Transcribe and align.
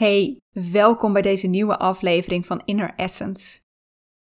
Hey, 0.00 0.40
welkom 0.50 1.12
bij 1.12 1.22
deze 1.22 1.46
nieuwe 1.46 1.78
aflevering 1.78 2.46
van 2.46 2.62
Inner 2.64 2.94
Essence. 2.96 3.60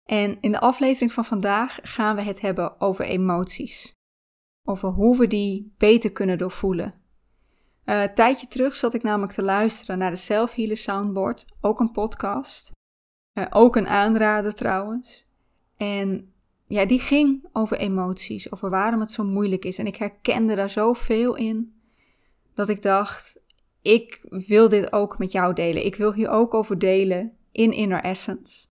En 0.05 0.41
in 0.41 0.53
de 0.53 0.61
aflevering 0.61 1.13
van 1.13 1.25
vandaag 1.25 1.79
gaan 1.83 2.17
we 2.17 2.23
het 2.23 2.41
hebben 2.41 2.81
over 2.81 3.05
emoties. 3.05 3.93
Over 4.65 4.89
hoe 4.89 5.19
we 5.19 5.27
die 5.27 5.75
beter 5.79 6.13
kunnen 6.13 6.39
doorvoelen. 6.39 6.95
Uh, 7.85 8.03
een 8.03 8.15
tijdje 8.15 8.49
terug 8.49 8.77
zat 8.77 8.95
ik 8.95 9.03
namelijk 9.03 9.33
te 9.33 9.43
luisteren 9.43 9.99
naar 9.99 10.11
de 10.11 10.17
Self 10.17 10.55
Healer 10.55 10.77
Soundboard, 10.77 11.45
ook 11.61 11.81
een 11.81 11.91
podcast. 11.91 12.71
Uh, 13.35 13.45
ook 13.51 13.77
een 13.77 13.89
aanrader 13.89 14.55
trouwens. 14.55 15.27
En 15.77 16.33
ja, 16.67 16.87
die 16.87 17.01
ging 17.01 17.49
over 17.53 17.79
emoties, 17.79 18.53
over 18.53 18.71
waarom 18.71 19.01
het 19.01 19.11
zo 19.11 19.25
moeilijk 19.25 19.65
is. 19.65 19.79
En 19.79 19.87
ik 19.87 19.97
herkende 19.97 20.55
daar 20.55 20.71
zoveel 20.71 21.35
in 21.35 21.81
dat 22.55 22.69
ik 22.69 22.83
dacht: 22.83 23.45
ik 23.87 24.27
wil 24.29 24.69
dit 24.69 24.93
ook 24.93 25.19
met 25.19 25.33
jou 25.33 25.55
delen. 25.55 25.85
Ik 25.85 25.97
wil 25.97 26.13
hier 26.13 26.29
ook 26.29 26.55
over 26.55 26.79
delen 26.79 27.37
in 27.53 27.73
Inner 27.73 28.03
Essence. 28.03 28.67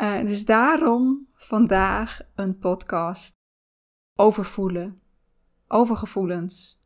Uh, 0.00 0.20
dus 0.20 0.44
daarom 0.44 1.28
vandaag 1.34 2.20
een 2.34 2.58
podcast 2.58 3.32
over 4.14 4.44
voelen, 4.44 5.00
over 5.68 5.96
gevoelens, 5.96 6.80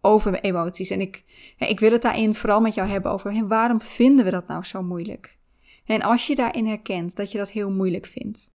over 0.00 0.40
emoties. 0.40 0.90
En 0.90 1.00
ik, 1.00 1.24
ik 1.58 1.80
wil 1.80 1.92
het 1.92 2.02
daarin 2.02 2.34
vooral 2.34 2.60
met 2.60 2.74
jou 2.74 2.88
hebben 2.88 3.12
over 3.12 3.46
waarom 3.46 3.80
vinden 3.80 4.24
we 4.24 4.30
dat 4.30 4.46
nou 4.46 4.64
zo 4.64 4.82
moeilijk? 4.82 5.38
En 5.84 6.02
als 6.02 6.26
je 6.26 6.34
daarin 6.34 6.66
herkent 6.66 7.16
dat 7.16 7.32
je 7.32 7.38
dat 7.38 7.50
heel 7.50 7.70
moeilijk 7.70 8.06
vindt, 8.06 8.50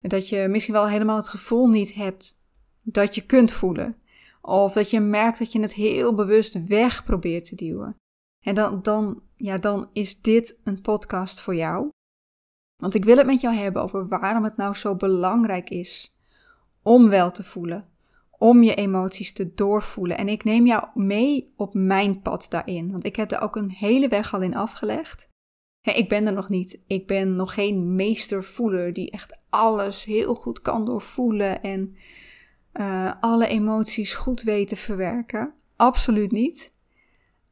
dat 0.00 0.28
je 0.28 0.48
misschien 0.48 0.74
wel 0.74 0.88
helemaal 0.88 1.16
het 1.16 1.28
gevoel 1.28 1.68
niet 1.68 1.94
hebt 1.94 2.40
dat 2.82 3.14
je 3.14 3.26
kunt 3.26 3.52
voelen, 3.52 4.01
of 4.42 4.72
dat 4.72 4.90
je 4.90 5.00
merkt 5.00 5.38
dat 5.38 5.52
je 5.52 5.60
het 5.60 5.74
heel 5.74 6.14
bewust 6.14 6.66
weg 6.66 7.04
probeert 7.04 7.44
te 7.44 7.54
duwen. 7.54 7.96
En 8.40 8.54
dan, 8.54 8.82
dan, 8.82 9.22
ja, 9.36 9.58
dan 9.58 9.88
is 9.92 10.20
dit 10.20 10.60
een 10.64 10.80
podcast 10.80 11.40
voor 11.40 11.54
jou. 11.54 11.88
Want 12.82 12.94
ik 12.94 13.04
wil 13.04 13.16
het 13.16 13.26
met 13.26 13.40
jou 13.40 13.54
hebben 13.54 13.82
over 13.82 14.08
waarom 14.08 14.44
het 14.44 14.56
nou 14.56 14.74
zo 14.74 14.96
belangrijk 14.96 15.70
is 15.70 16.16
om 16.82 17.08
wel 17.08 17.30
te 17.30 17.44
voelen. 17.44 17.88
Om 18.30 18.62
je 18.62 18.74
emoties 18.74 19.32
te 19.32 19.54
doorvoelen. 19.54 20.18
En 20.18 20.28
ik 20.28 20.44
neem 20.44 20.66
jou 20.66 20.88
mee 20.94 21.52
op 21.56 21.74
mijn 21.74 22.20
pad 22.20 22.46
daarin. 22.48 22.90
Want 22.90 23.04
ik 23.04 23.16
heb 23.16 23.30
er 23.30 23.40
ook 23.40 23.56
een 23.56 23.70
hele 23.70 24.08
weg 24.08 24.34
al 24.34 24.40
in 24.40 24.54
afgelegd. 24.54 25.28
ik 25.80 26.08
ben 26.08 26.26
er 26.26 26.32
nog 26.32 26.48
niet. 26.48 26.80
Ik 26.86 27.06
ben 27.06 27.36
nog 27.36 27.54
geen 27.54 27.94
meestervoeler 27.94 28.92
die 28.92 29.10
echt 29.10 29.42
alles 29.50 30.04
heel 30.04 30.34
goed 30.34 30.60
kan 30.60 30.84
doorvoelen. 30.84 31.62
En 31.62 31.96
uh, 32.72 33.12
alle 33.20 33.46
emoties 33.46 34.14
goed 34.14 34.42
weten 34.42 34.76
verwerken. 34.76 35.54
Absoluut 35.76 36.30
niet. 36.30 36.72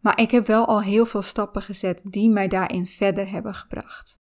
Maar 0.01 0.21
ik 0.21 0.31
heb 0.31 0.47
wel 0.47 0.67
al 0.67 0.83
heel 0.83 1.07
veel 1.07 1.23
stappen 1.23 1.63
gezet 1.63 2.03
die 2.05 2.31
mij 2.31 2.49
daarin 2.49 2.87
verder 2.87 3.31
hebben 3.31 3.55
gebracht. 3.55 4.19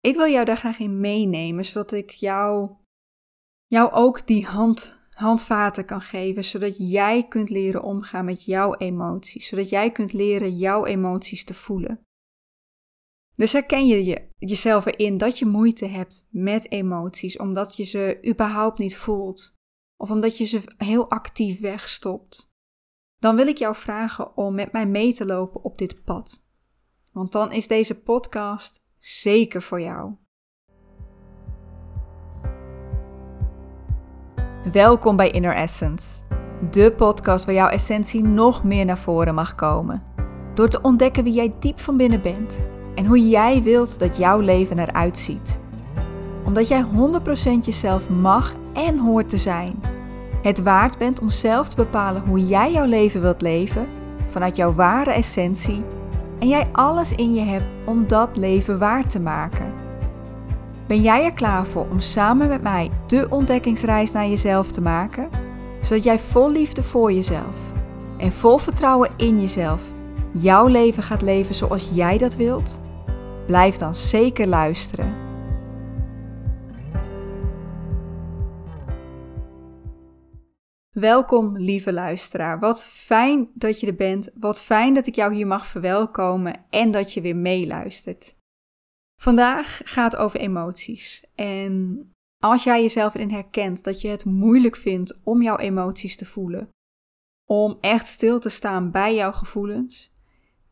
Ik 0.00 0.16
wil 0.16 0.30
jou 0.30 0.44
daar 0.44 0.56
graag 0.56 0.78
in 0.78 1.00
meenemen, 1.00 1.64
zodat 1.64 1.92
ik 1.92 2.10
jou, 2.10 2.70
jou 3.66 3.92
ook 3.92 4.26
die 4.26 4.46
hand, 4.46 5.02
handvaten 5.10 5.84
kan 5.84 6.00
geven, 6.00 6.44
zodat 6.44 6.90
jij 6.90 7.28
kunt 7.28 7.50
leren 7.50 7.82
omgaan 7.82 8.24
met 8.24 8.44
jouw 8.44 8.74
emoties, 8.74 9.48
zodat 9.48 9.68
jij 9.68 9.90
kunt 9.90 10.12
leren 10.12 10.56
jouw 10.56 10.84
emoties 10.84 11.44
te 11.44 11.54
voelen. 11.54 12.00
Dus 13.36 13.52
herken 13.52 13.86
je, 13.86 14.04
je 14.04 14.28
jezelf 14.36 14.86
erin 14.86 15.18
dat 15.18 15.38
je 15.38 15.46
moeite 15.46 15.86
hebt 15.86 16.26
met 16.30 16.70
emoties, 16.70 17.36
omdat 17.36 17.76
je 17.76 17.84
ze 17.84 18.18
überhaupt 18.28 18.78
niet 18.78 18.96
voelt, 18.96 19.54
of 19.96 20.10
omdat 20.10 20.38
je 20.38 20.44
ze 20.44 20.62
heel 20.76 21.10
actief 21.10 21.60
wegstopt, 21.60 22.52
dan 23.18 23.36
wil 23.36 23.46
ik 23.46 23.56
jou 23.56 23.74
vragen 23.74 24.36
om 24.36 24.54
met 24.54 24.72
mij 24.72 24.86
mee 24.86 25.14
te 25.14 25.26
lopen 25.26 25.64
op 25.64 25.78
dit 25.78 26.04
pad. 26.04 26.44
Want 27.12 27.32
dan 27.32 27.52
is 27.52 27.68
deze 27.68 28.00
podcast 28.00 28.82
zeker 28.98 29.62
voor 29.62 29.80
jou. 29.80 30.14
Welkom 34.72 35.16
bij 35.16 35.30
Inner 35.30 35.54
Essence, 35.54 36.22
de 36.70 36.94
podcast 36.96 37.44
waar 37.44 37.54
jouw 37.54 37.68
essentie 37.68 38.22
nog 38.22 38.64
meer 38.64 38.84
naar 38.84 38.98
voren 38.98 39.34
mag 39.34 39.54
komen. 39.54 40.02
Door 40.54 40.68
te 40.68 40.80
ontdekken 40.82 41.24
wie 41.24 41.32
jij 41.32 41.52
diep 41.60 41.78
van 41.78 41.96
binnen 41.96 42.22
bent 42.22 42.60
en 42.94 43.06
hoe 43.06 43.28
jij 43.28 43.62
wilt 43.62 43.98
dat 43.98 44.16
jouw 44.16 44.40
leven 44.40 44.78
eruit 44.78 45.18
ziet. 45.18 45.60
Omdat 46.44 46.68
jij 46.68 46.84
100% 46.84 46.86
jezelf 47.64 48.10
mag 48.10 48.54
en 48.72 48.98
hoort 48.98 49.28
te 49.28 49.36
zijn 49.36 49.94
het 50.44 50.62
waard 50.62 50.98
bent 50.98 51.20
om 51.20 51.30
zelf 51.30 51.68
te 51.68 51.76
bepalen 51.76 52.22
hoe 52.26 52.46
jij 52.46 52.72
jouw 52.72 52.84
leven 52.84 53.20
wilt 53.20 53.40
leven 53.40 53.88
vanuit 54.26 54.56
jouw 54.56 54.74
ware 54.74 55.10
essentie 55.10 55.84
en 56.38 56.48
jij 56.48 56.66
alles 56.72 57.12
in 57.12 57.34
je 57.34 57.40
hebt 57.40 57.66
om 57.84 58.06
dat 58.06 58.36
leven 58.36 58.78
waar 58.78 59.06
te 59.06 59.20
maken. 59.20 59.72
Ben 60.86 61.02
jij 61.02 61.24
er 61.24 61.32
klaar 61.32 61.66
voor 61.66 61.86
om 61.90 62.00
samen 62.00 62.48
met 62.48 62.62
mij 62.62 62.90
de 63.06 63.26
ontdekkingsreis 63.30 64.12
naar 64.12 64.28
jezelf 64.28 64.70
te 64.70 64.80
maken, 64.80 65.28
zodat 65.80 66.04
jij 66.04 66.18
vol 66.18 66.50
liefde 66.50 66.82
voor 66.82 67.12
jezelf 67.12 67.56
en 68.18 68.32
vol 68.32 68.58
vertrouwen 68.58 69.10
in 69.16 69.40
jezelf 69.40 69.82
jouw 70.30 70.66
leven 70.66 71.02
gaat 71.02 71.22
leven 71.22 71.54
zoals 71.54 71.90
jij 71.92 72.18
dat 72.18 72.36
wilt? 72.36 72.80
Blijf 73.46 73.76
dan 73.76 73.94
zeker 73.94 74.46
luisteren. 74.46 75.13
Welkom, 80.94 81.56
lieve 81.58 81.92
luisteraar. 81.92 82.58
Wat 82.58 82.86
fijn 82.86 83.50
dat 83.54 83.80
je 83.80 83.86
er 83.86 83.94
bent. 83.94 84.30
Wat 84.34 84.62
fijn 84.62 84.94
dat 84.94 85.06
ik 85.06 85.14
jou 85.14 85.34
hier 85.34 85.46
mag 85.46 85.66
verwelkomen 85.66 86.64
en 86.70 86.90
dat 86.90 87.12
je 87.12 87.20
weer 87.20 87.36
meeluistert. 87.36 88.36
Vandaag 89.20 89.80
gaat 89.84 90.16
over 90.16 90.40
emoties. 90.40 91.24
En 91.34 92.00
als 92.44 92.64
jij 92.64 92.80
jezelf 92.80 93.14
erin 93.14 93.30
herkent 93.30 93.84
dat 93.84 94.00
je 94.00 94.08
het 94.08 94.24
moeilijk 94.24 94.76
vindt 94.76 95.20
om 95.22 95.42
jouw 95.42 95.56
emoties 95.56 96.16
te 96.16 96.26
voelen, 96.26 96.68
om 97.50 97.78
echt 97.80 98.06
stil 98.06 98.40
te 98.40 98.48
staan 98.48 98.90
bij 98.90 99.14
jouw 99.14 99.32
gevoelens, 99.32 100.12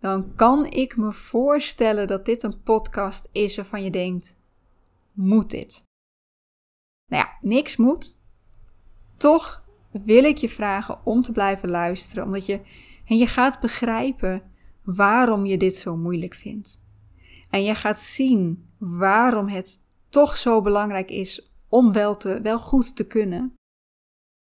dan 0.00 0.34
kan 0.34 0.66
ik 0.66 0.96
me 0.96 1.12
voorstellen 1.12 2.06
dat 2.06 2.24
dit 2.24 2.42
een 2.42 2.62
podcast 2.62 3.28
is 3.32 3.56
waarvan 3.56 3.84
je 3.84 3.90
denkt: 3.90 4.36
moet 5.12 5.50
dit? 5.50 5.82
Nou 7.10 7.24
ja, 7.24 7.38
niks 7.40 7.76
moet. 7.76 8.16
Toch 9.16 9.61
wil 9.92 10.24
ik 10.24 10.36
je 10.36 10.48
vragen 10.48 11.06
om 11.06 11.22
te 11.22 11.32
blijven 11.32 11.68
luisteren, 11.68 12.24
omdat 12.24 12.46
je, 12.46 12.60
en 13.04 13.16
je 13.16 13.26
gaat 13.26 13.60
begrijpen 13.60 14.42
waarom 14.82 15.46
je 15.46 15.56
dit 15.56 15.76
zo 15.76 15.96
moeilijk 15.96 16.34
vindt. 16.34 16.82
En 17.50 17.64
je 17.64 17.74
gaat 17.74 17.98
zien 17.98 18.68
waarom 18.78 19.48
het 19.48 19.78
toch 20.08 20.36
zo 20.36 20.60
belangrijk 20.60 21.10
is 21.10 21.52
om 21.68 21.92
wel, 21.92 22.16
te, 22.16 22.40
wel 22.42 22.58
goed 22.58 22.96
te 22.96 23.06
kunnen. 23.06 23.54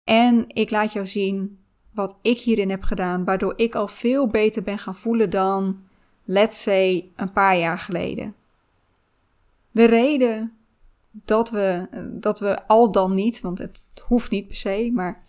En 0.04 0.44
ik 0.48 0.70
laat 0.70 0.92
jou 0.92 1.06
zien 1.06 1.64
wat 1.92 2.18
ik 2.22 2.38
hierin 2.38 2.70
heb 2.70 2.82
gedaan, 2.82 3.24
waardoor 3.24 3.52
ik 3.56 3.74
al 3.74 3.88
veel 3.88 4.26
beter 4.26 4.62
ben 4.62 4.78
gaan 4.78 4.94
voelen 4.94 5.30
dan, 5.30 5.80
let's 6.24 6.62
say, 6.62 7.12
een 7.16 7.32
paar 7.32 7.58
jaar 7.58 7.78
geleden. 7.78 8.34
De 9.70 9.84
reden 9.84 10.52
dat 11.10 11.50
we, 11.50 11.88
dat 12.20 12.38
we 12.40 12.66
al 12.66 12.92
dan 12.92 13.14
niet, 13.14 13.40
want 13.40 13.58
het 13.58 14.02
hoeft 14.06 14.30
niet 14.30 14.46
per 14.46 14.56
se, 14.56 14.90
maar 14.94 15.24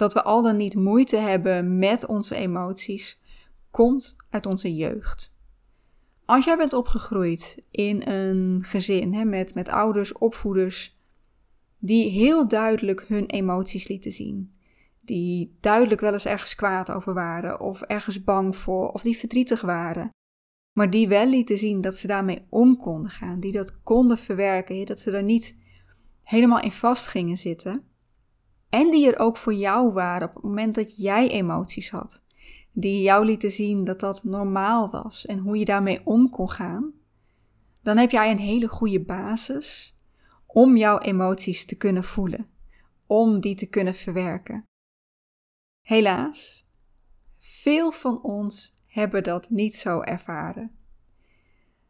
dat 0.00 0.12
we 0.12 0.22
al 0.22 0.42
dan 0.42 0.56
niet 0.56 0.74
moeite 0.74 1.16
hebben 1.16 1.78
met 1.78 2.06
onze 2.06 2.34
emoties, 2.34 3.20
komt 3.70 4.16
uit 4.30 4.46
onze 4.46 4.74
jeugd. 4.74 5.36
Als 6.24 6.44
jij 6.44 6.56
bent 6.56 6.72
opgegroeid 6.72 7.62
in 7.70 8.02
een 8.06 8.62
gezin 8.64 9.14
hè, 9.14 9.24
met, 9.24 9.54
met 9.54 9.68
ouders, 9.68 10.12
opvoeders, 10.12 10.98
die 11.78 12.10
heel 12.10 12.48
duidelijk 12.48 13.04
hun 13.08 13.26
emoties 13.26 13.88
lieten 13.88 14.12
zien, 14.12 14.54
die 15.04 15.56
duidelijk 15.60 16.00
wel 16.00 16.12
eens 16.12 16.26
ergens 16.26 16.54
kwaad 16.54 16.90
over 16.90 17.14
waren, 17.14 17.60
of 17.60 17.82
ergens 17.82 18.24
bang 18.24 18.56
voor, 18.56 18.88
of 18.88 19.02
die 19.02 19.16
verdrietig 19.16 19.60
waren, 19.60 20.10
maar 20.72 20.90
die 20.90 21.08
wel 21.08 21.26
lieten 21.26 21.58
zien 21.58 21.80
dat 21.80 21.96
ze 21.96 22.06
daarmee 22.06 22.46
om 22.48 22.76
konden 22.76 23.10
gaan, 23.10 23.40
die 23.40 23.52
dat 23.52 23.82
konden 23.82 24.18
verwerken, 24.18 24.86
dat 24.86 25.00
ze 25.00 25.10
daar 25.10 25.22
niet 25.22 25.56
helemaal 26.22 26.60
in 26.60 26.72
vast 26.72 27.06
gingen 27.06 27.38
zitten, 27.38 27.84
en 28.70 28.90
die 28.90 29.12
er 29.12 29.18
ook 29.18 29.36
voor 29.36 29.54
jou 29.54 29.92
waren 29.92 30.28
op 30.28 30.34
het 30.34 30.42
moment 30.42 30.74
dat 30.74 30.96
jij 30.96 31.28
emoties 31.28 31.90
had. 31.90 32.22
Die 32.72 33.02
jou 33.02 33.24
lieten 33.24 33.50
zien 33.50 33.84
dat 33.84 34.00
dat 34.00 34.24
normaal 34.24 34.90
was 34.90 35.26
en 35.26 35.38
hoe 35.38 35.58
je 35.58 35.64
daarmee 35.64 36.00
om 36.04 36.30
kon 36.30 36.50
gaan. 36.50 36.92
Dan 37.82 37.96
heb 37.96 38.10
jij 38.10 38.30
een 38.30 38.38
hele 38.38 38.68
goede 38.68 39.00
basis 39.00 39.98
om 40.46 40.76
jouw 40.76 40.98
emoties 40.98 41.64
te 41.64 41.76
kunnen 41.76 42.04
voelen. 42.04 42.48
Om 43.06 43.40
die 43.40 43.54
te 43.54 43.66
kunnen 43.66 43.94
verwerken. 43.94 44.64
Helaas, 45.86 46.68
veel 47.38 47.92
van 47.92 48.22
ons 48.22 48.74
hebben 48.86 49.22
dat 49.22 49.50
niet 49.50 49.76
zo 49.76 50.00
ervaren. 50.00 50.78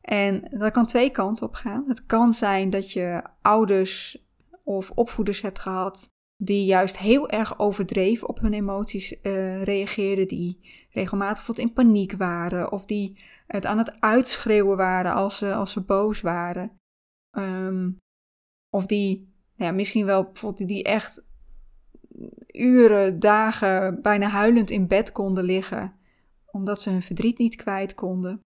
En 0.00 0.40
dat 0.58 0.72
kan 0.72 0.86
twee 0.86 1.10
kanten 1.10 1.46
op 1.46 1.54
gaan. 1.54 1.84
Het 1.88 2.06
kan 2.06 2.32
zijn 2.32 2.70
dat 2.70 2.92
je 2.92 3.22
ouders 3.42 4.24
of 4.64 4.90
opvoeders 4.90 5.40
hebt 5.40 5.58
gehad 5.58 6.10
die 6.42 6.64
juist 6.64 6.98
heel 6.98 7.28
erg 7.28 7.58
overdreven 7.58 8.28
op 8.28 8.38
hun 8.40 8.52
emoties 8.52 9.12
uh, 9.22 9.62
reageerden, 9.62 10.28
die 10.28 10.60
regelmatig 10.90 11.36
bijvoorbeeld 11.36 11.68
in 11.68 11.74
paniek 11.74 12.12
waren 12.12 12.72
of 12.72 12.84
die 12.84 13.22
het 13.46 13.66
aan 13.66 13.78
het 13.78 14.00
uitschreeuwen 14.00 14.76
waren 14.76 15.14
als 15.14 15.38
ze, 15.38 15.54
als 15.54 15.72
ze 15.72 15.80
boos 15.80 16.20
waren. 16.20 16.76
Um, 17.38 17.98
of 18.70 18.86
die 18.86 19.28
nou 19.56 19.70
ja, 19.70 19.76
misschien 19.76 20.06
wel 20.06 20.24
bijvoorbeeld 20.24 20.68
die 20.68 20.82
echt 20.82 21.22
uren, 22.52 23.18
dagen 23.18 24.02
bijna 24.02 24.28
huilend 24.28 24.70
in 24.70 24.86
bed 24.86 25.12
konden 25.12 25.44
liggen, 25.44 25.94
omdat 26.46 26.80
ze 26.80 26.90
hun 26.90 27.02
verdriet 27.02 27.38
niet 27.38 27.56
kwijt 27.56 27.94
konden. 27.94 28.40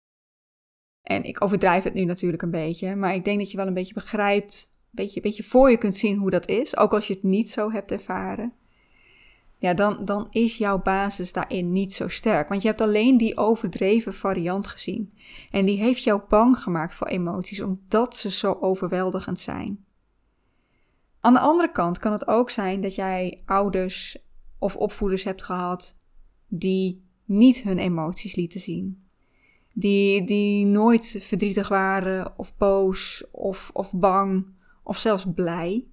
En 1.03 1.25
ik 1.25 1.45
overdrijf 1.45 1.85
het 1.85 1.95
nu 1.95 2.05
natuurlijk 2.05 2.43
een 2.43 2.51
beetje, 2.51 2.97
maar 2.97 3.15
ik 3.15 3.25
denk 3.25 3.39
dat 3.39 3.51
je 3.51 3.57
wel 3.57 3.67
een 3.67 3.75
beetje 3.75 3.95
begrijpt, 3.95 4.75
beetje, 4.91 5.21
beetje 5.21 5.43
voor 5.43 5.71
je 5.71 5.79
kunt 5.79 5.97
zien 5.97 6.17
hoe 6.17 6.31
dat 6.31 6.49
is, 6.49 6.77
ook 6.77 6.93
als 6.93 7.07
je 7.07 7.15
het 7.15 7.23
niet 7.23 7.51
zo 7.51 7.71
hebt 7.71 7.91
ervaren. 7.91 8.53
Ja, 9.59 9.75
dan, 9.75 10.05
dan 10.05 10.27
is 10.31 10.57
jouw 10.57 10.83
basis 10.83 11.33
daarin 11.33 11.73
niet 11.73 11.95
zo 11.95 12.09
sterk. 12.09 12.49
Want 12.49 12.63
je 12.63 12.69
hebt 12.69 12.81
alleen 12.81 13.17
die 13.17 13.37
overdreven 13.37 14.15
variant 14.15 14.67
gezien. 14.67 15.13
En 15.51 15.67
die 15.67 15.79
heeft 15.79 16.03
jou 16.03 16.21
bang 16.29 16.59
gemaakt 16.59 16.95
voor 16.95 17.07
emoties, 17.07 17.63
omdat 17.63 18.17
ze 18.17 18.31
zo 18.31 18.57
overweldigend 18.61 19.41
zijn. 19.41 19.85
Aan 21.21 21.33
de 21.33 21.41
andere 21.41 21.73
kant 21.73 21.99
kan 21.99 22.13
het 22.13 22.27
ook 22.27 22.51
zijn 22.51 22.81
dat 22.81 22.95
jij 22.95 23.43
ouders 23.47 24.19
of 24.59 24.77
opvoeders 24.77 25.25
hebt 25.25 25.43
gehad 25.43 25.99
die 26.49 27.05
niet 27.25 27.63
hun 27.63 27.79
emoties 27.79 28.35
lieten 28.35 28.61
zien. 28.61 29.05
Die, 29.73 30.25
die 30.25 30.67
nooit 30.67 31.17
verdrietig 31.21 31.69
waren 31.69 32.39
of 32.39 32.57
boos 32.57 33.25
of, 33.33 33.71
of 33.73 33.93
bang 33.93 34.47
of 34.91 34.99
zelfs 34.99 35.27
blij. 35.35 35.87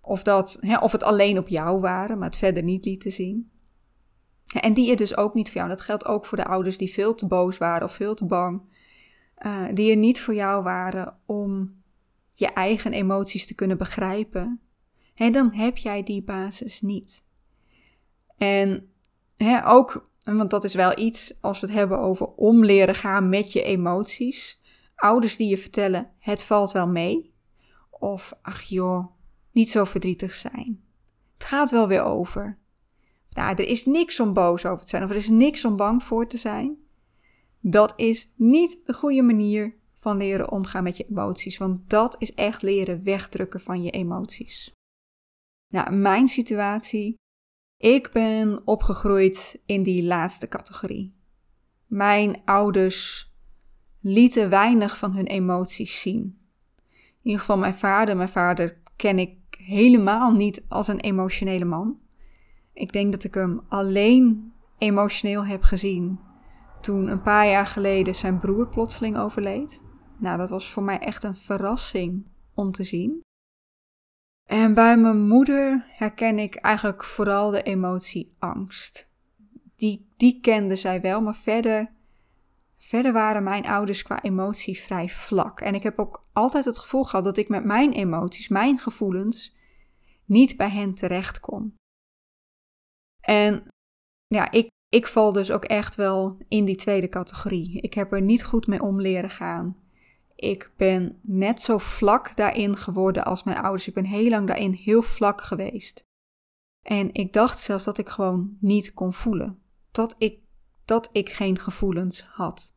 Of, 0.00 0.22
dat, 0.22 0.58
hè, 0.60 0.78
of 0.78 0.92
het 0.92 1.02
alleen 1.02 1.38
op 1.38 1.48
jou 1.48 1.80
waren, 1.80 2.18
maar 2.18 2.28
het 2.28 2.38
verder 2.38 2.62
niet 2.62 2.84
lieten 2.84 3.12
zien. 3.12 3.50
En 4.60 4.74
die 4.74 4.90
er 4.90 4.96
dus 4.96 5.16
ook 5.16 5.34
niet 5.34 5.46
voor 5.46 5.56
jou. 5.56 5.68
Dat 5.68 5.80
geldt 5.80 6.06
ook 6.06 6.26
voor 6.26 6.38
de 6.38 6.44
ouders 6.44 6.78
die 6.78 6.92
veel 6.92 7.14
te 7.14 7.26
boos 7.26 7.58
waren 7.58 7.86
of 7.86 7.92
veel 7.92 8.14
te 8.14 8.24
bang. 8.24 8.62
Uh, 9.46 9.64
die 9.72 9.90
er 9.90 9.96
niet 9.96 10.20
voor 10.20 10.34
jou 10.34 10.62
waren 10.62 11.16
om 11.26 11.82
je 12.32 12.46
eigen 12.46 12.92
emoties 12.92 13.46
te 13.46 13.54
kunnen 13.54 13.78
begrijpen, 13.78 14.60
hè, 15.14 15.30
dan 15.30 15.52
heb 15.52 15.76
jij 15.76 16.02
die 16.02 16.22
basis 16.22 16.80
niet. 16.80 17.24
En 18.36 18.92
hè, 19.36 19.66
ook, 19.66 20.10
want 20.24 20.50
dat 20.50 20.64
is 20.64 20.74
wel 20.74 20.98
iets 20.98 21.34
als 21.40 21.60
we 21.60 21.66
het 21.66 21.76
hebben 21.76 21.98
over 21.98 22.26
om 22.26 22.64
leren 22.64 22.94
gaan 22.94 23.28
met 23.28 23.52
je 23.52 23.62
emoties. 23.62 24.62
Ouders 24.94 25.36
die 25.36 25.48
je 25.48 25.58
vertellen, 25.58 26.10
het 26.18 26.44
valt 26.44 26.72
wel 26.72 26.88
mee. 26.88 27.33
Of, 28.04 28.32
ach 28.42 28.62
joh, 28.62 29.06
niet 29.52 29.70
zo 29.70 29.84
verdrietig 29.84 30.34
zijn. 30.34 30.84
Het 31.34 31.44
gaat 31.44 31.70
wel 31.70 31.88
weer 31.88 32.02
over. 32.02 32.58
Nou, 33.30 33.54
er 33.54 33.68
is 33.68 33.86
niks 33.86 34.20
om 34.20 34.32
boos 34.32 34.66
over 34.66 34.84
te 34.84 34.90
zijn 34.90 35.02
of 35.02 35.10
er 35.10 35.16
is 35.16 35.28
niks 35.28 35.64
om 35.64 35.76
bang 35.76 36.02
voor 36.02 36.26
te 36.26 36.36
zijn. 36.36 36.76
Dat 37.60 37.92
is 37.96 38.32
niet 38.36 38.78
de 38.84 38.94
goede 38.94 39.22
manier 39.22 39.74
van 39.94 40.16
leren 40.16 40.50
omgaan 40.50 40.82
met 40.82 40.96
je 40.96 41.06
emoties. 41.08 41.58
Want 41.58 41.90
dat 41.90 42.16
is 42.18 42.34
echt 42.34 42.62
leren 42.62 43.04
wegdrukken 43.04 43.60
van 43.60 43.82
je 43.82 43.90
emoties. 43.90 44.72
Nou, 45.68 45.94
mijn 45.94 46.28
situatie. 46.28 47.14
Ik 47.76 48.10
ben 48.12 48.66
opgegroeid 48.66 49.62
in 49.66 49.82
die 49.82 50.04
laatste 50.04 50.48
categorie. 50.48 51.14
Mijn 51.86 52.42
ouders 52.44 53.30
lieten 54.00 54.50
weinig 54.50 54.98
van 54.98 55.12
hun 55.12 55.26
emoties 55.26 56.00
zien. 56.00 56.43
In 57.24 57.30
ieder 57.30 57.40
geval 57.40 57.58
mijn 57.58 57.74
vader. 57.74 58.16
Mijn 58.16 58.28
vader 58.28 58.76
ken 58.96 59.18
ik 59.18 59.38
helemaal 59.50 60.32
niet 60.32 60.64
als 60.68 60.88
een 60.88 61.00
emotionele 61.00 61.64
man. 61.64 62.00
Ik 62.72 62.92
denk 62.92 63.12
dat 63.12 63.24
ik 63.24 63.34
hem 63.34 63.60
alleen 63.68 64.52
emotioneel 64.78 65.44
heb 65.44 65.62
gezien 65.62 66.18
toen 66.80 67.08
een 67.08 67.22
paar 67.22 67.46
jaar 67.46 67.66
geleden 67.66 68.14
zijn 68.14 68.38
broer 68.38 68.68
plotseling 68.68 69.16
overleed. 69.16 69.82
Nou, 70.18 70.38
dat 70.38 70.50
was 70.50 70.70
voor 70.70 70.82
mij 70.82 70.98
echt 70.98 71.24
een 71.24 71.36
verrassing 71.36 72.26
om 72.54 72.70
te 72.70 72.84
zien. 72.84 73.20
En 74.48 74.74
bij 74.74 74.96
mijn 74.96 75.26
moeder 75.28 75.86
herken 75.88 76.38
ik 76.38 76.54
eigenlijk 76.54 77.04
vooral 77.04 77.50
de 77.50 77.62
emotie 77.62 78.34
angst. 78.38 79.10
Die, 79.76 80.08
die 80.16 80.40
kende 80.40 80.76
zij 80.76 81.00
wel, 81.00 81.20
maar 81.20 81.36
verder, 81.36 81.92
verder 82.84 83.12
waren 83.12 83.42
mijn 83.42 83.66
ouders 83.66 84.02
qua 84.02 84.22
emotie 84.22 84.80
vrij 84.80 85.08
vlak. 85.08 85.60
En 85.60 85.74
ik 85.74 85.82
heb 85.82 85.98
ook 85.98 86.26
altijd 86.32 86.64
het 86.64 86.78
gevoel 86.78 87.04
gehad 87.04 87.24
dat 87.24 87.36
ik 87.36 87.48
met 87.48 87.64
mijn 87.64 87.92
emoties, 87.92 88.48
mijn 88.48 88.78
gevoelens, 88.78 89.56
niet 90.24 90.56
bij 90.56 90.70
hen 90.70 90.94
terecht 90.94 91.40
kon. 91.40 91.74
En 93.20 93.62
ja, 94.26 94.50
ik, 94.50 94.70
ik 94.88 95.06
val 95.06 95.32
dus 95.32 95.50
ook 95.50 95.64
echt 95.64 95.94
wel 95.94 96.36
in 96.48 96.64
die 96.64 96.76
tweede 96.76 97.08
categorie. 97.08 97.80
Ik 97.80 97.94
heb 97.94 98.12
er 98.12 98.22
niet 98.22 98.44
goed 98.44 98.66
mee 98.66 98.82
om 98.82 99.00
leren 99.00 99.30
gaan. 99.30 99.76
Ik 100.34 100.72
ben 100.76 101.18
net 101.22 101.60
zo 101.62 101.78
vlak 101.78 102.36
daarin 102.36 102.76
geworden 102.76 103.24
als 103.24 103.42
mijn 103.42 103.58
ouders. 103.58 103.88
Ik 103.88 103.94
ben 103.94 104.04
heel 104.04 104.28
lang 104.28 104.46
daarin 104.46 104.72
heel 104.72 105.02
vlak 105.02 105.40
geweest. 105.40 106.02
En 106.82 107.14
ik 107.14 107.32
dacht 107.32 107.58
zelfs 107.58 107.84
dat 107.84 107.98
ik 107.98 108.08
gewoon 108.08 108.56
niet 108.60 108.94
kon 108.94 109.14
voelen. 109.14 109.62
Dat 109.90 110.14
ik, 110.18 110.38
dat 110.84 111.08
ik 111.12 111.28
geen 111.28 111.58
gevoelens 111.58 112.22
had. 112.22 112.73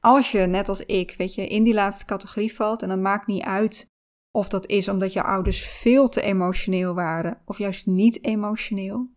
Als 0.00 0.30
je, 0.30 0.38
net 0.38 0.68
als 0.68 0.80
ik, 0.80 1.14
weet 1.18 1.34
je, 1.34 1.46
in 1.46 1.62
die 1.62 1.74
laatste 1.74 2.04
categorie 2.04 2.54
valt, 2.54 2.82
en 2.82 2.88
dat 2.88 2.98
maakt 2.98 3.26
niet 3.26 3.42
uit 3.42 3.88
of 4.32 4.48
dat 4.48 4.66
is 4.66 4.88
omdat 4.88 5.12
je 5.12 5.22
ouders 5.22 5.66
veel 5.66 6.08
te 6.08 6.20
emotioneel 6.20 6.94
waren 6.94 7.42
of 7.44 7.58
juist 7.58 7.86
niet 7.86 8.24
emotioneel. 8.24 9.08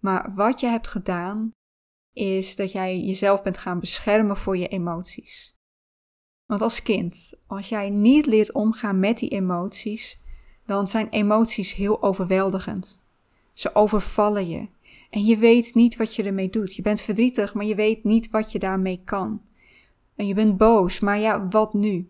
Maar 0.00 0.34
wat 0.34 0.60
je 0.60 0.66
hebt 0.66 0.88
gedaan, 0.88 1.50
is 2.12 2.56
dat 2.56 2.72
jij 2.72 2.98
jezelf 2.98 3.42
bent 3.42 3.58
gaan 3.58 3.80
beschermen 3.80 4.36
voor 4.36 4.56
je 4.56 4.68
emoties. 4.68 5.56
Want 6.46 6.62
als 6.62 6.82
kind, 6.82 7.34
als 7.46 7.68
jij 7.68 7.90
niet 7.90 8.26
leert 8.26 8.52
omgaan 8.52 9.00
met 9.00 9.18
die 9.18 9.30
emoties, 9.30 10.22
dan 10.66 10.88
zijn 10.88 11.08
emoties 11.08 11.74
heel 11.74 12.02
overweldigend. 12.02 13.02
Ze 13.52 13.74
overvallen 13.74 14.48
je. 14.48 14.68
En 15.10 15.24
je 15.24 15.36
weet 15.36 15.74
niet 15.74 15.96
wat 15.96 16.14
je 16.14 16.22
ermee 16.22 16.50
doet. 16.50 16.74
Je 16.74 16.82
bent 16.82 17.00
verdrietig, 17.00 17.54
maar 17.54 17.64
je 17.64 17.74
weet 17.74 18.04
niet 18.04 18.30
wat 18.30 18.52
je 18.52 18.58
daarmee 18.58 19.00
kan. 19.04 19.42
En 20.18 20.26
je 20.26 20.34
bent 20.34 20.56
boos, 20.56 21.00
maar 21.00 21.18
ja, 21.18 21.48
wat 21.48 21.74
nu? 21.74 22.08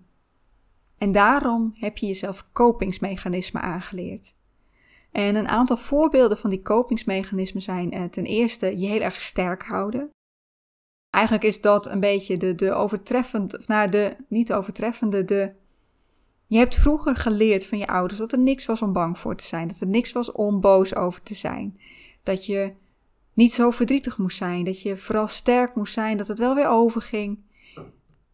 En 0.98 1.12
daarom 1.12 1.74
heb 1.74 1.98
je 1.98 2.06
jezelf 2.06 2.48
kopingsmechanismen 2.52 3.62
aangeleerd. 3.62 4.34
En 5.12 5.34
een 5.34 5.48
aantal 5.48 5.76
voorbeelden 5.76 6.38
van 6.38 6.50
die 6.50 6.62
kopingsmechanismen 6.62 7.62
zijn 7.62 7.92
eh, 7.92 8.04
ten 8.04 8.24
eerste 8.24 8.78
je 8.78 8.86
heel 8.86 9.00
erg 9.00 9.20
sterk 9.20 9.62
houden. 9.62 10.10
Eigenlijk 11.10 11.44
is 11.44 11.60
dat 11.60 11.86
een 11.86 12.00
beetje 12.00 12.36
de, 12.36 12.54
de 12.54 12.72
overtreffende, 12.72 13.58
of 13.58 13.68
nou 13.68 13.88
de 13.88 14.16
niet 14.28 14.52
overtreffende, 14.52 15.24
de. 15.24 15.52
Je 16.46 16.58
hebt 16.58 16.76
vroeger 16.76 17.16
geleerd 17.16 17.66
van 17.66 17.78
je 17.78 17.86
ouders 17.86 18.18
dat 18.18 18.32
er 18.32 18.38
niks 18.38 18.66
was 18.66 18.82
om 18.82 18.92
bang 18.92 19.18
voor 19.18 19.36
te 19.36 19.44
zijn, 19.44 19.68
dat 19.68 19.80
er 19.80 19.86
niks 19.86 20.12
was 20.12 20.32
om 20.32 20.60
boos 20.60 20.94
over 20.94 21.22
te 21.22 21.34
zijn. 21.34 21.80
Dat 22.22 22.46
je 22.46 22.72
niet 23.32 23.52
zo 23.52 23.70
verdrietig 23.70 24.18
moest 24.18 24.36
zijn, 24.36 24.64
dat 24.64 24.82
je 24.82 24.96
vooral 24.96 25.26
sterk 25.26 25.74
moest 25.74 25.92
zijn, 25.92 26.16
dat 26.16 26.28
het 26.28 26.38
wel 26.38 26.54
weer 26.54 26.68
overging. 26.68 27.46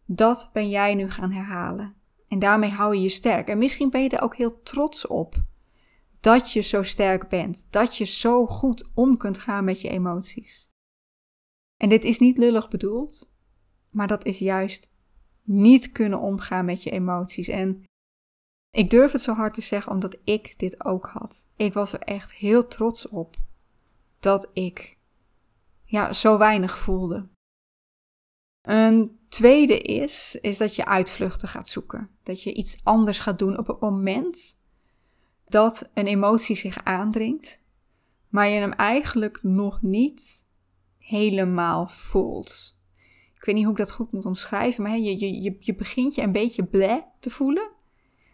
Dat 0.05 0.49
ben 0.53 0.69
jij 0.69 0.95
nu 0.95 1.09
gaan 1.09 1.31
herhalen. 1.31 1.95
En 2.27 2.39
daarmee 2.39 2.69
hou 2.69 2.95
je 2.95 3.01
je 3.01 3.09
sterk. 3.09 3.47
En 3.47 3.57
misschien 3.57 3.89
ben 3.89 4.03
je 4.03 4.09
er 4.09 4.21
ook 4.21 4.35
heel 4.35 4.61
trots 4.61 5.07
op 5.07 5.35
dat 6.19 6.51
je 6.51 6.61
zo 6.61 6.83
sterk 6.83 7.29
bent, 7.29 7.67
dat 7.69 7.97
je 7.97 8.05
zo 8.05 8.45
goed 8.47 8.89
om 8.93 9.17
kunt 9.17 9.39
gaan 9.39 9.63
met 9.63 9.81
je 9.81 9.89
emoties. 9.89 10.69
En 11.77 11.89
dit 11.89 12.03
is 12.03 12.19
niet 12.19 12.37
lullig 12.37 12.67
bedoeld, 12.67 13.31
maar 13.89 14.07
dat 14.07 14.25
is 14.25 14.39
juist 14.39 14.91
niet 15.43 15.91
kunnen 15.91 16.19
omgaan 16.19 16.65
met 16.65 16.83
je 16.83 16.89
emoties. 16.89 17.47
En 17.47 17.83
ik 18.71 18.89
durf 18.89 19.11
het 19.11 19.21
zo 19.21 19.33
hard 19.33 19.53
te 19.53 19.61
zeggen 19.61 19.91
omdat 19.91 20.17
ik 20.23 20.59
dit 20.59 20.85
ook 20.85 21.05
had. 21.05 21.47
Ik 21.55 21.73
was 21.73 21.93
er 21.93 21.99
echt 21.99 22.33
heel 22.33 22.67
trots 22.67 23.07
op 23.07 23.35
dat 24.19 24.49
ik 24.53 24.97
ja, 25.83 26.13
zo 26.13 26.37
weinig 26.37 26.77
voelde. 26.77 27.29
Een 28.61 29.19
tweede 29.35 29.77
is, 29.77 30.37
is 30.41 30.57
dat 30.57 30.75
je 30.75 30.85
uitvluchten 30.85 31.47
gaat 31.47 31.67
zoeken. 31.67 32.09
Dat 32.23 32.43
je 32.43 32.53
iets 32.53 32.79
anders 32.83 33.19
gaat 33.19 33.39
doen 33.39 33.57
op 33.57 33.67
het 33.67 33.79
moment 33.79 34.57
dat 35.47 35.89
een 35.93 36.07
emotie 36.07 36.55
zich 36.55 36.83
aandringt, 36.83 37.61
maar 38.29 38.47
je 38.47 38.59
hem 38.59 38.71
eigenlijk 38.71 39.43
nog 39.43 39.81
niet 39.81 40.47
helemaal 40.97 41.87
voelt. 41.87 42.79
Ik 43.35 43.45
weet 43.45 43.55
niet 43.55 43.63
hoe 43.63 43.73
ik 43.73 43.79
dat 43.79 43.91
goed 43.91 44.11
moet 44.11 44.25
omschrijven, 44.25 44.83
maar 44.83 44.97
je, 44.97 45.19
je, 45.19 45.55
je, 45.59 45.75
begint 45.75 46.15
je 46.15 46.21
een 46.21 46.31
beetje 46.31 46.63
bleh 46.63 47.01
te 47.19 47.29
voelen. 47.29 47.69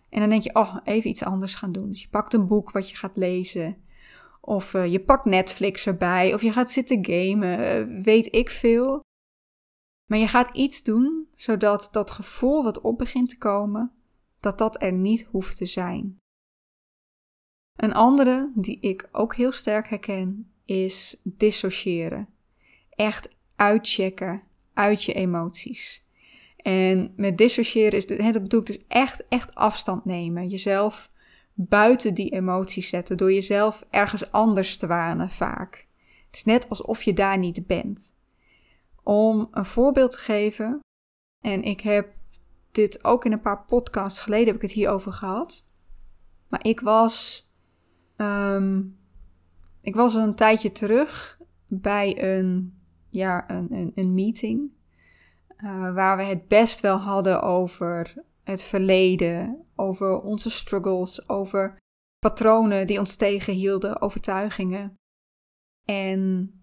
En 0.09 0.19
dan 0.19 0.29
denk 0.29 0.43
je, 0.43 0.55
oh, 0.55 0.75
even 0.83 1.09
iets 1.09 1.23
anders 1.23 1.55
gaan 1.55 1.71
doen. 1.71 1.89
Dus 1.89 2.01
je 2.01 2.09
pakt 2.09 2.33
een 2.33 2.47
boek 2.47 2.71
wat 2.71 2.89
je 2.89 2.95
gaat 2.95 3.17
lezen. 3.17 3.77
Of 4.41 4.73
uh, 4.73 4.91
je 4.91 4.99
pakt 4.99 5.25
Netflix 5.25 5.87
erbij. 5.87 6.33
Of 6.33 6.41
je 6.41 6.51
gaat 6.51 6.71
zitten 6.71 7.05
gamen. 7.05 7.59
Uh, 7.59 8.03
weet 8.03 8.35
ik 8.35 8.49
veel. 8.49 9.01
Maar 10.11 10.19
je 10.19 10.27
gaat 10.27 10.57
iets 10.57 10.83
doen 10.83 11.27
zodat 11.35 11.87
dat 11.91 12.11
gevoel 12.11 12.63
wat 12.63 12.81
op 12.81 12.97
begint 12.97 13.29
te 13.29 13.37
komen, 13.37 13.91
dat 14.39 14.57
dat 14.57 14.81
er 14.81 14.91
niet 14.91 15.27
hoeft 15.29 15.57
te 15.57 15.65
zijn. 15.65 16.17
Een 17.75 17.93
andere 17.93 18.51
die 18.55 18.79
ik 18.79 19.09
ook 19.11 19.35
heel 19.35 19.51
sterk 19.51 19.89
herken 19.89 20.51
is 20.65 21.21
dissociëren. 21.23 22.29
Echt 22.89 23.29
uitchecken 23.55 24.43
uit 24.73 25.03
je 25.03 25.13
emoties. 25.13 26.05
En 26.57 27.13
met 27.15 27.37
dissociëren 27.37 27.97
is, 27.97 28.05
dat 28.05 28.41
bedoel 28.41 28.59
ik 28.59 28.65
dus 28.65 28.85
echt, 28.87 29.27
echt 29.27 29.55
afstand 29.55 30.05
nemen. 30.05 30.47
Jezelf 30.47 31.11
buiten 31.53 32.13
die 32.13 32.31
emoties 32.31 32.89
zetten 32.89 33.17
door 33.17 33.33
jezelf 33.33 33.85
ergens 33.89 34.31
anders 34.31 34.77
te 34.77 34.87
wanen 34.87 35.29
vaak. 35.29 35.87
Het 36.25 36.35
is 36.35 36.43
net 36.43 36.69
alsof 36.69 37.01
je 37.01 37.13
daar 37.13 37.37
niet 37.37 37.67
bent. 37.67 38.19
Om 39.03 39.47
een 39.51 39.65
voorbeeld 39.65 40.11
te 40.11 40.17
geven, 40.17 40.79
en 41.45 41.63
ik 41.63 41.81
heb 41.81 42.13
dit 42.71 43.03
ook 43.03 43.25
in 43.25 43.31
een 43.31 43.41
paar 43.41 43.65
podcasts 43.65 44.19
geleden 44.19 44.45
heb 44.45 44.55
ik 44.55 44.61
het 44.61 44.71
hierover 44.71 45.11
gehad. 45.11 45.69
Maar 46.49 46.65
ik 46.65 46.79
was, 46.79 47.47
um, 48.17 48.99
ik 49.81 49.95
was 49.95 50.13
een 50.13 50.35
tijdje 50.35 50.71
terug 50.71 51.39
bij 51.67 52.37
een, 52.37 52.79
ja, 53.09 53.49
een, 53.49 53.67
een, 53.73 53.91
een 53.95 54.13
meeting. 54.13 54.71
Uh, 55.57 55.93
waar 55.93 56.17
we 56.17 56.23
het 56.23 56.47
best 56.47 56.79
wel 56.79 56.97
hadden 56.97 57.41
over 57.41 58.13
het 58.43 58.63
verleden, 58.63 59.65
over 59.75 60.21
onze 60.21 60.49
struggles, 60.49 61.29
over 61.29 61.77
patronen 62.19 62.87
die 62.87 62.99
ons 62.99 63.15
tegenhielden, 63.15 64.01
overtuigingen. 64.01 64.95
En 65.85 66.53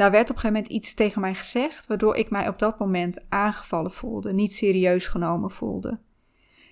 daar 0.00 0.10
werd 0.10 0.30
op 0.30 0.34
een 0.34 0.40
gegeven 0.40 0.62
moment 0.62 0.72
iets 0.72 0.94
tegen 0.94 1.20
mij 1.20 1.34
gezegd, 1.34 1.86
waardoor 1.86 2.16
ik 2.16 2.30
mij 2.30 2.48
op 2.48 2.58
dat 2.58 2.78
moment 2.78 3.24
aangevallen 3.28 3.90
voelde, 3.90 4.32
niet 4.32 4.54
serieus 4.54 5.06
genomen 5.06 5.50
voelde. 5.50 6.00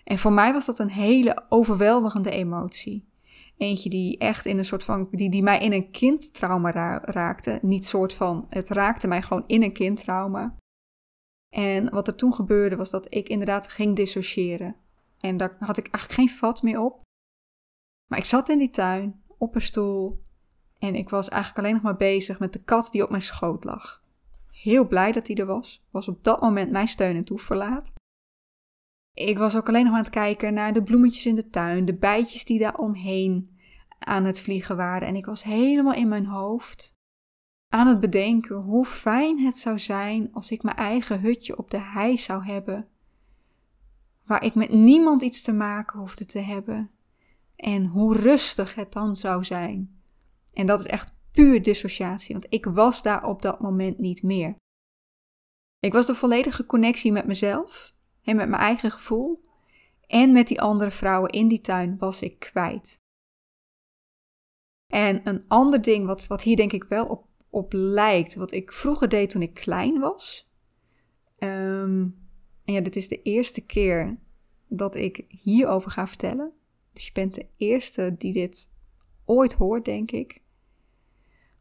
En 0.05 0.19
voor 0.19 0.33
mij 0.33 0.53
was 0.53 0.67
dat 0.67 0.79
een 0.79 0.91
hele 0.91 1.45
overweldigende 1.49 2.31
emotie. 2.31 3.09
Eentje 3.57 3.91
die 3.91 4.19
echt 4.19 4.47
in 4.47 4.59
een 4.59 4.65
soort 4.65 4.85
van, 4.85 5.09
die, 5.11 5.31
die 5.31 5.43
mij 5.43 5.61
in 5.61 5.73
een 5.73 5.91
kindtrauma 5.91 7.01
raakte. 7.05 7.59
Niet 7.63 7.87
soort 7.87 8.13
van, 8.13 8.47
het 8.49 8.69
raakte 8.69 9.09
mij 9.09 9.23
gewoon 9.23 9.45
in 9.47 9.63
een 9.63 9.73
kindtrauma. 9.73 10.57
En 11.55 11.91
wat 11.91 12.09
er 12.09 12.15
toen 12.15 12.35
gebeurde 12.35 12.77
was 12.77 12.91
dat 12.91 13.15
ik 13.15 13.29
inderdaad 13.29 13.69
ging 13.69 13.97
dissociëren. 13.97 14.77
En 15.19 15.37
daar 15.37 15.57
had 15.59 15.77
ik 15.77 15.89
eigenlijk 15.89 16.21
geen 16.21 16.39
vat 16.39 16.63
meer 16.63 16.81
op. 16.81 17.03
Maar 18.07 18.19
ik 18.19 18.25
zat 18.25 18.49
in 18.49 18.59
die 18.59 18.71
tuin, 18.71 19.23
op 19.39 19.55
een 19.55 19.61
stoel. 19.61 20.27
En 20.79 20.95
ik 20.95 21.09
was 21.09 21.29
eigenlijk 21.29 21.61
alleen 21.63 21.75
nog 21.75 21.83
maar 21.83 21.97
bezig 21.97 22.39
met 22.39 22.53
de 22.53 22.63
kat 22.63 22.89
die 22.93 23.03
op 23.03 23.11
mijn 23.11 23.23
schoot 23.23 23.65
lag. 23.65 24.03
Heel 24.51 24.87
blij 24.87 25.13
dat 25.13 25.27
hij 25.27 25.37
er 25.37 25.47
was. 25.47 25.87
Was 25.91 26.09
op 26.09 26.25
dat 26.25 26.41
moment 26.41 26.71
mijn 26.71 26.89
steun 26.89 27.17
en 27.17 27.25
toeverlaat. 27.25 27.93
Ik 29.15 29.39
was 29.39 29.57
ook 29.57 29.69
alleen 29.69 29.85
nog 29.85 29.93
aan 29.93 29.99
het 29.99 30.11
kijken 30.11 30.55
naar 30.55 30.73
de 30.73 30.83
bloemetjes 30.83 31.27
in 31.27 31.35
de 31.35 31.51
tuin, 31.51 31.85
de 31.85 31.95
bijtjes 31.95 32.45
die 32.45 32.59
daar 32.59 32.77
omheen 32.77 33.59
aan 33.99 34.25
het 34.25 34.41
vliegen 34.41 34.77
waren. 34.77 35.09
En 35.09 35.17
ik 35.17 35.27
was 35.27 35.43
helemaal 35.43 35.95
in 35.95 36.09
mijn 36.09 36.27
hoofd 36.27 36.97
aan 37.69 37.87
het 37.87 38.01
bedenken 38.01 38.57
hoe 38.57 38.85
fijn 38.85 39.39
het 39.39 39.59
zou 39.59 39.79
zijn 39.79 40.33
als 40.33 40.51
ik 40.51 40.63
mijn 40.63 40.77
eigen 40.77 41.21
hutje 41.21 41.59
op 41.59 41.71
de 41.71 41.81
hei 41.81 42.19
zou 42.19 42.45
hebben, 42.45 42.89
waar 44.25 44.43
ik 44.43 44.55
met 44.55 44.73
niemand 44.73 45.23
iets 45.23 45.43
te 45.43 45.53
maken 45.53 45.99
hoefde 45.99 46.27
te 46.27 46.39
hebben, 46.39 46.91
en 47.57 47.87
hoe 47.87 48.17
rustig 48.17 48.75
het 48.75 48.93
dan 48.93 49.17
zou 49.17 49.45
zijn. 49.45 49.98
En 50.59 50.67
dat 50.67 50.81
is 50.81 50.87
echt 50.87 51.15
puur 51.33 51.63
dissociatie, 51.63 52.35
want 52.35 52.47
ik 52.49 52.65
was 52.65 53.03
daar 53.03 53.25
op 53.25 53.43
dat 53.43 53.61
moment 53.61 53.99
niet 53.99 54.23
meer. 54.23 54.57
Ik 55.79 55.93
was 55.93 56.07
de 56.07 56.15
volledige 56.15 56.67
connectie 56.67 57.13
met 57.13 57.27
mezelf 57.27 57.95
en 58.23 58.37
met 58.37 58.49
mijn 58.49 58.63
eigen 58.63 58.91
gevoel 58.91 59.45
en 60.07 60.33
met 60.33 60.49
die 60.49 60.61
andere 60.61 60.91
vrouwen 60.91 61.31
in 61.31 61.49
die 61.49 61.61
tuin 61.61 61.99
was 61.99 62.23
ik 62.23 62.39
kwijt. 62.39 62.97
En 64.93 65.29
een 65.29 65.49
ander 65.49 65.83
ding 65.83 66.07
wat, 66.07 66.27
wat 66.27 66.43
hier 66.43 66.57
denk 66.57 66.73
ik 66.73 66.85
wel 66.85 67.07
op 67.07 67.29
op 67.51 67.73
lijkt. 67.73 68.35
Wat 68.35 68.53
ik 68.53 68.73
vroeger 68.73 69.09
deed 69.09 69.31
toen 69.31 69.43
ik 69.43 69.55
klein 69.55 69.99
was. 69.99 70.51
Ehm, 71.39 72.07
en 72.65 72.73
ja, 72.73 72.81
dit 72.81 72.97
is 72.97 73.09
de 73.09 73.23
eerste 73.23 73.61
keer 73.61 74.19
dat 74.69 74.95
ik 74.95 75.25
hierover 75.29 75.91
ga 75.91 76.07
vertellen. 76.07 76.53
Dus 76.93 77.07
je 77.07 77.13
bent 77.13 77.35
de 77.35 77.49
eerste 77.57 78.15
die 78.19 78.33
dit 78.33 78.71
ooit 79.25 79.53
hoort, 79.53 79.85
denk 79.85 80.11
ik. 80.11 80.43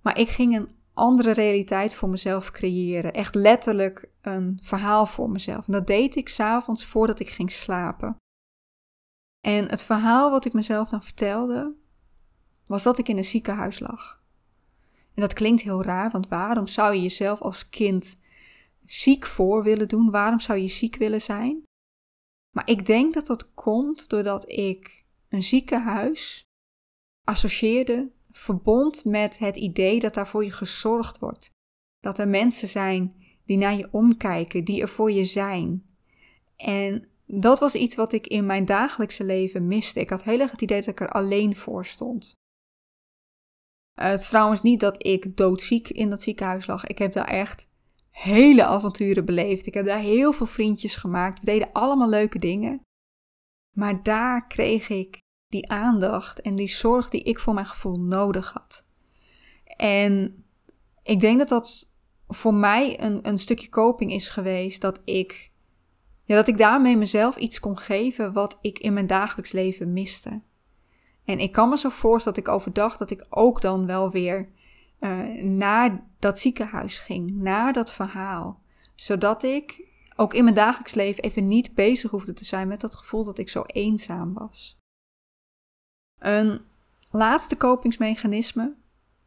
Maar 0.07 0.19
ik 0.19 0.29
ging 0.29 0.55
een 0.55 0.69
andere 0.93 1.31
realiteit 1.31 1.95
voor 1.95 2.09
mezelf 2.09 2.51
creëren. 2.51 3.13
Echt 3.13 3.35
letterlijk 3.35 4.09
een 4.21 4.59
verhaal 4.61 5.05
voor 5.05 5.29
mezelf. 5.29 5.65
En 5.65 5.73
dat 5.73 5.87
deed 5.87 6.15
ik 6.15 6.29
s'avonds 6.29 6.85
voordat 6.85 7.19
ik 7.19 7.29
ging 7.29 7.51
slapen. 7.51 8.15
En 9.47 9.69
het 9.69 9.83
verhaal 9.83 10.31
wat 10.31 10.45
ik 10.45 10.53
mezelf 10.53 10.89
dan 10.89 11.03
vertelde, 11.03 11.75
was 12.65 12.83
dat 12.83 12.97
ik 12.97 13.07
in 13.07 13.17
een 13.17 13.25
ziekenhuis 13.25 13.79
lag. 13.79 14.23
En 15.13 15.21
dat 15.21 15.33
klinkt 15.33 15.61
heel 15.61 15.83
raar, 15.83 16.11
want 16.11 16.27
waarom 16.27 16.67
zou 16.67 16.93
je 16.93 17.01
jezelf 17.01 17.41
als 17.41 17.69
kind 17.69 18.17
ziek 18.85 19.25
voor 19.25 19.63
willen 19.63 19.87
doen? 19.87 20.11
Waarom 20.11 20.39
zou 20.39 20.59
je 20.59 20.67
ziek 20.67 20.95
willen 20.95 21.21
zijn? 21.21 21.63
Maar 22.55 22.69
ik 22.69 22.85
denk 22.85 23.13
dat 23.13 23.27
dat 23.27 23.53
komt 23.53 24.09
doordat 24.09 24.49
ik 24.49 25.05
een 25.29 25.43
ziekenhuis 25.43 26.43
associeerde, 27.23 28.15
verbond 28.37 29.05
met 29.05 29.37
het 29.37 29.55
idee 29.55 29.99
dat 29.99 30.13
daar 30.13 30.27
voor 30.27 30.43
je 30.43 30.51
gezorgd 30.51 31.19
wordt. 31.19 31.49
Dat 31.99 32.19
er 32.19 32.27
mensen 32.27 32.67
zijn 32.67 33.15
die 33.45 33.57
naar 33.57 33.75
je 33.75 33.87
omkijken, 33.91 34.63
die 34.63 34.81
er 34.81 34.89
voor 34.89 35.11
je 35.11 35.23
zijn. 35.23 35.85
En 36.55 37.07
dat 37.25 37.59
was 37.59 37.75
iets 37.75 37.95
wat 37.95 38.13
ik 38.13 38.27
in 38.27 38.45
mijn 38.45 38.65
dagelijkse 38.65 39.23
leven 39.23 39.67
miste. 39.67 39.99
Ik 39.99 40.09
had 40.09 40.23
heel 40.23 40.39
erg 40.39 40.51
het 40.51 40.61
idee 40.61 40.79
dat 40.79 40.87
ik 40.87 40.99
er 40.99 41.09
alleen 41.09 41.55
voor 41.55 41.85
stond. 41.85 42.35
Eh, 43.93 44.09
het 44.09 44.19
is 44.19 44.29
trouwens 44.29 44.61
niet 44.61 44.79
dat 44.79 45.05
ik 45.05 45.37
doodziek 45.37 45.89
in 45.89 46.09
dat 46.09 46.21
ziekenhuis 46.21 46.67
lag. 46.67 46.85
Ik 46.85 46.97
heb 46.97 47.13
daar 47.13 47.27
echt 47.27 47.67
hele 48.09 48.65
avonturen 48.65 49.25
beleefd. 49.25 49.67
Ik 49.67 49.73
heb 49.73 49.85
daar 49.85 49.99
heel 49.99 50.33
veel 50.33 50.45
vriendjes 50.45 50.95
gemaakt. 50.95 51.39
We 51.39 51.45
deden 51.45 51.71
allemaal 51.71 52.09
leuke 52.09 52.39
dingen. 52.39 52.81
Maar 53.75 54.03
daar 54.03 54.47
kreeg 54.47 54.89
ik 54.89 55.19
die 55.49 55.69
aandacht 55.69 56.41
en 56.41 56.55
die 56.55 56.67
zorg 56.67 57.09
die 57.09 57.23
ik 57.23 57.39
voor 57.39 57.53
mijn 57.53 57.65
gevoel 57.65 57.99
nodig 57.99 58.51
had. 58.51 58.85
En 59.77 60.43
ik 61.03 61.19
denk 61.19 61.37
dat 61.37 61.49
dat 61.49 61.89
voor 62.27 62.53
mij 62.53 63.01
een, 63.01 63.27
een 63.27 63.37
stukje 63.37 63.69
coping 63.69 64.11
is 64.11 64.29
geweest. 64.29 64.81
Dat 64.81 65.01
ik, 65.03 65.51
ja, 66.23 66.35
dat 66.35 66.47
ik 66.47 66.57
daarmee 66.57 66.97
mezelf 66.97 67.37
iets 67.37 67.59
kon 67.59 67.77
geven 67.77 68.33
wat 68.33 68.57
ik 68.61 68.79
in 68.79 68.93
mijn 68.93 69.07
dagelijks 69.07 69.51
leven 69.51 69.93
miste. 69.93 70.41
En 71.25 71.39
ik 71.39 71.51
kan 71.51 71.69
me 71.69 71.77
zo 71.77 71.89
voorstellen 71.89 72.37
dat 72.37 72.47
ik 72.47 72.53
overdag 72.53 72.97
dat 72.97 73.11
ik 73.11 73.25
ook 73.29 73.61
dan 73.61 73.85
wel 73.85 74.09
weer 74.11 74.49
uh, 74.99 75.43
naar 75.43 76.07
dat 76.19 76.39
ziekenhuis 76.39 76.99
ging, 76.99 77.31
naar 77.31 77.73
dat 77.73 77.93
verhaal. 77.93 78.61
Zodat 78.95 79.43
ik 79.43 79.85
ook 80.15 80.33
in 80.33 80.43
mijn 80.43 80.55
dagelijks 80.55 80.93
leven 80.93 81.23
even 81.23 81.47
niet 81.47 81.73
bezig 81.73 82.11
hoefde 82.11 82.33
te 82.33 82.45
zijn 82.45 82.67
met 82.67 82.81
dat 82.81 82.95
gevoel 82.95 83.23
dat 83.23 83.37
ik 83.37 83.49
zo 83.49 83.63
eenzaam 83.67 84.33
was. 84.33 84.76
Een 86.19 86.61
laatste 87.11 87.55
kopingsmechanisme. 87.55 88.73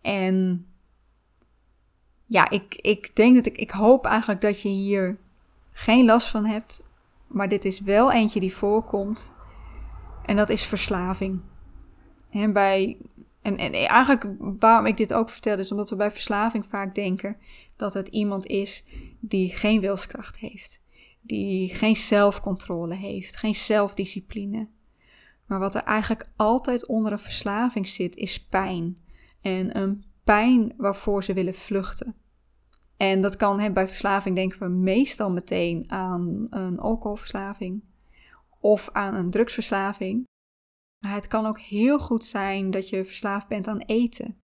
En 0.00 0.66
ja, 2.26 2.50
ik, 2.50 2.74
ik 2.74 3.16
denk 3.16 3.34
dat 3.34 3.46
ik, 3.46 3.56
ik 3.56 3.70
hoop 3.70 4.04
eigenlijk 4.04 4.40
dat 4.40 4.62
je 4.62 4.68
hier 4.68 5.18
geen 5.72 6.04
last 6.04 6.28
van 6.28 6.46
hebt. 6.46 6.82
Maar 7.26 7.48
dit 7.48 7.64
is 7.64 7.80
wel 7.80 8.12
eentje 8.12 8.40
die 8.40 8.54
voorkomt. 8.54 9.32
En 10.24 10.36
dat 10.36 10.48
is 10.48 10.62
verslaving. 10.62 11.40
En, 12.30 12.52
bij, 12.52 12.96
en, 13.42 13.56
en 13.56 13.72
eigenlijk 13.72 14.26
waarom 14.38 14.86
ik 14.86 14.96
dit 14.96 15.14
ook 15.14 15.30
vertel, 15.30 15.58
is 15.58 15.70
omdat 15.70 15.90
we 15.90 15.96
bij 15.96 16.10
verslaving 16.10 16.66
vaak 16.66 16.94
denken 16.94 17.36
dat 17.76 17.94
het 17.94 18.08
iemand 18.08 18.46
is 18.46 18.84
die 19.20 19.50
geen 19.50 19.80
wilskracht 19.80 20.38
heeft. 20.38 20.82
Die 21.20 21.74
geen 21.74 21.96
zelfcontrole 21.96 22.94
heeft, 22.94 23.36
geen 23.36 23.54
zelfdiscipline. 23.54 24.68
Maar 25.50 25.58
wat 25.58 25.74
er 25.74 25.82
eigenlijk 25.82 26.30
altijd 26.36 26.86
onder 26.86 27.12
een 27.12 27.18
verslaving 27.18 27.88
zit, 27.88 28.16
is 28.16 28.46
pijn. 28.46 28.96
En 29.40 29.76
een 29.76 30.04
pijn 30.24 30.74
waarvoor 30.76 31.24
ze 31.24 31.32
willen 31.32 31.54
vluchten. 31.54 32.14
En 32.96 33.20
dat 33.20 33.36
kan, 33.36 33.60
hè, 33.60 33.72
bij 33.72 33.88
verslaving 33.88 34.36
denken 34.36 34.58
we 34.58 34.68
meestal 34.68 35.30
meteen 35.30 35.90
aan 35.90 36.46
een 36.50 36.78
alcoholverslaving 36.78 37.84
of 38.60 38.90
aan 38.92 39.14
een 39.14 39.30
drugsverslaving. 39.30 40.24
Maar 41.04 41.14
het 41.14 41.26
kan 41.26 41.46
ook 41.46 41.60
heel 41.60 41.98
goed 41.98 42.24
zijn 42.24 42.70
dat 42.70 42.88
je 42.88 43.04
verslaafd 43.04 43.48
bent 43.48 43.68
aan 43.68 43.78
eten, 43.78 44.38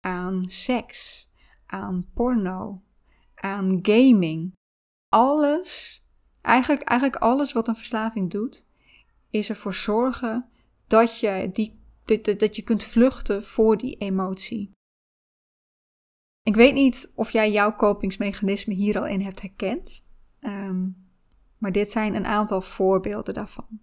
aan 0.00 0.44
seks, 0.44 1.30
aan 1.66 2.10
porno, 2.14 2.82
aan 3.34 3.78
gaming. 3.82 4.52
Alles, 5.08 6.02
eigenlijk, 6.40 6.82
eigenlijk 6.88 7.22
alles 7.22 7.52
wat 7.52 7.68
een 7.68 7.76
verslaving 7.76 8.30
doet, 8.30 8.72
is 9.34 9.48
ervoor 9.48 9.74
zorgen 9.74 10.48
dat 10.86 11.18
je, 11.20 11.50
die, 11.52 11.80
dat, 12.36 12.56
je 12.56 12.62
kunt 12.62 12.84
vluchten 12.84 13.44
voor 13.44 13.76
die 13.76 13.96
emotie. 13.96 14.70
Ik 16.42 16.54
weet 16.54 16.74
niet 16.74 17.12
of 17.14 17.30
jij 17.30 17.52
jouw 17.52 17.74
kopingsmechanisme 17.74 18.74
hier 18.74 18.98
al 18.98 19.06
in 19.06 19.20
hebt 19.20 19.40
herkend, 19.40 20.04
um, 20.40 21.08
maar 21.58 21.72
dit 21.72 21.90
zijn 21.90 22.14
een 22.14 22.26
aantal 22.26 22.60
voorbeelden 22.60 23.34
daarvan. 23.34 23.80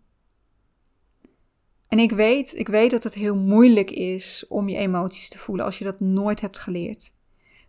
En 1.88 2.00
ik 2.00 2.12
weet, 2.12 2.58
ik 2.58 2.68
weet 2.68 2.92
dat 2.92 3.04
het 3.04 3.14
heel 3.14 3.36
moeilijk 3.36 3.92
is 3.92 4.48
om 4.48 4.70
je 4.70 4.78
emoties 4.78 5.30
te 5.30 5.38
voelen 5.38 5.66
als 5.66 5.78
je 5.78 5.84
dat 5.84 6.00
nooit 6.00 6.42
hebt 6.42 6.60
geleerd. 6.60 7.14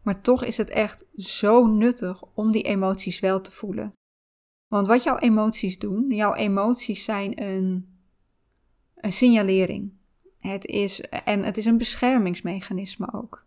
Maar 0.03 0.21
toch 0.21 0.45
is 0.45 0.57
het 0.57 0.71
echt 0.71 1.07
zo 1.17 1.67
nuttig 1.67 2.23
om 2.35 2.51
die 2.51 2.63
emoties 2.63 3.21
wel 3.21 3.41
te 3.41 3.53
voelen. 3.53 3.93
Want 4.73 4.87
wat 4.87 5.03
jouw 5.03 5.19
emoties 5.19 5.79
doen, 5.79 6.05
jouw 6.09 6.35
emoties 6.35 7.05
zijn 7.05 7.43
een, 7.43 7.89
een 8.95 9.13
signalering. 9.13 9.93
Het 10.39 10.67
is, 10.67 11.01
en 11.01 11.45
het 11.45 11.57
is 11.57 11.65
een 11.65 11.77
beschermingsmechanisme 11.77 13.13
ook. 13.13 13.45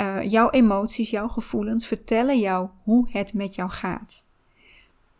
Uh, 0.00 0.30
jouw 0.30 0.50
emoties, 0.50 1.10
jouw 1.10 1.28
gevoelens 1.28 1.86
vertellen 1.86 2.38
jou 2.38 2.68
hoe 2.82 3.08
het 3.10 3.34
met 3.34 3.54
jou 3.54 3.70
gaat. 3.70 4.24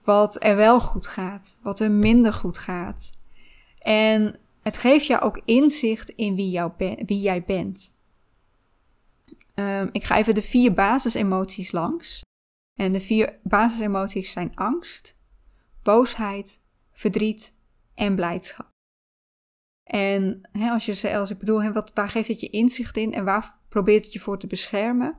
Wat 0.05 0.45
er 0.45 0.57
wel 0.57 0.81
goed 0.81 1.07
gaat, 1.07 1.57
wat 1.61 1.81
er 1.81 1.91
minder 1.91 2.33
goed 2.33 2.59
gaat. 2.59 3.11
En 3.79 4.37
het 4.63 4.77
geeft 4.77 5.07
jou 5.07 5.23
ook 5.23 5.41
inzicht 5.45 6.09
in 6.09 6.35
wie, 6.35 6.51
jou 6.51 6.73
wie 7.07 7.21
jij 7.21 7.45
bent. 7.45 7.93
Um, 9.55 9.89
ik 9.93 10.05
ga 10.05 10.17
even 10.17 10.35
de 10.35 10.43
vier 10.43 10.73
basisemoties 10.73 11.73
langs. 11.73 12.23
En 12.75 12.93
de 12.93 13.01
vier 13.01 13.39
basisemoties 13.43 14.33
zijn 14.33 14.55
angst, 14.55 15.19
boosheid, 15.83 16.61
verdriet 16.93 17.55
en 17.95 18.15
blijdschap. 18.15 18.71
En 19.83 20.49
hè, 20.53 20.71
als 20.71 20.87
je 20.87 20.95
ze, 20.95 21.17
als 21.17 21.31
ik 21.31 21.39
bedoel, 21.39 21.63
hè, 21.63 21.73
wat, 21.73 21.91
waar 21.95 22.09
geeft 22.09 22.29
het 22.29 22.41
je 22.41 22.51
inzicht 22.51 22.97
in 22.97 23.13
en 23.13 23.25
waar 23.25 23.59
probeert 23.69 24.05
het 24.05 24.13
je 24.13 24.21
voor 24.21 24.39
te 24.39 24.47
beschermen? 24.47 25.17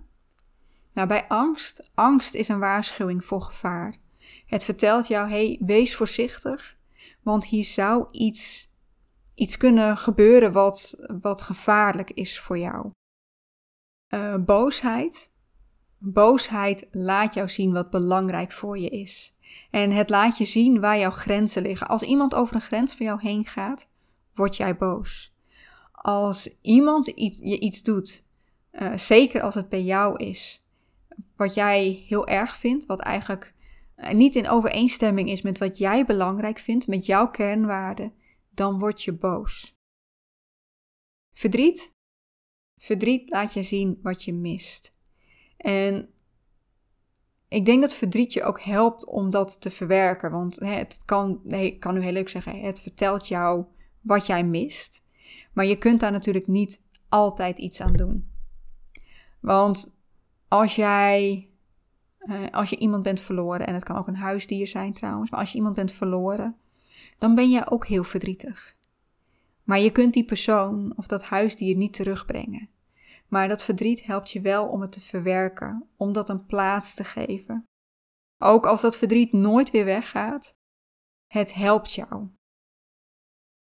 Nou, 0.94 1.08
bij 1.08 1.28
angst, 1.28 1.92
angst 1.94 2.34
is 2.34 2.48
een 2.48 2.60
waarschuwing 2.60 3.26
voor 3.26 3.42
gevaar. 3.42 3.98
Het 4.46 4.64
vertelt 4.64 5.08
jou, 5.08 5.30
hey, 5.30 5.60
wees 5.66 5.96
voorzichtig, 5.96 6.78
want 7.22 7.46
hier 7.46 7.66
zou 7.66 8.08
iets, 8.12 8.72
iets 9.36 9.58
kunnen 9.58 9.98
gebeuren 9.98 10.52
wat, 10.52 11.06
wat 11.22 11.42
gevaarlijk 11.42 12.12
is 12.12 12.40
voor 12.40 12.58
jou. 12.58 12.92
Uh, 14.14 14.36
boosheid. 14.38 15.32
Boosheid 16.06 16.88
laat 16.92 17.34
jou 17.34 17.50
zien 17.50 17.74
wat 17.74 17.90
belangrijk 17.90 18.52
voor 18.52 18.80
je 18.80 18.90
is. 18.90 19.36
En 19.72 19.92
het 19.92 20.10
laat 20.10 20.38
je 20.38 20.46
zien 20.46 20.80
waar 20.80 21.00
jouw 21.00 21.12
grenzen 21.12 21.62
liggen. 21.62 21.88
Als 21.88 22.02
iemand 22.02 22.36
over 22.36 22.56
een 22.56 22.62
grens 22.62 22.96
van 22.96 23.06
jou 23.06 23.22
heen 23.22 23.46
gaat, 23.46 23.88
word 24.34 24.58
jij 24.58 24.78
boos. 24.78 25.34
Als 25.92 26.60
iemand 26.62 27.08
iets, 27.08 27.38
je 27.38 27.60
iets 27.60 27.84
doet, 27.84 28.26
uh, 28.72 28.98
zeker 28.98 29.42
als 29.42 29.56
het 29.56 29.70
bij 29.70 29.84
jou 29.84 30.18
is, 30.18 30.66
wat 31.36 31.54
jij 31.54 32.04
heel 32.08 32.28
erg 32.28 32.58
vindt, 32.58 32.86
wat 32.86 33.00
eigenlijk 33.00 33.54
uh, 33.98 34.10
niet 34.10 34.36
in 34.36 34.50
overeenstemming 34.50 35.30
is 35.30 35.42
met 35.42 35.58
wat 35.58 35.78
jij 35.78 36.06
belangrijk 36.06 36.60
vindt, 36.60 36.88
met 36.88 37.06
jouw 37.06 37.30
kernwaarden, 37.30 38.14
dan 38.50 38.80
word 38.80 39.04
je 39.04 39.14
boos. 39.14 39.76
Verdriet. 41.34 41.92
Verdriet 42.76 43.30
laat 43.30 43.54
je 43.54 43.64
zien 43.64 44.00
wat 44.02 44.24
je 44.24 44.34
mist. 44.34 44.93
En 45.63 46.10
ik 47.48 47.65
denk 47.65 47.82
dat 47.82 47.96
verdriet 47.96 48.34
je 48.34 48.43
ook 48.43 48.62
helpt 48.62 49.05
om 49.05 49.29
dat 49.29 49.62
te 49.62 49.70
verwerken. 49.70 50.32
Want 50.32 50.60
het 50.60 51.01
kan, 51.05 51.39
nee, 51.43 51.65
ik 51.65 51.79
kan 51.79 51.93
nu 51.93 52.01
heel 52.01 52.12
leuk 52.12 52.29
zeggen, 52.29 52.60
het 52.60 52.82
vertelt 52.82 53.27
jou 53.27 53.65
wat 54.01 54.25
jij 54.25 54.43
mist. 54.43 55.03
Maar 55.53 55.65
je 55.65 55.77
kunt 55.77 56.00
daar 56.00 56.12
natuurlijk 56.12 56.48
niet 56.48 56.82
altijd 57.10 57.58
iets 57.58 57.82
aan 57.82 57.93
doen. 57.93 58.32
Want 59.39 60.00
als 60.48 60.75
jij, 60.75 61.50
uh, 62.20 62.46
als 62.51 62.70
je 62.70 62.77
iemand 62.77 63.03
bent 63.03 63.22
verloren, 63.22 63.67
en 63.67 63.74
het 63.74 63.84
kan 63.84 63.98
ook 63.98 64.08
een 64.08 64.15
huisdier 64.15 64.67
zijn 64.67 64.93
trouwens, 64.93 65.29
maar 65.29 65.39
als 65.39 65.51
je 65.51 65.58
iemand 65.58 65.75
bent 65.75 65.91
verloren, 65.91 66.58
dan 67.17 67.36
ben 67.36 67.50
je 67.50 67.72
ook 67.72 67.88
heel 67.88 68.03
verdrietig. 68.03 68.75
Maar 69.63 69.79
je 69.79 69.91
kunt 69.91 70.13
die 70.13 70.25
persoon 70.25 70.93
of 70.96 71.08
dat 71.08 71.24
huisdier 71.24 71.75
niet 71.75 71.93
terugbrengen. 71.93 72.70
Maar 73.34 73.48
dat 73.48 73.63
verdriet 73.63 74.06
helpt 74.06 74.32
je 74.32 74.42
wel 74.42 74.68
om 74.68 74.82
het 74.82 74.92
te 74.92 75.02
verwerken, 75.02 75.90
om 75.98 76.13
dat 76.13 76.30
een 76.30 76.46
plaats 76.46 76.94
te 76.94 77.04
geven. 77.04 77.66
Ook 78.38 78.66
als 78.66 78.82
dat 78.82 78.98
verdriet 78.98 79.32
nooit 79.32 79.72
weer 79.72 79.86
weggaat, 79.86 80.52
het 81.28 81.54
helpt 81.54 81.93
jou. 81.93 82.28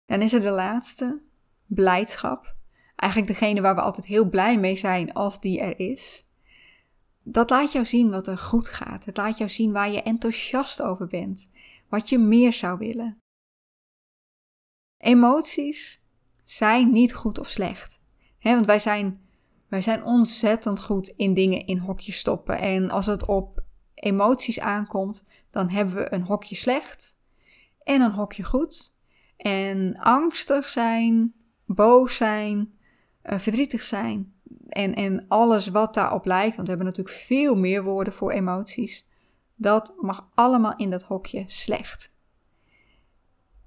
Dan 0.05 0.21
is 0.23 0.33
er 0.33 0.41
de 0.41 0.51
laatste, 0.51 1.23
blijdschap. 1.67 2.57
Eigenlijk 2.97 3.33
degene 3.33 3.61
waar 3.61 3.75
we 3.75 3.81
altijd 3.81 4.07
heel 4.07 4.29
blij 4.29 4.59
mee 4.59 4.77
zijn 4.77 5.13
als 5.13 5.41
die 5.41 5.61
er 5.61 5.79
is. 5.79 6.29
Dat 7.23 7.51
laat 7.51 7.73
jou 7.73 7.87
zien 7.87 8.11
wat 8.11 8.27
er 8.27 8.39
goed 8.39 8.69
gaat. 8.69 9.05
Het 9.05 9.17
laat 9.17 9.39
jou 9.39 9.51
zien 9.51 9.73
waar 9.73 9.91
je 9.91 10.03
enthousiast 10.03 10.83
over 10.83 11.07
bent. 11.07 11.49
Wat 11.89 12.09
je 12.09 12.19
meer 12.19 12.53
zou 12.53 12.79
willen. 12.79 13.19
Emoties 14.97 16.05
zijn 16.45 16.91
niet 16.91 17.15
goed 17.15 17.39
of 17.39 17.49
slecht. 17.49 18.01
want 18.41 18.67
wij 18.67 18.79
zijn, 18.79 19.29
wij 19.71 19.81
zijn 19.81 20.05
ontzettend 20.05 20.85
goed 20.85 21.09
in 21.09 21.35
dingen 21.35 21.67
in 21.67 21.79
hokjes 21.79 22.19
stoppen. 22.19 22.59
En 22.59 22.91
als 22.91 23.07
het 23.07 23.27
op 23.27 23.63
emoties 23.95 24.61
aankomt, 24.61 25.25
dan 25.51 25.69
hebben 25.69 25.95
we 25.95 26.13
een 26.13 26.23
hokje 26.23 26.57
slecht 26.57 27.17
en 27.83 28.01
een 28.01 28.13
hokje 28.13 28.45
goed. 28.45 28.97
En 29.37 29.97
angstig 29.97 30.69
zijn, 30.69 31.35
boos 31.65 32.17
zijn, 32.17 32.75
uh, 33.23 33.39
verdrietig 33.39 33.83
zijn. 33.83 34.33
En, 34.69 34.95
en 34.95 35.25
alles 35.29 35.69
wat 35.69 35.95
daarop 35.95 36.25
lijkt, 36.25 36.57
want 36.57 36.69
we 36.69 36.75
hebben 36.75 36.87
natuurlijk 36.87 37.17
veel 37.17 37.57
meer 37.57 37.83
woorden 37.83 38.13
voor 38.13 38.31
emoties. 38.31 39.09
Dat 39.55 39.93
mag 39.97 40.29
allemaal 40.35 40.77
in 40.77 40.91
dat 40.91 41.03
hokje 41.03 41.45
slecht. 41.47 42.13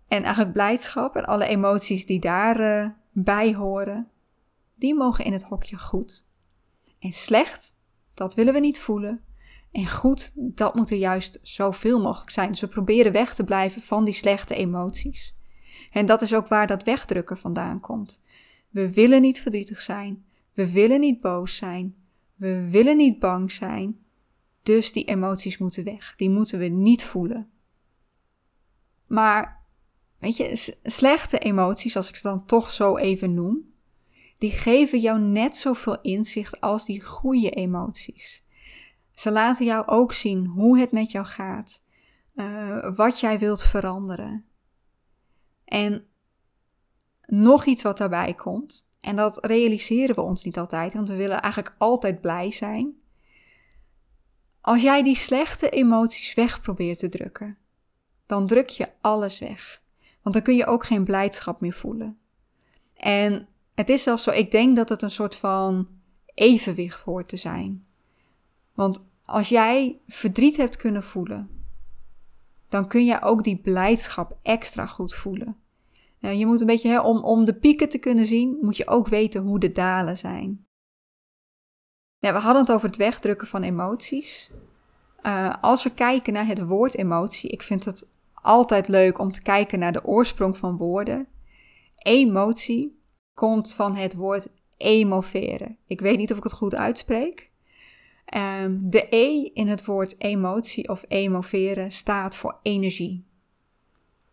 En 0.08 0.24
eigenlijk 0.24 0.54
blijdschap 0.54 1.16
en 1.16 1.26
alle 1.26 1.46
emoties 1.46 2.06
die 2.06 2.20
daarbij 2.20 2.86
uh, 2.86 2.92
bij 3.12 3.54
horen, 3.54 4.12
die 4.84 4.96
mogen 4.96 5.26
in 5.26 5.34
het 5.34 5.44
hokje 5.44 5.78
goed. 5.78 6.26
En 7.00 7.12
slecht, 7.12 7.74
dat 8.14 8.34
willen 8.34 8.54
we 8.54 8.60
niet 8.60 8.80
voelen. 8.80 9.24
En 9.72 9.88
goed, 9.88 10.32
dat 10.36 10.76
moet 10.76 10.92
er 10.92 10.98
juist 10.98 11.40
zoveel 11.42 12.02
mogelijk 12.02 12.30
zijn. 12.30 12.50
Dus 12.50 12.60
we 12.60 12.68
proberen 12.68 13.12
weg 13.12 13.36
te 13.36 13.44
blijven 13.44 13.82
van 13.82 14.06
die 14.06 14.14
slechte 14.14 14.56
emoties. 14.56 15.36
En 15.92 16.06
dat 16.06 16.22
is 16.22 16.34
ook 16.34 16.48
waar 16.48 16.68
dat 16.68 16.84
wegdrukken 16.84 17.38
vandaan 17.38 17.80
komt. 17.80 18.22
We 18.70 18.94
willen 18.94 19.22
niet 19.22 19.40
verdrietig 19.40 19.82
zijn. 19.82 20.26
We 20.54 20.72
willen 20.72 21.00
niet 21.00 21.22
boos 21.22 21.56
zijn. 21.56 21.96
We 22.36 22.70
willen 22.70 22.98
niet 22.98 23.20
bang 23.20 23.52
zijn. 23.52 24.06
Dus 24.64 24.92
die 24.92 25.06
emoties 25.06 25.58
moeten 25.58 25.84
weg. 25.84 26.14
Die 26.16 26.30
moeten 26.30 26.60
we 26.60 26.66
niet 26.66 27.04
voelen. 27.04 27.50
Maar, 29.08 29.66
weet 30.20 30.38
je, 30.38 30.78
slechte 30.84 31.40
emoties, 31.40 31.96
als 31.96 32.10
ik 32.10 32.16
ze 32.16 32.28
dan 32.28 32.46
toch 32.46 32.72
zo 32.72 32.98
even 32.98 33.34
noem, 33.34 33.73
die 34.44 34.52
geven 34.52 35.00
jou 35.00 35.20
net 35.20 35.58
zoveel 35.58 36.02
inzicht 36.02 36.62
als 36.62 36.86
die 36.86 37.04
goede 37.04 37.50
emoties. 37.50 38.44
Ze 39.14 39.32
laten 39.32 39.66
jou 39.66 39.88
ook 39.88 40.14
zien 40.14 40.46
hoe 40.46 40.80
het 40.80 40.92
met 40.92 41.12
jou 41.12 41.26
gaat, 41.26 41.84
uh, 42.36 42.96
wat 42.96 43.20
jij 43.20 43.40
wilt 43.40 43.64
veranderen. 43.64 44.46
En 45.66 46.08
nog 47.26 47.66
iets 47.66 47.84
wat 47.84 47.98
daarbij 47.98 48.34
komt, 48.34 48.90
en 49.00 49.16
dat 49.16 49.46
realiseren 49.46 50.16
we 50.16 50.22
ons 50.22 50.44
niet 50.44 50.58
altijd, 50.58 50.94
want 50.94 51.10
we 51.10 51.16
willen 51.16 51.42
eigenlijk 51.42 51.76
altijd 51.78 52.22
blij 52.22 52.52
zijn. 52.52 52.96
Als 54.62 54.82
jij 54.82 55.04
die 55.04 55.16
slechte 55.16 55.70
emoties 55.70 56.34
weg 56.34 56.62
probeert 56.62 57.00
te 57.00 57.10
drukken, 57.10 57.58
dan 58.26 58.48
druk 58.48 58.70
je 58.70 58.90
alles 59.02 59.40
weg. 59.40 59.82
Want 60.22 60.36
dan 60.36 60.44
kun 60.44 60.56
je 60.56 60.66
ook 60.66 60.86
geen 60.86 61.04
blijdschap 61.04 61.62
meer 61.62 61.74
voelen. 61.74 62.18
En 62.94 63.48
het 63.76 63.90
is 63.90 64.04
zelfs 64.04 64.24
zo, 64.24 64.32
ik 64.32 64.52
denk 64.52 64.76
dat 64.76 64.90
het 64.90 65.02
een 65.02 65.12
soort 65.12 65.36
van 65.36 65.88
evenwicht 66.34 67.02
hoort 67.02 67.28
te 67.28 67.38
zijn. 67.38 67.86
Want 68.74 69.06
als 69.26 69.50
jij 69.50 70.00
verdriet 70.08 70.58
hebt 70.58 70.78
kunnen 70.78 71.04
voelen, 71.04 71.50
dan 72.70 72.88
kun 72.88 73.06
je 73.06 73.22
ook 73.22 73.44
die 73.44 73.58
blijdschap 73.58 74.38
extra 74.42 74.86
goed 74.86 75.14
voelen. 75.14 75.58
je 76.20 76.46
moet 76.46 76.62
een 76.62 76.68
beetje, 76.68 76.90
hè, 76.90 77.00
om, 77.00 77.24
om 77.24 77.46
de 77.46 77.54
pieken 77.54 77.90
te 77.90 78.00
kunnen 78.00 78.26
zien, 78.26 78.58
moet 78.62 78.78
je 78.78 78.88
ook 78.88 79.08
weten 79.08 79.42
hoe 79.42 79.60
de 79.60 79.72
dalen 79.72 80.18
zijn. 80.18 80.66
Ja, 82.20 82.34
we 82.34 82.40
hadden 82.40 82.62
het 82.62 82.72
over 82.72 82.88
het 82.88 82.98
wegdrukken 82.98 83.48
van 83.48 83.64
emoties. 83.64 84.52
Uh, 85.24 85.54
als 85.62 85.84
we 85.84 85.90
kijken 85.90 86.34
naar 86.34 86.46
het 86.46 86.62
woord 86.66 86.98
emotie, 86.98 87.50
ik 87.50 87.62
vind 87.62 87.86
het 87.86 88.08
altijd 88.34 88.88
leuk 88.88 89.20
om 89.20 89.32
te 89.32 89.42
kijken 89.42 89.80
naar 89.80 89.92
de 89.92 90.06
oorsprong 90.06 90.58
van 90.58 90.78
woorden. 90.78 91.28
Emotie 91.96 93.02
komt 93.34 93.74
van 93.74 93.96
het 93.96 94.16
woord 94.16 94.48
emoveren. 94.78 95.78
Ik 95.88 96.00
weet 96.02 96.18
niet 96.18 96.32
of 96.32 96.38
ik 96.38 96.44
het 96.44 96.54
goed 96.54 96.76
uitspreek. 96.76 97.52
Um, 98.36 98.90
de 98.90 99.08
E 99.10 99.50
in 99.54 99.68
het 99.68 99.86
woord 99.86 100.22
emotie 100.22 100.90
of 100.90 101.06
emoveren 101.08 101.92
staat 101.92 102.36
voor 102.36 102.60
energie. 102.62 103.26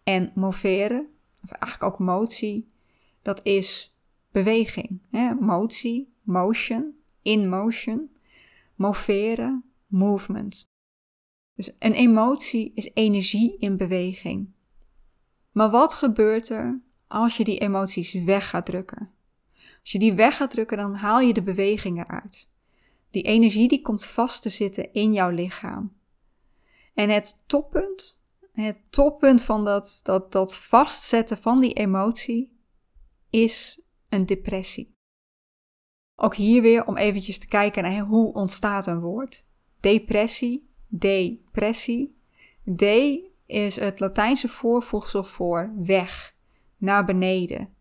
En 0.03 0.33
moveren, 0.35 1.09
of 1.43 1.51
eigenlijk 1.51 1.93
ook 1.93 1.99
motie, 1.99 2.73
dat 3.23 3.41
is 3.43 3.99
beweging. 4.31 5.01
Hè? 5.11 5.35
Motie, 5.35 6.15
motion, 6.23 6.95
in 7.23 7.49
motion. 7.49 8.11
Moveren, 8.75 9.65
movement. 9.87 10.69
Dus 11.55 11.73
een 11.79 11.93
emotie 11.93 12.73
is 12.75 12.91
energie 12.95 13.57
in 13.59 13.77
beweging. 13.77 14.53
Maar 15.53 15.71
wat 15.71 15.95
gebeurt 15.95 16.49
er 16.49 16.81
als 17.11 17.37
je 17.37 17.45
die 17.45 17.59
emoties 17.59 18.13
weg 18.13 18.49
gaat 18.49 18.67
drukken. 18.67 19.11
Als 19.81 19.93
je 19.93 19.99
die 19.99 20.13
weg 20.13 20.37
gaat 20.37 20.51
drukken, 20.51 20.77
dan 20.77 20.95
haal 20.95 21.21
je 21.21 21.33
de 21.33 21.43
beweging 21.43 21.99
eruit. 21.99 22.51
Die 23.11 23.23
energie 23.23 23.69
die 23.69 23.83
komt 23.83 24.07
vast 24.07 24.43
te 24.43 24.49
zitten 24.49 24.93
in 24.93 25.13
jouw 25.13 25.31
lichaam. 25.31 25.93
En 26.95 27.11
het 27.11 27.43
toppunt, 27.47 28.23
het 28.53 28.77
toppunt 28.91 29.43
van 29.43 29.65
dat, 29.65 30.01
dat, 30.03 30.33
dat 30.33 30.57
vastzetten 30.57 31.39
van 31.39 31.61
die 31.61 31.73
emotie, 31.73 32.59
is 33.31 33.81
een 34.09 34.27
depressie. 34.27 34.95
Ook 36.17 36.35
hier 36.35 36.63
weer 36.63 36.87
om 36.87 36.97
eventjes 36.97 37.39
te 37.39 37.49
kijken 37.49 37.83
naar 37.83 38.01
hoe 38.01 38.33
ontstaat 38.33 38.87
een 38.87 39.01
woord. 39.01 39.47
Depressie, 39.81 40.71
depressie. 40.89 42.15
D 42.77 42.83
is 43.47 43.77
het 43.77 44.01
Latijnse 44.01 44.49
voorvoegsel 44.49 45.25
voor 45.25 45.73
weg, 45.77 46.39
naar 46.81 47.05
beneden. 47.05 47.75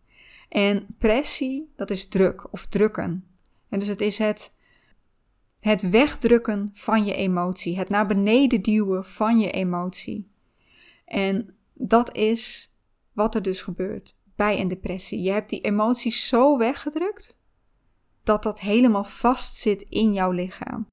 En 0.50 0.88
pressie, 0.98 1.74
dat 1.76 1.90
is 1.90 2.08
druk 2.08 2.54
of 2.54 2.66
drukken. 2.66 3.28
En 3.70 3.80
dus 3.80 3.88
het 3.88 4.02
is 4.02 4.18
het, 4.18 4.56
het 5.60 5.90
wegdrukken 5.90 6.70
van 6.74 7.06
je 7.06 7.14
emotie, 7.14 7.78
het 7.78 7.90
naar 7.90 8.08
beneden 8.08 8.62
duwen 8.62 9.06
van 9.06 9.40
je 9.40 9.52
emotie. 9.52 10.32
En 11.06 11.56
dat 11.74 12.16
is 12.16 12.74
wat 13.14 13.36
er 13.36 13.42
dus 13.42 13.62
gebeurt 13.62 14.18
bij 14.36 14.60
een 14.60 14.68
depressie. 14.68 15.22
Je 15.22 15.32
hebt 15.32 15.50
die 15.50 15.62
emotie 15.62 16.12
zo 16.12 16.58
weggedrukt 16.58 17.42
dat 18.24 18.44
dat 18.44 18.60
helemaal 18.60 19.04
vast 19.04 19.56
zit 19.56 19.82
in 19.82 20.14
jouw 20.14 20.32
lichaam. 20.32 20.88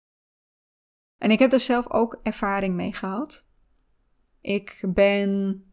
En 1.19 1.31
ik 1.31 1.39
heb 1.39 1.53
er 1.53 1.61
zelf 1.61 1.91
ook 1.91 2.21
ervaring 2.23 2.75
mee 2.75 2.93
gehad. 2.93 3.47
Ik 4.41 4.85
ben 4.89 5.65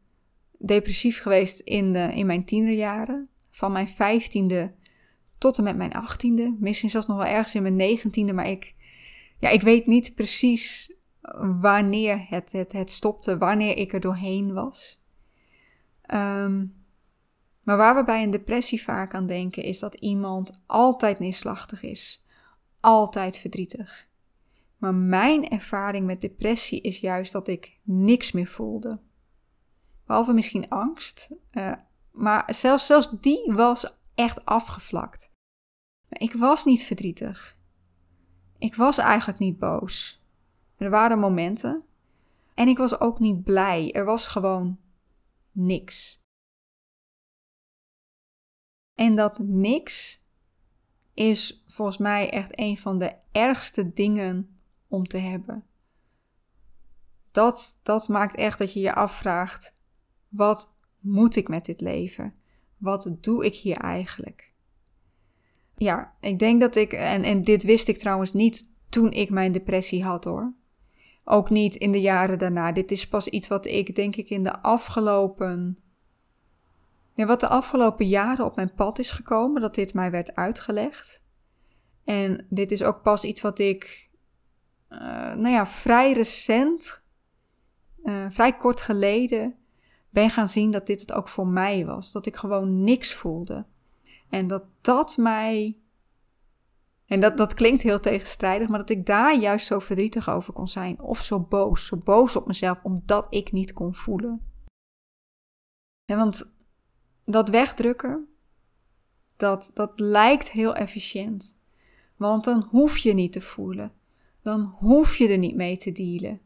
depressief 0.65 1.21
geweest 1.21 1.60
in, 1.60 1.93
de, 1.93 2.13
in 2.13 2.26
mijn 2.26 2.45
tienerjaren. 2.45 3.30
Van 3.52 3.71
mijn 3.71 3.88
vijftiende 3.88 4.73
tot 5.38 5.58
en 5.58 5.63
met 5.63 5.76
mijn 5.76 5.93
achttiende. 5.93 6.56
Misschien 6.60 6.89
zelfs 6.89 7.08
nog 7.08 7.17
wel 7.17 7.26
ergens 7.26 7.56
in 7.56 7.62
mijn 7.62 7.76
negentiende. 7.76 8.34
Maar 8.34 8.49
ik, 8.49 8.76
ja, 9.39 9.49
ik 9.49 9.62
weet 9.62 9.86
niet 9.86 10.15
precies 10.15 10.93
wanneer 11.60 12.26
het, 12.30 12.52
het, 12.52 12.71
het 12.71 12.91
stopte. 12.91 13.38
Wanneer 13.38 13.78
ik 13.78 13.93
er 13.93 13.99
doorheen 13.99 14.54
was. 14.54 15.02
Ehm, 16.02 16.65
maar 17.63 17.78
waar 17.78 17.95
we 17.95 18.04
bij 18.04 18.23
een 18.23 18.32
depressie 18.32 18.84
vaak 18.84 19.13
aan 19.13 19.26
denken 19.26 19.63
is 19.63 19.80
dat 19.80 19.95
iemand 19.95 20.62
altijd 20.65 21.19
neerslachtig 21.19 21.84
is. 21.84 22.26
Altijd 22.80 23.38
verdrietig. 23.38 24.08
Maar 24.78 24.95
mijn 24.95 25.49
ervaring 25.49 26.06
met 26.06 26.21
depressie 26.21 26.82
is 26.82 26.99
juist 26.99 27.32
dat 27.32 27.47
ik 27.47 27.80
niks 27.84 28.32
meer 28.32 28.47
voelde. 28.47 28.99
Behalve 30.05 30.33
misschien 30.33 30.69
angst. 30.69 31.29
Uh, 31.51 31.73
maar 32.11 32.53
zelfs, 32.55 32.85
zelfs 32.85 33.09
die 33.19 33.53
was 33.53 33.97
echt 34.15 34.45
afgevlakt. 34.45 35.31
Ik 36.09 36.33
was 36.33 36.63
niet 36.65 36.83
verdrietig. 36.83 37.57
Ik 38.57 38.75
was 38.75 38.97
eigenlijk 38.97 39.39
niet 39.39 39.59
boos. 39.59 40.21
Er 40.77 40.89
waren 40.89 41.19
momenten. 41.19 41.83
En 42.53 42.67
ik 42.67 42.77
was 42.77 42.99
ook 42.99 43.19
niet 43.19 43.43
blij. 43.43 43.91
Er 43.91 44.05
was 44.05 44.27
gewoon 44.27 44.79
niks. 45.51 46.21
En 48.93 49.15
dat 49.15 49.39
niks 49.39 50.25
is 51.13 51.63
volgens 51.67 51.97
mij 51.97 52.29
echt 52.29 52.59
een 52.59 52.77
van 52.77 52.97
de 52.97 53.15
ergste 53.31 53.93
dingen 53.93 54.59
om 54.87 55.03
te 55.03 55.17
hebben. 55.17 55.65
Dat, 57.31 57.79
dat 57.83 58.07
maakt 58.07 58.35
echt 58.35 58.57
dat 58.57 58.73
je 58.73 58.79
je 58.79 58.93
afvraagt: 58.93 59.75
wat 60.33 60.73
moet 60.99 61.35
ik 61.35 61.47
met 61.47 61.65
dit 61.65 61.81
leven? 61.81 62.33
Wat 62.77 63.15
doe 63.21 63.45
ik 63.45 63.55
hier 63.55 63.77
eigenlijk? 63.77 64.51
Ja, 65.75 66.15
ik 66.19 66.39
denk 66.39 66.61
dat 66.61 66.75
ik, 66.75 66.93
en, 66.93 67.23
en 67.23 67.41
dit 67.41 67.63
wist 67.63 67.87
ik 67.87 67.97
trouwens 67.97 68.33
niet 68.33 68.69
toen 68.89 69.11
ik 69.11 69.29
mijn 69.29 69.51
depressie 69.51 70.03
had 70.03 70.23
hoor. 70.23 70.53
Ook 71.23 71.49
niet 71.49 71.75
in 71.75 71.91
de 71.91 72.01
jaren 72.01 72.37
daarna. 72.37 72.71
Dit 72.71 72.91
is 72.91 73.07
pas 73.07 73.27
iets 73.27 73.47
wat 73.47 73.65
ik 73.65 73.95
denk 73.95 74.15
ik 74.15 74.29
in 74.29 74.43
de 74.43 74.61
afgelopen. 74.61 75.77
Ja, 77.13 77.25
wat 77.25 77.39
de 77.39 77.47
afgelopen 77.47 78.07
jaren 78.07 78.45
op 78.45 78.55
mijn 78.55 78.73
pad 78.73 78.99
is 78.99 79.11
gekomen, 79.11 79.61
dat 79.61 79.75
dit 79.75 79.93
mij 79.93 80.11
werd 80.11 80.35
uitgelegd. 80.35 81.21
En 82.03 82.45
dit 82.49 82.71
is 82.71 82.83
ook 82.83 83.01
pas 83.01 83.23
iets 83.23 83.41
wat 83.41 83.59
ik, 83.59 84.09
uh, 84.89 84.99
nou 85.35 85.49
ja, 85.49 85.65
vrij 85.65 86.13
recent, 86.13 87.03
uh, 88.03 88.25
vrij 88.29 88.55
kort 88.55 88.81
geleden 88.81 89.62
ben 90.13 90.30
gaan 90.30 90.49
zien 90.49 90.71
dat 90.71 90.88
dit 90.88 91.02
het 91.02 91.13
ook 91.13 91.28
voor 91.28 91.47
mij 91.47 91.86
was. 91.86 92.12
Dat 92.12 92.26
ik 92.26 92.36
gewoon 92.36 92.84
niks 92.84 93.13
voelde. 93.13 93.65
En 94.30 94.47
dat 94.47 94.65
dat 94.82 95.17
mij. 95.17 95.78
En 97.06 97.19
dat, 97.19 97.38
dat 97.38 97.54
klinkt 97.54 97.82
heel 97.82 97.99
tegenstrijdig, 97.99 98.67
maar 98.67 98.80
dat 98.80 98.89
ik 98.89 99.06
daar 99.06 99.39
juist 99.39 99.65
zo 99.65 99.80
verdrietig 99.80 100.30
over 100.30 100.54
kon 100.54 100.67
zijn. 100.67 100.99
Of 100.99 101.23
zo 101.23 101.39
boos. 101.39 101.86
Zo 101.86 101.97
boos 101.97 102.36
op 102.36 102.47
mezelf 102.47 102.84
omdat 102.84 103.28
ik 103.30 103.52
niet 103.52 103.73
kon 103.73 103.95
voelen. 103.95 104.41
En 106.06 106.17
want 106.17 106.52
dat 107.26 107.49
wegdrukken, 107.49 108.28
dat, 109.36 109.71
dat 109.73 109.99
lijkt 109.99 110.52
heel 110.52 110.76
efficiënt. 110.76 111.58
Want 112.15 112.43
dan 112.43 112.67
hoef 112.69 112.97
je 112.97 113.13
niet 113.13 113.32
te 113.32 113.41
voelen. 113.41 113.93
Dan 114.41 114.76
hoef 114.80 115.15
je 115.15 115.28
er 115.28 115.38
niet 115.38 115.56
mee 115.56 115.78
te 115.78 115.91
dealen. 115.91 116.41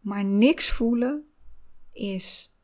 Maar 0.00 0.24
niks 0.24 0.70
voelen 0.70 1.28
is 1.92 2.57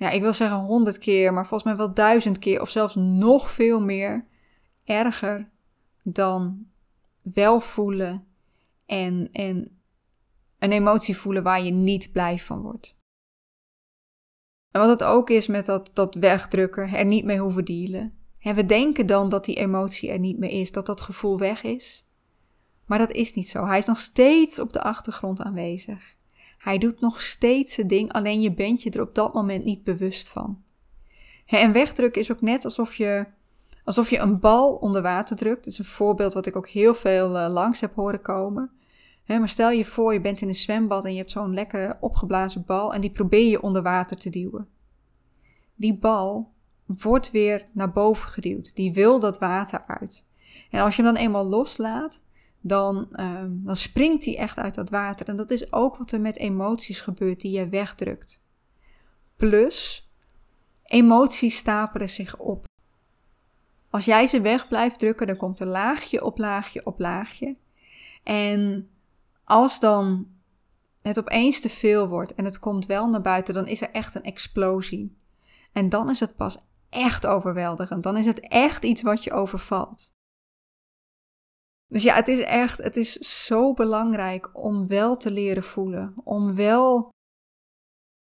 ja, 0.00 0.10
ik 0.10 0.20
wil 0.20 0.32
zeggen 0.32 0.58
honderd 0.58 0.98
keer, 0.98 1.32
maar 1.32 1.46
volgens 1.46 1.68
mij 1.68 1.78
wel 1.78 1.94
duizend 1.94 2.38
keer 2.38 2.60
of 2.60 2.70
zelfs 2.70 2.94
nog 2.94 3.50
veel 3.50 3.80
meer 3.80 4.26
erger 4.84 5.50
dan 6.02 6.66
wel 7.22 7.60
voelen 7.60 8.26
en, 8.86 9.28
en 9.32 9.80
een 10.58 10.72
emotie 10.72 11.16
voelen 11.16 11.42
waar 11.42 11.62
je 11.62 11.70
niet 11.70 12.12
blij 12.12 12.38
van 12.38 12.60
wordt. 12.60 12.98
En 14.70 14.80
wat 14.80 14.88
het 14.88 15.04
ook 15.04 15.30
is 15.30 15.46
met 15.46 15.64
dat, 15.64 15.90
dat 15.94 16.14
wegdrukken, 16.14 16.88
er 16.88 17.04
niet 17.04 17.24
mee 17.24 17.38
hoeven 17.38 17.64
dealen. 17.64 18.18
En 18.38 18.54
we 18.54 18.66
denken 18.66 19.06
dan 19.06 19.28
dat 19.28 19.44
die 19.44 19.56
emotie 19.56 20.10
er 20.10 20.18
niet 20.18 20.38
meer 20.38 20.60
is, 20.60 20.72
dat 20.72 20.86
dat 20.86 21.00
gevoel 21.00 21.38
weg 21.38 21.62
is. 21.62 22.08
Maar 22.86 22.98
dat 22.98 23.12
is 23.12 23.34
niet 23.34 23.48
zo. 23.48 23.66
Hij 23.66 23.78
is 23.78 23.86
nog 23.86 24.00
steeds 24.00 24.58
op 24.58 24.72
de 24.72 24.82
achtergrond 24.82 25.42
aanwezig. 25.42 26.18
Hij 26.60 26.78
doet 26.78 27.00
nog 27.00 27.20
steeds 27.20 27.74
zijn 27.74 27.86
ding, 27.86 28.12
alleen 28.12 28.40
je 28.40 28.52
bent 28.52 28.82
je 28.82 28.90
er 28.90 29.00
op 29.00 29.14
dat 29.14 29.34
moment 29.34 29.64
niet 29.64 29.84
bewust 29.84 30.28
van. 30.28 30.62
En 31.46 31.72
wegdrukken 31.72 32.20
is 32.20 32.32
ook 32.32 32.40
net 32.40 32.64
alsof 32.64 32.94
je, 32.94 33.26
alsof 33.84 34.10
je 34.10 34.18
een 34.18 34.40
bal 34.40 34.74
onder 34.74 35.02
water 35.02 35.36
drukt. 35.36 35.64
Dat 35.64 35.72
is 35.72 35.78
een 35.78 35.84
voorbeeld 35.84 36.34
wat 36.34 36.46
ik 36.46 36.56
ook 36.56 36.68
heel 36.68 36.94
veel 36.94 37.36
uh, 37.36 37.52
langs 37.52 37.80
heb 37.80 37.94
horen 37.94 38.20
komen. 38.20 38.70
maar 39.26 39.48
stel 39.48 39.70
je 39.70 39.84
voor, 39.84 40.12
je 40.12 40.20
bent 40.20 40.40
in 40.40 40.48
een 40.48 40.54
zwembad 40.54 41.04
en 41.04 41.12
je 41.12 41.18
hebt 41.18 41.30
zo'n 41.30 41.54
lekkere 41.54 41.96
opgeblazen 42.00 42.64
bal 42.66 42.94
en 42.94 43.00
die 43.00 43.10
probeer 43.10 43.50
je 43.50 43.62
onder 43.62 43.82
water 43.82 44.16
te 44.16 44.30
duwen. 44.30 44.68
Die 45.74 45.94
bal 45.98 46.52
wordt 46.86 47.30
weer 47.30 47.66
naar 47.72 47.92
boven 47.92 48.28
geduwd. 48.28 48.76
Die 48.76 48.92
wil 48.92 49.20
dat 49.20 49.38
water 49.38 49.84
uit. 49.86 50.26
En 50.70 50.80
als 50.80 50.96
je 50.96 51.02
hem 51.02 51.14
dan 51.14 51.22
eenmaal 51.22 51.44
loslaat, 51.44 52.20
dan, 52.60 53.08
um, 53.20 53.60
dan 53.64 53.76
springt 53.76 54.24
hij 54.24 54.36
echt 54.36 54.58
uit 54.58 54.74
dat 54.74 54.90
water. 54.90 55.28
En 55.28 55.36
dat 55.36 55.50
is 55.50 55.72
ook 55.72 55.96
wat 55.96 56.12
er 56.12 56.20
met 56.20 56.36
emoties 56.36 57.00
gebeurt 57.00 57.40
die 57.40 57.58
je 57.58 57.68
wegdrukt. 57.68 58.42
Plus, 59.36 60.10
emoties 60.84 61.56
stapelen 61.56 62.10
zich 62.10 62.36
op. 62.36 62.68
Als 63.90 64.04
jij 64.04 64.26
ze 64.26 64.40
weg 64.40 64.68
blijft 64.68 64.98
drukken, 64.98 65.26
dan 65.26 65.36
komt 65.36 65.60
er 65.60 65.66
laagje 65.66 66.24
op 66.24 66.38
laagje 66.38 66.86
op 66.86 66.98
laagje. 66.98 67.56
En 68.22 68.90
als 69.44 69.80
dan 69.80 70.28
het 71.02 71.18
opeens 71.18 71.60
te 71.60 71.68
veel 71.68 72.08
wordt 72.08 72.34
en 72.34 72.44
het 72.44 72.58
komt 72.58 72.86
wel 72.86 73.08
naar 73.08 73.20
buiten, 73.20 73.54
dan 73.54 73.66
is 73.66 73.80
er 73.80 73.90
echt 73.90 74.14
een 74.14 74.22
explosie. 74.22 75.16
En 75.72 75.88
dan 75.88 76.10
is 76.10 76.20
het 76.20 76.36
pas 76.36 76.58
echt 76.88 77.26
overweldigend. 77.26 78.02
Dan 78.02 78.16
is 78.16 78.26
het 78.26 78.40
echt 78.40 78.84
iets 78.84 79.02
wat 79.02 79.24
je 79.24 79.32
overvalt. 79.32 80.18
Dus 81.90 82.02
ja, 82.02 82.14
het 82.14 82.28
is 82.28 82.40
echt, 82.40 82.78
het 82.78 82.96
is 82.96 83.12
zo 83.46 83.74
belangrijk 83.74 84.50
om 84.52 84.86
wel 84.86 85.16
te 85.16 85.30
leren 85.30 85.62
voelen. 85.62 86.14
Om 86.24 86.54
wel, 86.54 87.10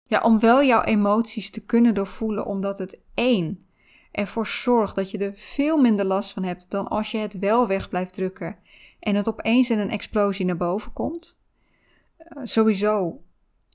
ja, 0.03 0.21
om 0.21 0.41
wel 0.41 0.63
jouw 0.63 0.83
emoties 0.83 1.51
te 1.51 1.67
kunnen 1.67 1.95
doorvoelen, 1.95 2.47
omdat 2.47 2.79
het 2.79 2.99
één 3.15 3.67
ervoor 4.13 4.47
zorgt 4.47 4.95
dat 4.95 5.11
je 5.11 5.19
er 5.19 5.33
veel 5.35 5.77
minder 5.77 6.05
last 6.05 6.33
van 6.33 6.43
hebt 6.43 6.71
dan 6.71 6.89
als 6.89 7.11
je 7.11 7.19
het 7.19 7.39
wel 7.39 7.67
weg 7.67 7.89
blijft 7.89 8.13
drukken 8.13 8.57
en 9.01 9.15
het 9.15 9.29
opeens 9.29 9.71
in 9.71 9.79
een 9.79 9.91
explosie 9.91 10.45
naar 10.45 10.57
boven 10.57 10.93
komt. 10.93 11.41
Uh, 12.19 12.45
sowieso, 12.45 13.23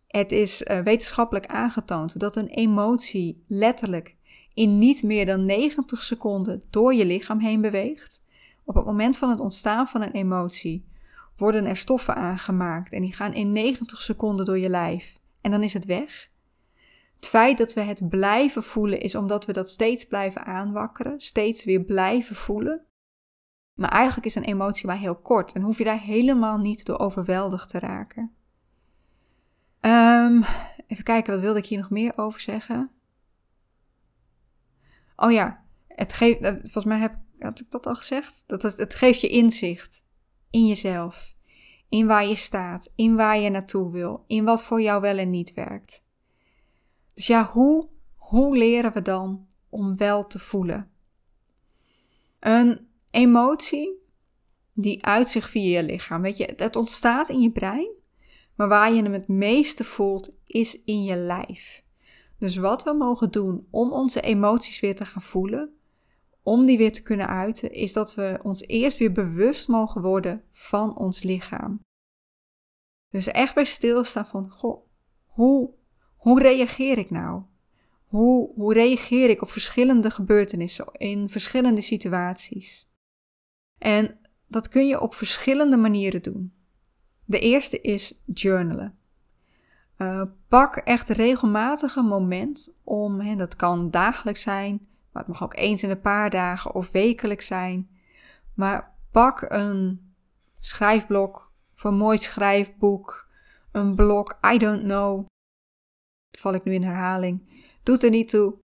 het 0.08 0.32
is 0.32 0.62
uh, 0.62 0.80
wetenschappelijk 0.80 1.47
aangetoond 1.47 2.19
dat 2.19 2.36
een 2.36 2.47
emotie 2.47 3.43
letterlijk 3.47 4.15
in 4.54 4.78
niet 4.78 5.04
meer 5.04 5.25
dan 5.25 5.45
90 5.45 6.04
seconden 6.04 6.62
door 6.69 6.93
je 6.93 7.06
lichaam 7.06 7.39
heen 7.39 7.62
beweegt. 7.62 8.21
Op 8.63 8.76
het 8.76 8.86
moment 8.86 9.17
van 9.17 9.30
het 9.30 9.39
ontstaan 9.39 9.88
van 9.88 10.02
een 10.02 10.12
emotie 10.12 10.88
worden 11.36 11.65
er 11.65 11.78
stoffen 11.78 12.15
aangemaakt 12.15 12.93
en 12.93 13.02
die 13.02 13.13
gaan 13.13 13.34
in 13.34 13.52
90 13.52 14.02
seconden 14.02 14.45
door 14.45 14.60
je 14.60 14.69
lijf 14.69 15.19
en 15.41 15.52
dan 15.52 15.63
is 15.63 15.74
het 15.74 15.86
weg. 15.86 16.30
Het 17.15 17.28
feit 17.28 17.58
dat 17.58 17.74
we 17.74 17.82
het 17.82 18.10
blijven 18.10 18.63
voelen 18.63 19.00
is 19.00 19.15
omdat 19.15 19.45
we 19.45 19.54
dat 19.54 19.69
steeds 19.69 20.06
blijven 20.06 20.45
aanwakkeren, 20.45 21.19
steeds 21.19 21.65
weer 21.65 21.84
blijven 21.84 22.36
voelen. 22.36 22.86
Maar 23.74 23.89
eigenlijk 23.89 24.26
is 24.26 24.36
een 24.36 24.43
emotie 24.43 24.88
maar 24.88 24.98
heel 24.98 25.15
kort 25.15 25.54
en 25.54 25.62
hoef 25.62 25.78
je 25.78 25.84
daar 25.84 26.00
helemaal 26.00 26.58
niet 26.58 26.86
door 26.86 27.00
overweldigd 27.00 27.69
te 27.69 27.80
raken. 27.80 28.34
Um, 29.82 30.43
even 30.88 31.04
kijken, 31.04 31.34
wat 31.34 31.41
wilde 31.41 31.60
ik 31.60 31.65
hier 31.65 31.78
nog 31.78 31.89
meer 31.89 32.13
over 32.15 32.39
zeggen? 32.39 32.91
Oh 35.15 35.32
ja, 35.32 35.63
het 35.88 36.13
geeft, 36.13 36.41
eh, 36.41 36.52
volgens 36.52 36.86
mij 36.86 36.98
heb, 36.98 37.15
had 37.39 37.60
ik 37.60 37.71
dat 37.71 37.88
al 37.88 37.95
gezegd. 37.95 38.43
Dat 38.47 38.62
het, 38.62 38.78
het 38.78 38.95
geeft 38.95 39.21
je 39.21 39.28
inzicht 39.28 40.04
in 40.49 40.67
jezelf, 40.67 41.36
in 41.89 42.08
waar 42.08 42.25
je 42.25 42.36
staat, 42.36 42.91
in 42.95 43.15
waar 43.15 43.39
je 43.39 43.49
naartoe 43.49 43.91
wil, 43.91 44.23
in 44.28 44.43
wat 44.43 44.63
voor 44.63 44.82
jou 44.82 45.02
wel 45.02 45.17
en 45.17 45.30
niet 45.30 45.54
werkt. 45.54 46.04
Dus 47.13 47.28
ja, 47.28 47.49
hoe, 47.54 47.89
hoe 48.15 48.58
leren 48.58 48.93
we 48.93 49.02
dan 49.02 49.47
om 49.69 49.97
wel 49.97 50.28
te 50.28 50.39
voelen? 50.39 50.91
Een 52.39 52.88
emotie 53.12 53.99
die 54.73 55.06
uit 55.06 55.28
zich 55.28 55.49
via 55.49 55.78
je 55.78 55.84
lichaam. 55.84 56.21
Weet 56.21 56.38
je, 56.38 56.54
het 56.56 56.75
ontstaat 56.75 57.30
in 57.30 57.41
je 57.41 57.52
brein, 57.52 57.89
maar 58.56 58.67
waar 58.67 58.93
je 58.93 59.04
hem 59.04 59.13
het 59.13 59.28
meeste 59.28 59.84
voelt 59.84 60.36
is 60.45 60.84
in 60.84 61.04
je 61.04 61.15
lijf. 61.15 61.84
Dus 62.38 62.56
wat 62.56 62.84
we 62.84 62.93
mogen 62.93 63.32
doen 63.32 63.67
om 63.69 63.91
onze 63.91 64.21
emoties 64.21 64.80
weer 64.80 64.95
te 64.95 65.06
gaan 65.06 65.21
voelen, 65.21 65.79
om 66.43 66.65
die 66.65 66.78
weer 66.78 66.91
te 66.91 67.02
kunnen 67.02 67.28
uiten, 67.28 67.71
is 67.71 67.93
dat 67.93 68.15
we 68.15 68.39
ons 68.43 68.62
eerst 68.62 68.97
weer 68.97 69.12
bewust 69.12 69.67
mogen 69.67 70.02
worden 70.02 70.43
van 70.52 70.97
ons 70.97 71.23
lichaam. 71.23 71.80
Dus 73.10 73.28
echt 73.28 73.56
bij 73.56 73.65
stilstaan 73.65 74.28
van, 74.28 74.49
goh, 74.49 74.88
hoe, 75.25 75.73
hoe 76.15 76.41
reageer 76.41 76.97
ik 76.97 77.10
nou? 77.10 77.43
Hoe, 78.06 78.52
hoe 78.56 78.73
reageer 78.73 79.30
ik 79.30 79.41
op 79.41 79.49
verschillende 79.49 80.12
gebeurtenissen 80.12 80.86
in 80.91 81.30
verschillende 81.30 81.82
situaties? 81.82 82.89
En 83.78 84.19
dat 84.47 84.67
kun 84.67 84.88
je 84.88 85.02
op 85.02 85.15
verschillende 85.15 85.78
manieren 85.78 86.21
doen. 86.21 86.54
De 87.25 87.39
eerste 87.39 87.82
is 87.82 88.23
journalen. 88.25 88.97
Uh, 89.97 90.21
pak 90.47 90.75
echt 90.75 91.10
regelmatig 91.10 91.95
een 91.95 92.06
moment 92.06 92.75
om, 92.84 93.19
hè, 93.19 93.36
dat 93.36 93.56
kan 93.56 93.91
dagelijks 93.91 94.41
zijn, 94.41 94.88
maar 95.12 95.24
het 95.24 95.32
mag 95.32 95.43
ook 95.43 95.56
eens 95.56 95.84
in 95.84 95.89
een 95.89 96.02
paar 96.02 96.30
dagen 96.30 96.74
of 96.74 96.91
wekelijks 96.91 97.45
zijn. 97.45 97.89
Maar 98.54 98.95
pak 99.12 99.41
een 99.41 100.13
schrijfblok 100.58 101.52
of 101.74 101.84
een 101.84 101.98
mooi 101.98 102.17
schrijfboek, 102.17 103.30
een 103.72 103.95
blok, 103.95 104.39
I 104.54 104.58
don't 104.58 104.84
know. 104.84 105.26
Val 106.38 106.54
ik 106.54 106.63
nu 106.63 106.74
in 106.74 106.84
herhaling. 106.84 107.63
Doet 107.84 108.04
er 108.04 108.10
niet 108.10 108.30
toe. 108.30 108.58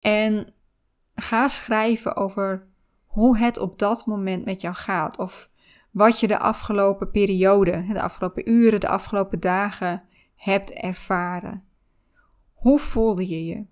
En 0.00 0.54
ga 1.14 1.48
schrijven 1.48 2.16
over 2.16 2.66
hoe 3.04 3.38
het 3.38 3.58
op 3.58 3.78
dat 3.78 4.06
moment 4.06 4.44
met 4.44 4.60
jou 4.60 4.74
gaat. 4.74 5.18
Of 5.18 5.50
wat 5.90 6.20
je 6.20 6.26
de 6.26 6.38
afgelopen 6.38 7.10
periode, 7.10 7.84
de 7.86 8.02
afgelopen 8.02 8.50
uren, 8.50 8.80
de 8.80 8.88
afgelopen 8.88 9.40
dagen 9.40 10.02
hebt 10.34 10.70
ervaren. 10.70 11.64
Hoe 12.52 12.78
voelde 12.78 13.28
je 13.28 13.44
je? 13.44 13.66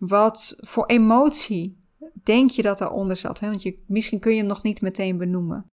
Wat 0.00 0.56
voor 0.58 0.86
emotie 0.86 1.78
denk 2.22 2.50
je 2.50 2.62
dat 2.62 2.78
daaronder 2.78 3.16
zat? 3.16 3.40
Hè? 3.40 3.48
Want 3.48 3.62
je, 3.62 3.82
misschien 3.86 4.20
kun 4.20 4.32
je 4.32 4.38
hem 4.38 4.46
nog 4.46 4.62
niet 4.62 4.80
meteen 4.80 5.16
benoemen. 5.16 5.66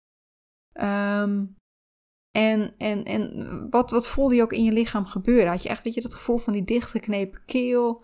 Ehm, 0.73 1.45
en 2.31 2.73
en, 2.77 3.03
en 3.03 3.67
wat, 3.69 3.91
wat 3.91 4.07
voelde 4.07 4.35
je 4.35 4.41
ook 4.41 4.53
in 4.53 4.63
je 4.63 4.71
lichaam 4.71 5.05
gebeuren? 5.05 5.47
Had 5.49 5.63
je 5.63 5.69
echt 5.69 5.83
weet 5.83 5.93
je, 5.93 6.01
dat 6.01 6.13
gevoel 6.13 6.37
van 6.37 6.53
die 6.53 6.63
dichtgeknepen 6.63 7.41
keel? 7.45 8.03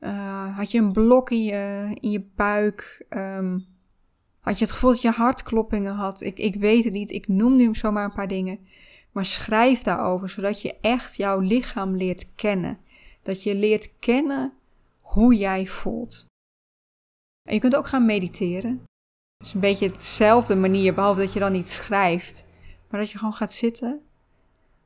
Uh, 0.00 0.56
had 0.56 0.70
je 0.70 0.78
een 0.78 0.92
blok 0.92 1.30
in 1.30 1.44
je, 1.44 1.90
in 2.00 2.10
je 2.10 2.30
buik? 2.34 3.06
Um, 3.10 3.66
had 4.40 4.58
je 4.58 4.64
het 4.64 4.74
gevoel 4.74 4.90
dat 4.90 5.02
je 5.02 5.10
hartkloppingen 5.10 5.94
had? 5.94 6.20
Ik, 6.20 6.38
ik 6.38 6.54
weet 6.54 6.84
het 6.84 6.92
niet. 6.92 7.10
Ik 7.10 7.28
noem 7.28 7.56
nu 7.56 7.74
zomaar 7.74 8.04
een 8.04 8.12
paar 8.12 8.28
dingen. 8.28 8.58
Maar 9.12 9.26
schrijf 9.26 9.82
daarover, 9.82 10.28
zodat 10.28 10.62
je 10.62 10.76
echt 10.80 11.16
jouw 11.16 11.38
lichaam 11.38 11.96
leert 11.96 12.34
kennen. 12.34 12.78
Dat 13.22 13.42
je 13.42 13.54
leert 13.54 13.98
kennen 13.98 14.57
hoe 15.08 15.34
jij 15.34 15.66
voelt. 15.66 16.26
En 17.48 17.54
je 17.54 17.60
kunt 17.60 17.76
ook 17.76 17.86
gaan 17.86 18.06
mediteren. 18.06 18.84
Het 19.36 19.46
is 19.46 19.54
een 19.54 19.60
beetje 19.60 19.90
dezelfde 19.90 20.56
manier, 20.56 20.94
behalve 20.94 21.20
dat 21.20 21.32
je 21.32 21.38
dan 21.38 21.52
niet 21.52 21.68
schrijft. 21.68 22.46
Maar 22.88 23.00
dat 23.00 23.10
je 23.10 23.18
gewoon 23.18 23.34
gaat 23.34 23.52
zitten. 23.52 24.02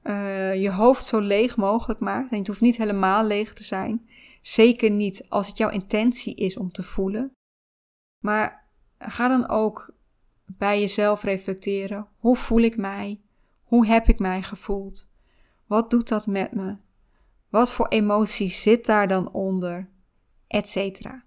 Uh, 0.03 0.63
je 0.63 0.71
hoofd 0.71 1.05
zo 1.05 1.19
leeg 1.19 1.57
mogelijk 1.57 2.01
maakt. 2.01 2.31
En 2.31 2.39
het 2.39 2.47
hoeft 2.47 2.61
niet 2.61 2.77
helemaal 2.77 3.27
leeg 3.27 3.53
te 3.53 3.63
zijn. 3.63 4.09
Zeker 4.41 4.91
niet 4.91 5.29
als 5.29 5.47
het 5.47 5.57
jouw 5.57 5.71
intentie 5.71 6.35
is 6.35 6.57
om 6.57 6.73
te 6.73 6.83
voelen. 6.83 7.33
Maar 8.25 8.69
ga 8.99 9.29
dan 9.29 9.49
ook 9.49 9.95
bij 10.47 10.81
jezelf 10.81 11.23
reflecteren. 11.23 12.09
Hoe 12.17 12.37
voel 12.37 12.61
ik 12.61 12.77
mij? 12.77 13.21
Hoe 13.63 13.87
heb 13.87 14.09
ik 14.09 14.19
mij 14.19 14.43
gevoeld? 14.43 15.09
Wat 15.67 15.91
doet 15.91 16.09
dat 16.09 16.27
met 16.27 16.53
me? 16.53 16.77
Wat 17.49 17.73
voor 17.73 17.89
emotie 17.89 18.49
zit 18.49 18.87
daar 18.87 19.09
dan 19.09 19.33
onder? 19.33 19.91
Etcetera. 20.53 21.25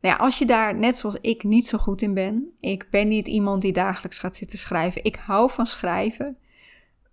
Nou 0.00 0.14
ja, 0.14 0.16
als 0.16 0.38
je 0.38 0.46
daar 0.46 0.78
net 0.78 0.98
zoals 0.98 1.18
ik 1.20 1.42
niet 1.42 1.66
zo 1.66 1.78
goed 1.78 2.02
in 2.02 2.14
ben, 2.14 2.52
ik 2.60 2.86
ben 2.90 3.08
niet 3.08 3.26
iemand 3.26 3.62
die 3.62 3.72
dagelijks 3.72 4.18
gaat 4.18 4.36
zitten 4.36 4.58
schrijven. 4.58 5.04
Ik 5.04 5.16
hou 5.16 5.50
van 5.50 5.66
schrijven, 5.66 6.38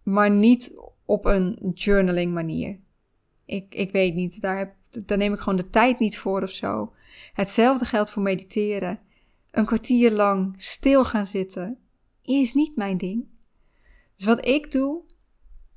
maar 0.03 0.31
niet 0.31 0.73
op 1.05 1.25
een 1.25 1.71
journaling 1.73 2.33
manier. 2.33 2.79
Ik, 3.45 3.75
ik 3.75 3.91
weet 3.91 4.15
niet, 4.15 4.41
daar, 4.41 4.57
heb, 4.57 4.73
daar 5.05 5.17
neem 5.17 5.33
ik 5.33 5.39
gewoon 5.39 5.55
de 5.55 5.69
tijd 5.69 5.99
niet 5.99 6.17
voor 6.17 6.43
of 6.43 6.49
zo. 6.49 6.93
Hetzelfde 7.33 7.85
geldt 7.85 8.11
voor 8.11 8.23
mediteren 8.23 8.99
een 9.51 9.65
kwartier 9.65 10.11
lang 10.11 10.53
stil 10.57 11.05
gaan 11.05 11.27
zitten 11.27 11.77
is 12.21 12.53
niet 12.53 12.75
mijn 12.75 12.97
ding. 12.97 13.27
Dus 14.15 14.25
wat 14.25 14.45
ik 14.45 14.71
doe, 14.71 15.03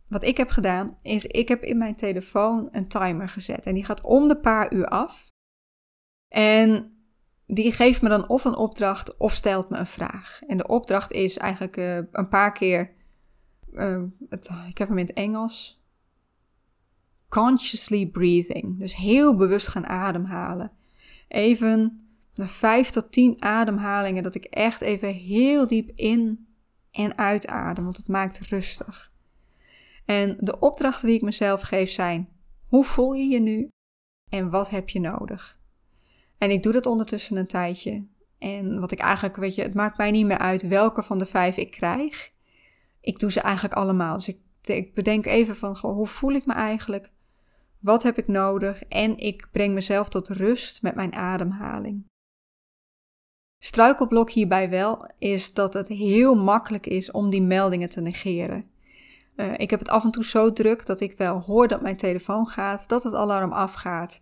wat 0.08 0.24
ik 0.24 0.36
heb 0.36 0.48
gedaan, 0.48 0.96
is 1.02 1.26
ik 1.26 1.48
heb 1.48 1.62
in 1.62 1.78
mijn 1.78 1.94
telefoon 1.94 2.68
een 2.72 2.88
timer 2.88 3.28
gezet. 3.28 3.66
En 3.66 3.74
die 3.74 3.84
gaat 3.84 4.02
om 4.02 4.28
de 4.28 4.40
paar 4.40 4.72
uur 4.72 4.86
af. 4.86 5.32
En 6.28 6.92
die 7.46 7.72
geeft 7.72 8.02
me 8.02 8.08
dan 8.08 8.28
of 8.28 8.44
een 8.44 8.56
opdracht 8.56 9.16
of 9.16 9.32
stelt 9.32 9.70
me 9.70 9.78
een 9.78 9.86
vraag. 9.86 10.40
En 10.46 10.56
de 10.56 10.66
opdracht 10.66 11.12
is 11.12 11.36
eigenlijk 11.36 11.76
uh, 11.76 11.96
een 11.96 12.28
paar 12.28 12.52
keer, 12.52 12.90
uh, 13.72 14.02
het, 14.28 14.50
ik 14.68 14.78
heb 14.78 14.88
hem 14.88 14.98
in 14.98 15.06
het 15.06 15.16
Engels, 15.16 15.82
consciously 17.28 18.06
breathing. 18.06 18.78
Dus 18.78 18.96
heel 18.96 19.36
bewust 19.36 19.68
gaan 19.68 19.86
ademhalen. 19.86 20.72
Even 21.28 22.08
na 22.34 22.46
vijf 22.46 22.90
tot 22.90 23.12
tien 23.12 23.42
ademhalingen 23.42 24.22
dat 24.22 24.34
ik 24.34 24.44
echt 24.44 24.80
even 24.80 25.08
heel 25.08 25.66
diep 25.66 25.90
in 25.94 26.48
en 26.90 27.18
uitadem, 27.18 27.84
want 27.84 27.96
het 27.96 28.08
maakt 28.08 28.38
rustig. 28.38 29.12
En 30.04 30.36
de 30.40 30.58
opdrachten 30.58 31.06
die 31.06 31.16
ik 31.16 31.22
mezelf 31.22 31.60
geef 31.60 31.90
zijn: 31.90 32.28
hoe 32.68 32.84
voel 32.84 33.12
je 33.12 33.24
je 33.24 33.40
nu 33.40 33.68
en 34.30 34.50
wat 34.50 34.70
heb 34.70 34.88
je 34.88 35.00
nodig? 35.00 35.58
En 36.38 36.50
ik 36.50 36.62
doe 36.62 36.72
dat 36.72 36.86
ondertussen 36.86 37.36
een 37.36 37.46
tijdje. 37.46 38.06
En 38.38 38.80
wat 38.80 38.92
ik 38.92 38.98
eigenlijk, 38.98 39.36
weet 39.36 39.54
je, 39.54 39.62
het 39.62 39.74
maakt 39.74 39.96
mij 39.96 40.10
niet 40.10 40.26
meer 40.26 40.38
uit 40.38 40.68
welke 40.68 41.02
van 41.02 41.18
de 41.18 41.26
vijf 41.26 41.56
ik 41.56 41.70
krijg. 41.70 42.32
Ik 43.00 43.18
doe 43.18 43.32
ze 43.32 43.40
eigenlijk 43.40 43.74
allemaal. 43.74 44.14
Dus 44.14 44.28
ik, 44.28 44.38
ik 44.62 44.94
bedenk 44.94 45.26
even 45.26 45.56
van, 45.56 45.76
hoe 45.76 46.06
voel 46.06 46.32
ik 46.32 46.46
me 46.46 46.52
eigenlijk? 46.52 47.12
Wat 47.80 48.02
heb 48.02 48.18
ik 48.18 48.28
nodig? 48.28 48.84
En 48.84 49.18
ik 49.18 49.48
breng 49.52 49.74
mezelf 49.74 50.08
tot 50.08 50.28
rust 50.28 50.82
met 50.82 50.94
mijn 50.94 51.14
ademhaling. 51.14 52.06
Struikelblok 53.58 54.30
hierbij 54.30 54.70
wel 54.70 55.10
is 55.18 55.52
dat 55.52 55.74
het 55.74 55.88
heel 55.88 56.34
makkelijk 56.34 56.86
is 56.86 57.10
om 57.10 57.30
die 57.30 57.42
meldingen 57.42 57.88
te 57.88 58.00
negeren. 58.00 58.70
Uh, 59.36 59.52
ik 59.56 59.70
heb 59.70 59.78
het 59.78 59.88
af 59.88 60.04
en 60.04 60.10
toe 60.10 60.24
zo 60.24 60.52
druk 60.52 60.86
dat 60.86 61.00
ik 61.00 61.16
wel 61.16 61.40
hoor 61.40 61.68
dat 61.68 61.82
mijn 61.82 61.96
telefoon 61.96 62.46
gaat, 62.46 62.88
dat 62.88 63.02
het 63.02 63.14
alarm 63.14 63.52
afgaat. 63.52 64.20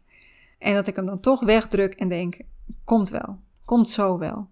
En 0.58 0.74
dat 0.74 0.86
ik 0.86 0.96
hem 0.96 1.06
dan 1.06 1.20
toch 1.20 1.40
wegdruk 1.40 1.94
en 1.94 2.08
denk: 2.08 2.38
komt 2.84 3.10
wel, 3.10 3.38
komt 3.64 3.88
zo 3.88 4.18
wel. 4.18 4.48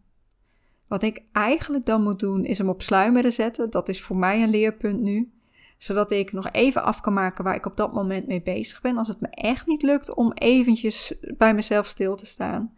Wat 0.91 1.03
ik 1.03 1.25
eigenlijk 1.33 1.87
dan 1.87 2.03
moet 2.03 2.19
doen 2.19 2.45
is 2.45 2.59
hem 2.59 2.69
op 2.69 2.83
sluimeren 2.83 3.33
zetten. 3.33 3.71
Dat 3.71 3.89
is 3.89 4.03
voor 4.03 4.17
mij 4.17 4.43
een 4.43 4.51
leerpunt 4.51 5.01
nu. 5.01 5.33
Zodat 5.79 6.11
ik 6.11 6.33
nog 6.33 6.51
even 6.51 6.83
af 6.83 7.01
kan 7.01 7.13
maken 7.13 7.45
waar 7.45 7.55
ik 7.55 7.67
op 7.67 7.77
dat 7.77 7.93
moment 7.93 8.27
mee 8.27 8.43
bezig 8.43 8.81
ben. 8.81 8.97
Als 8.97 9.09
het 9.09 9.21
me 9.21 9.29
echt 9.29 9.67
niet 9.67 9.83
lukt 9.83 10.15
om 10.15 10.33
eventjes 10.33 11.15
bij 11.37 11.55
mezelf 11.55 11.87
stil 11.87 12.17
te 12.17 12.27
staan. 12.27 12.75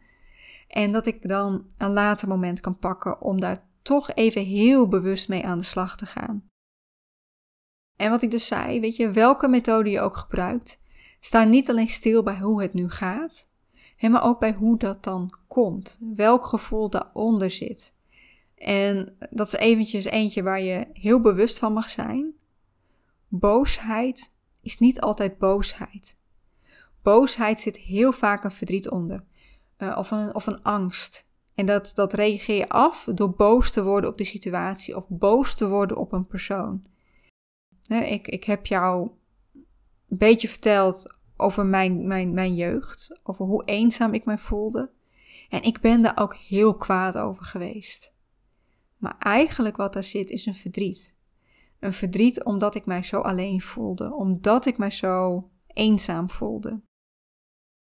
En 0.69 0.93
dat 0.93 1.07
ik 1.07 1.29
dan 1.29 1.67
een 1.79 1.93
later 1.93 2.29
moment 2.29 2.61
kan 2.61 2.79
pakken 2.79 3.21
om 3.21 3.41
daar 3.41 3.67
toch 3.83 4.15
even 4.15 4.43
heel 4.43 4.89
bewust 4.89 5.29
mee 5.29 5.47
aan 5.47 5.59
de 5.59 5.65
slag 5.65 5.97
te 5.97 6.07
gaan. 6.07 6.51
En 7.97 8.11
wat 8.11 8.23
ik 8.23 8.31
dus 8.31 8.47
zei, 8.47 8.81
weet 8.81 8.97
je, 8.97 9.11
welke 9.11 9.49
methode 9.49 9.91
je 9.91 10.01
ook 10.01 10.17
gebruikt, 10.17 10.81
sta 11.21 11.45
niet 11.45 11.71
alleen 11.71 11.89
stil 11.89 12.23
bij 12.23 12.39
hoe 12.39 12.63
het 12.63 12.75
nu 12.75 12.91
gaat, 12.91 13.49
maar 14.11 14.25
ook 14.25 14.41
bij 14.41 14.53
hoe 14.53 14.79
dat 14.79 15.05
dan 15.05 15.35
komt. 15.47 15.99
Welk 16.15 16.47
gevoel 16.47 16.91
daaronder 16.91 17.51
zit. 17.51 17.93
En 18.55 19.17
dat 19.31 19.47
is 19.47 19.53
eventjes 19.53 20.05
eentje 20.05 20.43
waar 20.43 20.61
je 20.61 20.87
heel 20.93 21.21
bewust 21.21 21.59
van 21.59 21.73
mag 21.73 21.91
zijn. 21.91 22.33
Boosheid 23.29 24.31
is 24.61 24.79
niet 24.79 25.01
altijd 25.01 25.39
boosheid. 25.39 26.17
boosheid 27.03 27.61
zit 27.61 27.77
heel 27.77 28.13
vaak 28.13 28.45
een 28.45 28.53
verdriet 28.53 28.91
onder. 28.91 29.25
Uh, 29.79 29.97
of, 29.99 30.11
een, 30.11 30.35
of 30.35 30.47
een 30.47 30.63
angst. 30.63 31.27
En 31.55 31.67
dat, 31.67 31.91
dat 31.95 32.13
reageer 32.13 32.57
je 32.57 32.69
af 32.69 33.09
door 33.15 33.31
boos 33.31 33.71
te 33.71 33.83
worden 33.83 34.11
op 34.11 34.19
de 34.19 34.25
situatie 34.25 34.97
of 34.97 35.07
boos 35.09 35.55
te 35.55 35.69
worden 35.69 35.97
op 35.97 36.13
een 36.13 36.27
persoon. 36.27 36.83
Ik, 37.87 38.29
ik 38.29 38.45
heb 38.45 38.67
jou 38.67 39.11
een 40.09 40.19
beetje 40.19 40.49
verteld 40.49 41.15
over 41.37 41.67
mijn, 41.67 42.07
mijn, 42.07 42.35
mijn 42.35 42.55
jeugd, 42.55 43.21
over 43.23 43.45
hoe 43.45 43.65
eenzaam 43.65 44.15
ik 44.15 44.25
mij 44.25 44.39
voelde. 44.39 44.91
En 45.49 45.63
ik 45.63 45.81
ben 45.81 46.03
daar 46.03 46.19
ook 46.19 46.37
heel 46.37 46.77
kwaad 46.77 47.19
over 47.19 47.45
geweest. 47.45 48.15
Maar 48.97 49.17
eigenlijk 49.19 49.77
wat 49.77 49.93
daar 49.93 50.05
zit 50.05 50.31
is 50.31 50.47
een 50.47 50.55
verdriet. 50.55 51.15
Een 51.81 51.93
verdriet 51.93 52.45
omdat 52.45 52.75
ik 52.75 52.87
mij 52.87 53.03
zo 53.03 53.21
alleen 53.21 53.61
voelde, 53.61 54.15
omdat 54.15 54.67
ik 54.67 54.79
mij 54.79 54.91
zo 54.91 55.49
eenzaam 55.67 56.31
voelde. 56.31 56.81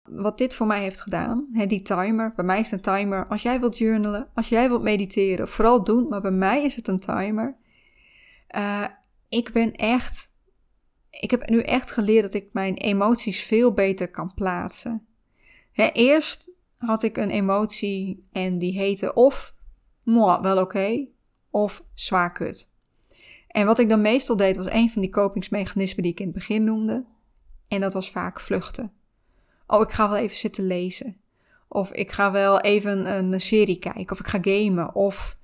Wat 0.02 0.38
dit 0.38 0.54
voor 0.54 0.66
mij 0.66 0.80
heeft 0.80 1.00
gedaan, 1.00 1.46
hè, 1.50 1.66
die 1.66 1.82
timer, 1.82 2.32
bij 2.36 2.44
mij 2.44 2.60
is 2.60 2.70
het 2.70 2.86
een 2.86 2.94
timer. 2.94 3.26
Als 3.26 3.42
jij 3.42 3.60
wilt 3.60 3.78
journalen, 3.78 4.28
als 4.34 4.48
jij 4.48 4.68
wilt 4.68 4.82
mediteren, 4.82 5.48
vooral 5.48 5.84
doen, 5.84 6.08
maar 6.08 6.20
bij 6.20 6.30
mij 6.30 6.64
is 6.64 6.76
het 6.76 6.88
een 6.88 7.00
timer. 7.00 7.56
Uh, 8.56 8.84
ik 9.28 9.52
ben 9.52 9.74
echt, 9.74 10.30
ik 11.10 11.30
heb 11.30 11.48
nu 11.48 11.60
echt 11.60 11.90
geleerd 11.90 12.22
dat 12.22 12.34
ik 12.34 12.48
mijn 12.52 12.74
emoties 12.74 13.42
veel 13.42 13.72
beter 13.72 14.10
kan 14.10 14.34
plaatsen. 14.34 15.06
Hè, 15.72 15.90
eerst 15.92 16.50
had 16.76 17.02
ik 17.02 17.16
een 17.16 17.30
emotie 17.30 18.26
en 18.32 18.58
die 18.58 18.78
heette 18.78 19.14
of 19.14 19.54
wel 20.04 20.58
oké, 20.58 21.06
of 21.50 21.84
zwaar 21.94 22.32
kut. 22.32 22.72
En 23.48 23.66
wat 23.66 23.78
ik 23.78 23.88
dan 23.88 24.00
meestal 24.00 24.36
deed 24.36 24.56
was 24.56 24.70
een 24.70 24.90
van 24.90 25.02
die 25.02 25.10
kopingsmechanismen 25.10 26.02
die 26.02 26.12
ik 26.12 26.20
in 26.20 26.26
het 26.26 26.34
begin 26.34 26.64
noemde. 26.64 27.04
En 27.68 27.80
dat 27.80 27.92
was 27.92 28.10
vaak 28.10 28.40
vluchten. 28.40 28.92
Oh, 29.66 29.80
ik 29.80 29.90
ga 29.90 30.08
wel 30.08 30.18
even 30.18 30.36
zitten 30.36 30.66
lezen. 30.66 31.16
Of 31.68 31.92
ik 31.92 32.12
ga 32.12 32.32
wel 32.32 32.60
even 32.60 33.16
een 33.16 33.40
serie 33.40 33.78
kijken. 33.78 34.10
Of 34.10 34.20
ik 34.20 34.26
ga 34.26 34.38
gamen. 34.40 34.94
Of 34.94 35.36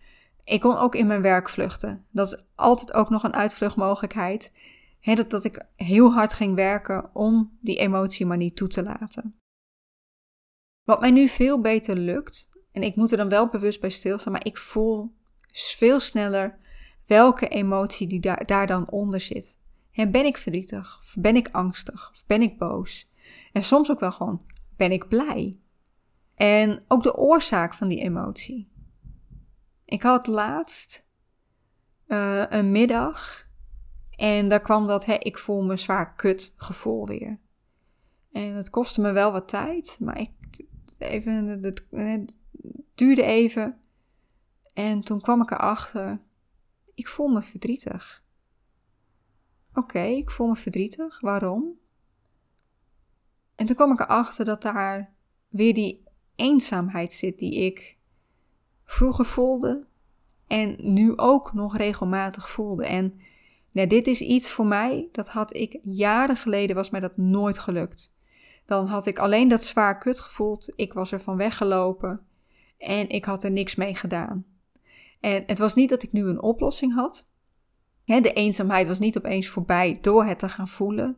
ik 0.51 0.61
kon 0.61 0.77
ook 0.77 0.95
in 0.95 1.07
mijn 1.07 1.23
werk 1.23 1.49
vluchten. 1.49 2.07
Dat 2.11 2.27
is 2.27 2.45
altijd 2.55 2.93
ook 2.93 3.11
nog 3.11 3.23
een 3.23 3.35
uitvluchtmogelijkheid. 3.35 4.53
He, 5.01 5.15
dat, 5.15 5.31
dat 5.31 5.45
ik 5.45 5.67
heel 5.77 6.13
hard 6.13 6.33
ging 6.33 6.55
werken 6.55 7.15
om 7.15 7.59
die 7.61 7.79
emotie 7.79 8.27
maar 8.27 8.37
niet 8.37 8.57
toe 8.57 8.69
te 8.69 8.83
laten. 8.83 9.35
Wat 10.85 11.01
mij 11.01 11.11
nu 11.11 11.29
veel 11.29 11.61
beter 11.61 11.97
lukt, 11.97 12.49
en 12.73 12.83
ik 12.83 12.97
moet 12.97 13.11
er 13.11 13.17
dan 13.17 13.29
wel 13.29 13.47
bewust 13.47 13.81
bij 13.81 13.91
stilstaan, 13.91 14.33
maar 14.33 14.47
ik 14.47 14.57
voel 14.57 15.15
veel 15.53 16.01
sneller 16.01 16.59
welke 17.07 17.49
emotie 17.49 18.07
die 18.07 18.21
daar, 18.47 18.67
dan 18.67 18.91
onder 18.91 19.21
zit. 19.21 19.59
En 19.93 20.11
ben 20.11 20.25
ik 20.25 20.39
verdrietig? 20.39 20.99
Of 21.01 21.15
ben 21.19 21.37
ik 21.37 21.49
angstig? 21.53 22.11
Of 22.13 22.27
ben 22.27 22.43
ik 22.43 22.59
boos? 22.59 23.11
En 23.53 23.65
soms 23.65 23.91
ook 23.91 24.01
wel 24.01 24.13
gewoon, 24.13 24.43
ben 24.77 24.93
ik 24.93 25.09
blij? 25.09 25.59
En 26.35 26.85
ook 26.89 27.03
de 27.03 27.17
oorzaak 27.17 27.75
van 27.75 27.89
die 27.89 28.01
emotie. 28.01 28.71
Ik 29.91 30.03
had 30.03 30.27
laatst 30.27 31.05
uh, 32.07 32.45
een 32.49 32.71
middag 32.71 33.47
en 34.11 34.49
daar 34.49 34.61
kwam 34.61 34.87
dat, 34.87 35.05
hè, 35.05 35.15
ik 35.15 35.39
voel 35.39 35.63
me 35.63 35.77
zwaar 35.77 36.15
kut 36.15 36.55
gevoel 36.57 37.07
weer. 37.07 37.39
En 38.33 38.55
het 38.55 38.71
kostte 38.71 39.01
me 39.01 39.13
wel 39.13 39.33
wat 39.33 39.49
tijd, 39.49 39.97
maar 40.01 40.19
ik, 40.19 40.31
even, 40.99 41.47
het, 41.47 41.87
het 41.91 42.39
duurde 42.95 43.23
even. 43.23 43.81
En 44.73 45.01
toen 45.01 45.21
kwam 45.21 45.43
ik 45.43 45.51
erachter, 45.51 46.21
ik 46.95 47.09
voel 47.09 47.29
me 47.29 47.43
verdrietig. 47.43 48.25
Oké, 49.75 50.03
ik 50.03 50.31
voel 50.31 50.47
me 50.47 50.57
verdrietig. 50.57 51.21
Waarom? 51.21 51.79
En 53.55 53.67
toen 53.67 53.77
kwam 53.77 53.93
ik 53.93 54.01
erachter 54.01 54.45
dat 54.45 54.63
daar 54.63 55.15
weer 55.49 55.75
die 55.75 56.05
eenzaamheid 56.35 57.13
zit 57.13 57.39
die 57.39 57.55
ik 57.55 57.99
vroeger 58.91 59.27
voelde 59.27 59.85
en 60.47 60.77
nu 60.79 61.17
ook 61.17 61.53
nog 61.53 61.77
regelmatig 61.77 62.51
voelde. 62.51 62.87
En 62.87 63.21
nou, 63.73 63.87
dit 63.87 64.07
is 64.07 64.21
iets 64.21 64.51
voor 64.51 64.67
mij, 64.67 65.09
dat 65.13 65.29
had 65.29 65.57
ik 65.57 65.79
jaren 65.83 66.37
geleden, 66.37 66.77
was 66.77 66.91
mij 66.91 67.01
dat 67.01 67.17
nooit 67.17 67.59
gelukt. 67.59 68.15
Dan 68.65 68.87
had 68.87 69.07
ik 69.07 69.19
alleen 69.19 69.49
dat 69.49 69.65
zwaar 69.65 69.99
kut 69.99 70.21
gevoeld, 70.21 70.73
ik 70.75 70.93
was 70.93 71.13
er 71.13 71.21
van 71.21 71.37
weggelopen 71.37 72.21
en 72.79 73.09
ik 73.09 73.25
had 73.25 73.45
er 73.45 73.51
niks 73.51 73.75
mee 73.75 73.95
gedaan. 73.95 74.45
En 75.21 75.43
het 75.47 75.59
was 75.59 75.75
niet 75.75 75.91
dat 75.91 76.03
ik 76.03 76.13
nu 76.13 76.27
een 76.27 76.43
oplossing 76.43 76.95
had. 76.95 77.29
De 78.05 78.33
eenzaamheid 78.33 78.87
was 78.87 78.99
niet 78.99 79.19
opeens 79.19 79.49
voorbij 79.49 79.99
door 80.01 80.25
het 80.25 80.39
te 80.39 80.49
gaan 80.49 80.69
voelen. 80.69 81.17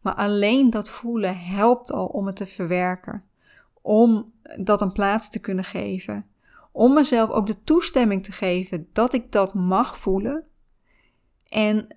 Maar 0.00 0.14
alleen 0.14 0.70
dat 0.70 0.90
voelen 0.90 1.38
helpt 1.38 1.92
al 1.92 2.06
om 2.06 2.26
het 2.26 2.36
te 2.36 2.46
verwerken. 2.46 3.24
Om 3.82 4.26
dat 4.60 4.80
een 4.80 4.92
plaats 4.92 5.30
te 5.30 5.38
kunnen 5.38 5.64
geven. 5.64 6.26
Om 6.76 6.94
mezelf 6.94 7.30
ook 7.30 7.46
de 7.46 7.62
toestemming 7.62 8.24
te 8.24 8.32
geven 8.32 8.88
dat 8.92 9.12
ik 9.12 9.32
dat 9.32 9.54
mag 9.54 9.98
voelen. 9.98 10.46
En 11.48 11.96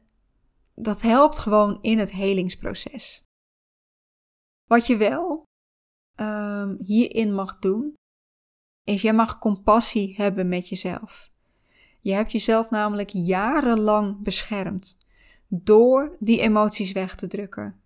dat 0.76 1.02
helpt 1.02 1.40
gewoon 1.40 1.78
in 1.82 2.00
het 2.00 2.12
helingsproces. 2.12 3.24
Wat 4.66 4.88
je 4.88 4.98
wel 4.98 5.44
um, 6.20 6.78
hierin 6.80 7.34
mag 7.34 7.60
doen, 7.60 7.94
is 8.84 9.02
jij 9.02 9.14
mag 9.14 9.38
compassie 9.38 10.16
hebben 10.16 10.48
met 10.48 10.70
jezelf. 10.70 11.32
Je 12.02 12.14
hebt 12.14 12.32
jezelf 12.32 12.70
namelijk 12.70 13.10
jarenlang 13.10 14.24
beschermd 14.24 14.98
door 15.48 16.16
die 16.20 16.42
emoties 16.42 16.92
weg 16.92 17.16
te 17.16 17.28
drukken. 17.28 17.82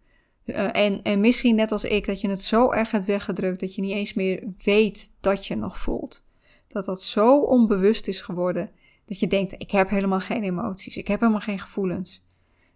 Uh, 0.46 0.76
en, 0.76 1.02
en 1.02 1.20
misschien 1.20 1.56
net 1.56 1.72
als 1.72 1.84
ik, 1.84 2.06
dat 2.06 2.22
je 2.22 2.30
het 2.30 2.42
zo 2.42 2.72
erg 2.72 2.92
hebt 2.92 3.06
weggedrukt 3.06 3.60
dat 3.60 3.76
je 3.76 3.82
niet 3.82 3.94
eens 3.94 4.14
meer 4.14 4.54
weet 4.58 5.12
dat 5.20 5.46
je 5.46 5.56
nog 5.56 5.80
voelt. 5.80 6.30
Dat 6.72 6.86
dat 6.86 7.02
zo 7.02 7.40
onbewust 7.40 8.08
is 8.08 8.22
geworden 8.22 8.72
dat 9.06 9.20
je 9.20 9.28
denkt: 9.28 9.54
ik 9.62 9.72
heb 9.72 9.90
helemaal 9.90 10.20
geen 10.20 10.44
emoties, 10.44 10.98
ik 10.98 11.08
heb 11.08 11.20
helemaal 11.20 11.42
geen 11.42 11.60
gevoelens. 11.60 12.26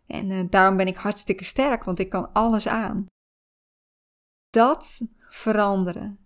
En 0.08 0.30
uh, 0.30 0.44
daarom 0.50 0.78
ben 0.78 0.88
ik 0.88 0.96
hartstikke 0.96 1.44
sterk, 1.44 1.84
want 1.84 2.00
ik 2.00 2.10
kan 2.10 2.34
alles 2.34 2.68
aan. 2.68 3.06
Dat 4.50 5.02
veranderen, 5.30 6.20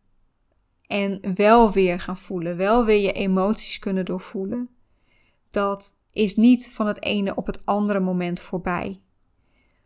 en 0.85 1.35
wel 1.35 1.71
weer 1.71 1.99
gaan 1.99 2.17
voelen, 2.17 2.57
wel 2.57 2.85
weer 2.85 3.01
je 3.01 3.11
emoties 3.11 3.79
kunnen 3.79 4.05
doorvoelen, 4.05 4.69
dat 5.49 5.95
is 6.11 6.35
niet 6.35 6.71
van 6.71 6.87
het 6.87 7.03
ene 7.03 7.35
op 7.35 7.45
het 7.45 7.65
andere 7.65 7.99
moment 7.99 8.41
voorbij. 8.41 9.01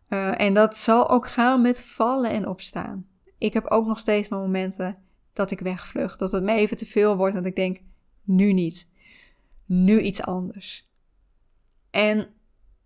Uh, 0.10 0.42
en 0.42 0.54
dat 0.54 0.78
zal 0.78 1.10
ook 1.10 1.28
gaan 1.28 1.62
met 1.62 1.84
vallen 1.84 2.32
en 2.32 2.48
opstaan. 2.48 3.08
Ik 3.38 3.54
heb 3.54 3.66
ook 3.68 3.86
nog 3.86 4.00
steeds 4.00 4.30
mijn 4.30 4.42
momenten 4.42 5.03
dat 5.34 5.52
ik 5.52 5.60
wegvlucht, 5.60 6.20
dat 6.20 6.32
het 6.32 6.44
me 6.44 6.54
even 6.54 6.78
te 6.78 6.86
veel 6.86 7.16
wordt, 7.16 7.36
dat 7.36 7.46
ik 7.46 7.56
denk, 7.56 7.80
nu 8.24 8.54
niet, 8.54 8.92
nu 9.66 10.02
iets 10.02 10.22
anders. 10.22 10.92
En 11.90 12.28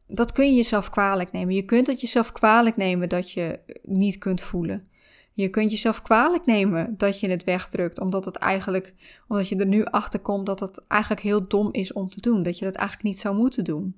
dat 0.07 0.31
kun 0.31 0.45
je 0.45 0.55
jezelf 0.55 0.89
kwalijk 0.89 1.31
nemen. 1.31 1.55
Je 1.55 1.65
kunt 1.65 1.87
het 1.87 2.01
jezelf 2.01 2.31
kwalijk 2.31 2.77
nemen 2.77 3.09
dat 3.09 3.31
je 3.31 3.59
niet 3.83 4.17
kunt 4.17 4.41
voelen. 4.41 4.87
Je 5.33 5.49
kunt 5.49 5.71
jezelf 5.71 6.01
kwalijk 6.01 6.45
nemen 6.45 6.97
dat 6.97 7.19
je 7.19 7.29
het 7.29 7.43
wegdrukt, 7.43 7.99
omdat 7.99 8.25
het 8.25 8.35
eigenlijk, 8.35 8.93
omdat 9.27 9.49
je 9.49 9.55
er 9.55 9.67
nu 9.67 9.85
achter 9.85 10.19
komt 10.19 10.45
dat 10.45 10.59
het 10.59 10.87
eigenlijk 10.87 11.21
heel 11.21 11.47
dom 11.47 11.73
is 11.73 11.93
om 11.93 12.09
te 12.09 12.21
doen, 12.21 12.43
dat 12.43 12.57
je 12.57 12.65
dat 12.65 12.75
eigenlijk 12.75 13.09
niet 13.09 13.19
zou 13.19 13.35
moeten 13.35 13.63
doen. 13.63 13.95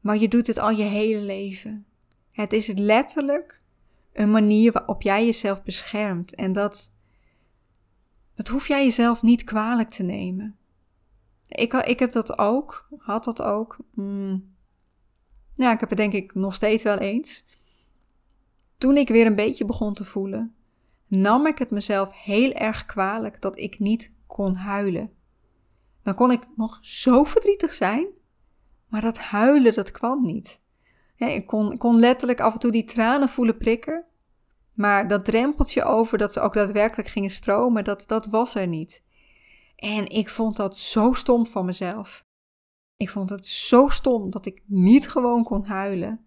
Maar 0.00 0.18
je 0.18 0.28
doet 0.28 0.46
het 0.46 0.58
al 0.58 0.70
je 0.70 0.82
hele 0.82 1.20
leven. 1.20 1.86
Het 2.30 2.52
is 2.52 2.66
letterlijk 2.66 3.62
een 4.14 4.30
manier 4.30 4.72
waarop 4.72 5.02
jij 5.02 5.24
jezelf 5.24 5.62
beschermt 5.62 6.34
en 6.34 6.52
dat, 6.52 6.92
dat 8.34 8.48
hoef 8.48 8.68
jij 8.68 8.84
jezelf 8.84 9.22
niet 9.22 9.44
kwalijk 9.44 9.88
te 9.88 10.02
nemen. 10.02 10.56
Ik, 11.48 11.72
ik 11.72 11.98
heb 11.98 12.12
dat 12.12 12.38
ook, 12.38 12.88
had 12.98 13.24
dat 13.24 13.42
ook. 13.42 13.76
Mm. 13.92 14.52
Ja, 15.54 15.72
ik 15.72 15.80
heb 15.80 15.88
het 15.88 15.98
denk 15.98 16.12
ik 16.12 16.34
nog 16.34 16.54
steeds 16.54 16.82
wel 16.82 16.98
eens. 16.98 17.44
Toen 18.78 18.96
ik 18.96 19.08
weer 19.08 19.26
een 19.26 19.34
beetje 19.34 19.64
begon 19.64 19.94
te 19.94 20.04
voelen, 20.04 20.54
nam 21.06 21.46
ik 21.46 21.58
het 21.58 21.70
mezelf 21.70 22.12
heel 22.12 22.52
erg 22.52 22.84
kwalijk 22.84 23.40
dat 23.40 23.58
ik 23.58 23.78
niet 23.78 24.12
kon 24.26 24.54
huilen. 24.54 25.12
Dan 26.02 26.14
kon 26.14 26.30
ik 26.30 26.42
nog 26.56 26.78
zo 26.80 27.24
verdrietig 27.24 27.74
zijn, 27.74 28.06
maar 28.88 29.00
dat 29.00 29.18
huilen, 29.18 29.74
dat 29.74 29.90
kwam 29.90 30.24
niet. 30.24 30.60
ik, 31.16 31.46
kon, 31.46 31.76
kon 31.76 31.98
letterlijk 31.98 32.40
af 32.40 32.52
en 32.52 32.58
toe 32.58 32.70
die 32.70 32.84
tranen 32.84 33.28
voelen 33.28 33.56
prikken, 33.56 34.04
maar 34.74 35.08
dat 35.08 35.24
drempeltje 35.24 35.84
over 35.84 36.18
dat 36.18 36.32
ze 36.32 36.40
ook 36.40 36.54
daadwerkelijk 36.54 37.08
gingen 37.08 37.30
stromen, 37.30 37.84
dat, 37.84 38.04
dat 38.06 38.26
was 38.26 38.54
er 38.54 38.66
niet. 38.66 39.02
En 39.76 40.08
ik 40.08 40.28
vond 40.28 40.56
dat 40.56 40.76
zo 40.76 41.12
stom 41.12 41.46
van 41.46 41.64
mezelf. 41.64 42.24
Ik 42.96 43.10
vond 43.10 43.30
het 43.30 43.46
zo 43.46 43.88
stom 43.88 44.30
dat 44.30 44.46
ik 44.46 44.62
niet 44.66 45.08
gewoon 45.08 45.44
kon 45.44 45.64
huilen. 45.64 46.24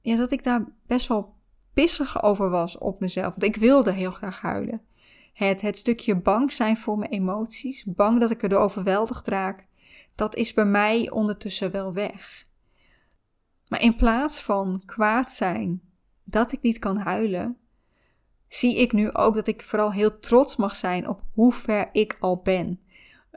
Ja, 0.00 0.16
dat 0.16 0.30
ik 0.30 0.44
daar 0.44 0.64
best 0.86 1.06
wel 1.06 1.34
pissig 1.72 2.22
over 2.22 2.50
was 2.50 2.78
op 2.78 3.00
mezelf. 3.00 3.28
Want 3.28 3.42
ik 3.42 3.56
wilde 3.56 3.92
heel 3.92 4.10
graag 4.10 4.40
huilen. 4.40 4.82
Het, 5.32 5.60
het 5.60 5.76
stukje 5.76 6.16
bang 6.16 6.52
zijn 6.52 6.76
voor 6.76 6.98
mijn 6.98 7.10
emoties, 7.10 7.84
bang 7.84 8.20
dat 8.20 8.30
ik 8.30 8.42
er 8.42 8.56
overweldigd 8.56 9.28
raak, 9.28 9.66
dat 10.14 10.34
is 10.34 10.54
bij 10.54 10.64
mij 10.64 11.10
ondertussen 11.10 11.70
wel 11.70 11.92
weg. 11.92 12.46
Maar 13.68 13.82
in 13.82 13.96
plaats 13.96 14.42
van 14.42 14.82
kwaad 14.84 15.32
zijn 15.32 15.87
dat 16.30 16.52
ik 16.52 16.62
niet 16.62 16.78
kan 16.78 16.96
huilen, 16.96 17.56
zie 18.48 18.76
ik 18.76 18.92
nu 18.92 19.12
ook 19.12 19.34
dat 19.34 19.46
ik 19.46 19.62
vooral 19.62 19.92
heel 19.92 20.18
trots 20.18 20.56
mag 20.56 20.76
zijn 20.76 21.08
op 21.08 21.22
hoe 21.32 21.52
ver 21.52 21.88
ik 21.92 22.16
al 22.20 22.42
ben. 22.42 22.80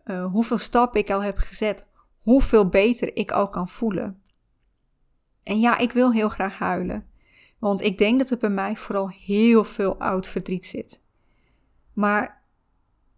Uh, 0.06 0.26
hoeveel 0.26 0.58
stappen 0.58 1.00
ik 1.00 1.10
al 1.10 1.24
heb 1.24 1.38
gezet. 1.38 1.88
Hoeveel 2.20 2.68
beter 2.68 3.16
ik 3.16 3.32
al 3.32 3.50
kan 3.50 3.68
voelen. 3.68 4.22
En 5.44 5.60
ja, 5.60 5.78
ik 5.78 5.92
wil 5.92 6.12
heel 6.12 6.30
graag 6.30 6.58
huilen. 6.58 7.10
Want 7.60 7.82
ik 7.82 7.98
denk 7.98 8.20
dat 8.20 8.30
er 8.30 8.38
bij 8.38 8.50
mij 8.50 8.76
vooral 8.76 9.10
heel 9.10 9.64
veel 9.64 10.00
oud 10.00 10.28
verdriet 10.28 10.66
zit. 10.66 11.02
Maar 11.94 12.44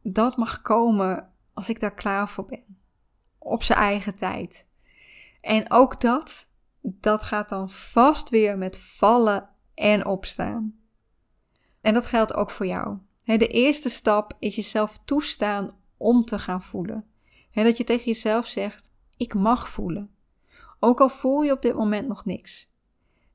dat 0.01 0.37
mag 0.37 0.61
komen 0.61 1.33
als 1.53 1.69
ik 1.69 1.79
daar 1.79 1.93
klaar 1.93 2.29
voor 2.29 2.45
ben. 2.45 2.77
Op 3.37 3.63
zijn 3.63 3.79
eigen 3.79 4.15
tijd. 4.15 4.67
En 5.41 5.71
ook 5.71 6.01
dat, 6.01 6.47
dat 6.81 7.23
gaat 7.23 7.49
dan 7.49 7.69
vast 7.69 8.29
weer 8.29 8.57
met 8.57 8.79
vallen 8.79 9.52
en 9.75 10.05
opstaan. 10.05 10.79
En 11.81 11.93
dat 11.93 12.05
geldt 12.05 12.33
ook 12.33 12.49
voor 12.49 12.65
jou. 12.65 12.97
De 13.23 13.47
eerste 13.47 13.89
stap 13.89 14.33
is 14.39 14.55
jezelf 14.55 14.97
toestaan 15.05 15.77
om 15.97 16.25
te 16.25 16.39
gaan 16.39 16.61
voelen. 16.61 17.05
Dat 17.51 17.77
je 17.77 17.83
tegen 17.83 18.05
jezelf 18.05 18.47
zegt: 18.47 18.91
Ik 19.17 19.33
mag 19.33 19.69
voelen. 19.69 20.15
Ook 20.79 21.01
al 21.01 21.09
voel 21.09 21.41
je 21.41 21.51
op 21.51 21.61
dit 21.61 21.73
moment 21.73 22.07
nog 22.07 22.25
niks. 22.25 22.71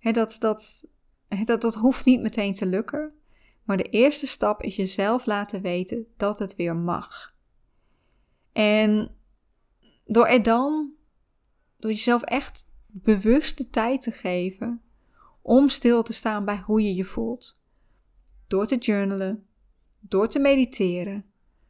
Dat, 0.00 0.36
dat, 0.38 0.84
dat, 1.44 1.60
dat 1.60 1.74
hoeft 1.74 2.04
niet 2.04 2.20
meteen 2.20 2.54
te 2.54 2.66
lukken. 2.66 3.12
Maar 3.64 3.76
de 3.76 3.88
eerste 3.90 4.26
stap 4.26 4.62
is 4.62 4.76
jezelf 4.76 5.26
laten 5.26 5.62
weten 5.62 6.06
dat 6.16 6.38
het 6.38 6.56
weer 6.56 6.76
mag. 6.76 7.34
En 8.52 9.16
door 10.04 10.26
er 10.26 10.42
dan, 10.42 10.92
door 11.76 11.90
jezelf 11.90 12.22
echt 12.22 12.68
bewust 12.86 13.58
de 13.58 13.70
tijd 13.70 14.02
te 14.02 14.10
geven 14.10 14.82
om 15.48 15.68
stil 15.68 16.02
te 16.02 16.12
staan 16.12 16.44
bij 16.44 16.62
hoe 16.66 16.82
je 16.82 16.94
je 16.94 17.04
voelt. 17.04 17.62
Door 18.46 18.66
te 18.66 18.76
journalen, 18.76 19.46
door 20.00 20.28
te 20.28 20.38
mediteren, 20.38 21.24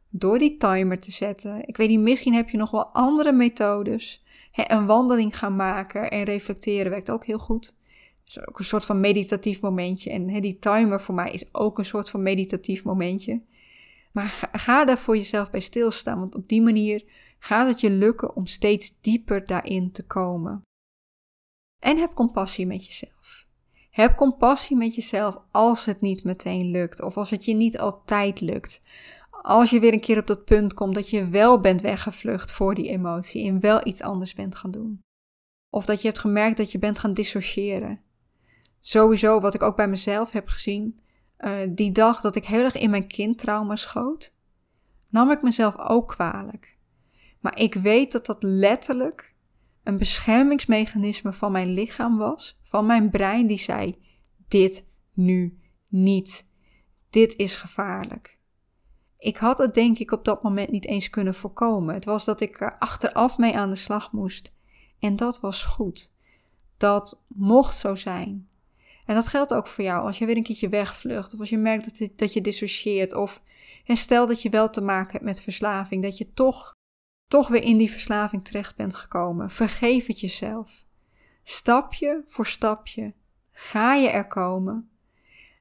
door 0.08 0.38
die 0.38 0.56
timer 0.56 1.00
te 1.00 1.10
zetten. 1.10 1.68
Ik 1.68 1.76
weet 1.76 1.88
niet, 1.88 2.00
misschien 2.00 2.34
heb 2.34 2.48
je 2.48 2.56
nog 2.56 2.70
wel 2.70 2.86
andere 2.86 3.32
methodes. 3.32 4.24
een 4.52 4.86
wandeling 4.86 5.38
gaan 5.38 5.56
maken 5.56 6.10
en 6.10 6.24
reflecteren 6.24 6.90
werkt 6.90 7.10
ook 7.10 7.24
heel 7.24 7.38
goed. 7.38 7.66
Het 8.24 8.28
is 8.28 8.48
ook 8.48 8.58
een 8.58 8.64
soort 8.64 8.84
van 8.84 9.00
meditatief 9.00 9.60
momentje. 9.60 10.10
En 10.10 10.40
die 10.40 10.58
timer 10.58 11.00
voor 11.00 11.14
mij 11.14 11.30
is 11.30 11.54
ook 11.54 11.78
een 11.78 11.84
soort 11.84 12.10
van 12.10 12.22
meditatief 12.22 12.84
momentje. 12.84 13.42
Maar 14.12 14.28
ga, 14.28 14.48
ga 14.52 14.84
daar 14.84 14.98
voor 14.98 15.16
jezelf 15.16 15.50
bij 15.50 15.60
stilstaan, 15.60 16.18
want 16.18 16.34
op 16.34 16.48
die 16.48 16.62
manier 16.62 17.04
gaat 17.38 17.68
het 17.68 17.80
je 17.80 17.90
lukken 17.90 18.36
om 18.36 18.46
steeds 18.46 19.00
dieper 19.00 19.46
daarin 19.46 19.92
te 19.92 20.06
komen. 20.06 20.62
En 21.82 21.98
heb 21.98 22.14
compassie 22.14 22.66
met 22.66 22.86
jezelf. 22.86 23.47
Heb 23.98 24.16
compassie 24.16 24.76
met 24.76 24.94
jezelf 24.94 25.38
als 25.50 25.84
het 25.84 26.00
niet 26.00 26.24
meteen 26.24 26.70
lukt 26.70 27.02
of 27.02 27.16
als 27.16 27.30
het 27.30 27.44
je 27.44 27.54
niet 27.54 27.78
altijd 27.78 28.40
lukt. 28.40 28.82
Als 29.30 29.70
je 29.70 29.80
weer 29.80 29.92
een 29.92 30.00
keer 30.00 30.18
op 30.18 30.26
dat 30.26 30.44
punt 30.44 30.74
komt 30.74 30.94
dat 30.94 31.10
je 31.10 31.28
wel 31.28 31.60
bent 31.60 31.80
weggevlucht 31.80 32.52
voor 32.52 32.74
die 32.74 32.88
emotie 32.88 33.46
en 33.46 33.60
wel 33.60 33.86
iets 33.86 34.02
anders 34.02 34.34
bent 34.34 34.54
gaan 34.54 34.70
doen. 34.70 35.00
Of 35.70 35.84
dat 35.84 36.00
je 36.00 36.08
hebt 36.08 36.20
gemerkt 36.20 36.56
dat 36.56 36.72
je 36.72 36.78
bent 36.78 36.98
gaan 36.98 37.14
dissociëren. 37.14 38.00
Sowieso, 38.80 39.40
wat 39.40 39.54
ik 39.54 39.62
ook 39.62 39.76
bij 39.76 39.88
mezelf 39.88 40.30
heb 40.30 40.48
gezien, 40.48 41.00
uh, 41.38 41.58
die 41.70 41.92
dag 41.92 42.20
dat 42.20 42.36
ik 42.36 42.44
heel 42.44 42.64
erg 42.64 42.76
in 42.76 42.90
mijn 42.90 43.06
kindtrauma 43.06 43.76
schoot, 43.76 44.34
nam 45.10 45.30
ik 45.30 45.42
mezelf 45.42 45.78
ook 45.78 46.08
kwalijk. 46.08 46.78
Maar 47.40 47.58
ik 47.58 47.74
weet 47.74 48.12
dat 48.12 48.26
dat 48.26 48.42
letterlijk 48.42 49.34
een 49.88 49.98
beschermingsmechanisme 49.98 51.32
van 51.32 51.52
mijn 51.52 51.72
lichaam 51.72 52.18
was, 52.18 52.58
van 52.62 52.86
mijn 52.86 53.10
brein 53.10 53.46
die 53.46 53.58
zei: 53.58 53.98
dit 54.48 54.86
nu 55.12 55.58
niet. 55.86 56.46
Dit 57.10 57.36
is 57.36 57.56
gevaarlijk. 57.56 58.38
Ik 59.18 59.36
had 59.36 59.58
het 59.58 59.74
denk 59.74 59.98
ik 59.98 60.12
op 60.12 60.24
dat 60.24 60.42
moment 60.42 60.70
niet 60.70 60.86
eens 60.86 61.10
kunnen 61.10 61.34
voorkomen. 61.34 61.94
Het 61.94 62.04
was 62.04 62.24
dat 62.24 62.40
ik 62.40 62.60
er 62.60 62.78
achteraf 62.78 63.38
mee 63.38 63.56
aan 63.56 63.70
de 63.70 63.76
slag 63.76 64.12
moest. 64.12 64.52
En 64.98 65.16
dat 65.16 65.40
was 65.40 65.64
goed. 65.64 66.14
Dat 66.76 67.22
mocht 67.26 67.76
zo 67.76 67.94
zijn. 67.94 68.48
En 69.06 69.14
dat 69.14 69.26
geldt 69.26 69.54
ook 69.54 69.66
voor 69.66 69.84
jou 69.84 70.06
als 70.06 70.18
je 70.18 70.26
weer 70.26 70.36
een 70.36 70.42
keertje 70.42 70.68
wegvlucht. 70.68 71.34
Of 71.34 71.40
als 71.40 71.48
je 71.50 71.58
merkt 71.58 71.98
dat, 71.98 72.18
dat 72.18 72.32
je 72.32 72.40
dissocieert. 72.40 73.14
Of 73.14 73.42
stel 73.84 74.26
dat 74.26 74.42
je 74.42 74.50
wel 74.50 74.70
te 74.70 74.80
maken 74.80 75.12
hebt 75.12 75.24
met 75.24 75.40
verslaving. 75.40 76.02
Dat 76.02 76.18
je 76.18 76.32
toch 76.32 76.76
toch 77.28 77.48
weer 77.48 77.62
in 77.62 77.76
die 77.76 77.90
verslaving 77.90 78.44
terecht 78.44 78.76
bent 78.76 78.94
gekomen. 78.94 79.50
Vergeef 79.50 80.06
het 80.06 80.20
jezelf. 80.20 80.84
Stapje 81.42 82.24
voor 82.26 82.46
stapje 82.46 83.14
ga 83.52 83.94
je 83.94 84.08
er 84.08 84.26
komen. 84.26 84.90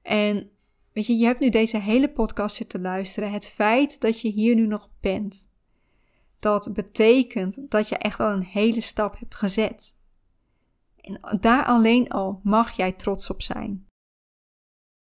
En 0.01 0.49
weet 0.93 1.05
je, 1.05 1.13
je 1.13 1.26
hebt 1.26 1.39
nu 1.39 1.49
deze 1.49 1.78
hele 1.78 2.09
podcast 2.09 2.55
zitten 2.55 2.82
luisteren. 2.82 3.32
Het 3.32 3.47
feit 3.47 3.99
dat 3.99 4.22
je 4.22 4.30
hier 4.30 4.55
nu 4.55 4.68
nog 4.68 4.89
bent, 4.99 5.49
dat 6.39 6.74
betekent 6.74 7.72
dat 7.72 7.89
je 7.89 7.97
echt 7.97 8.20
al 8.20 8.32
een 8.32 8.43
hele 8.43 8.82
stap 8.82 9.20
hebt 9.20 9.36
gezet. 9.36 9.95
En 10.95 11.39
daar 11.39 11.65
alleen 11.65 12.09
al 12.09 12.39
mag 12.43 12.72
jij 12.72 12.91
trots 12.91 13.30
op 13.30 13.41
zijn. 13.41 13.88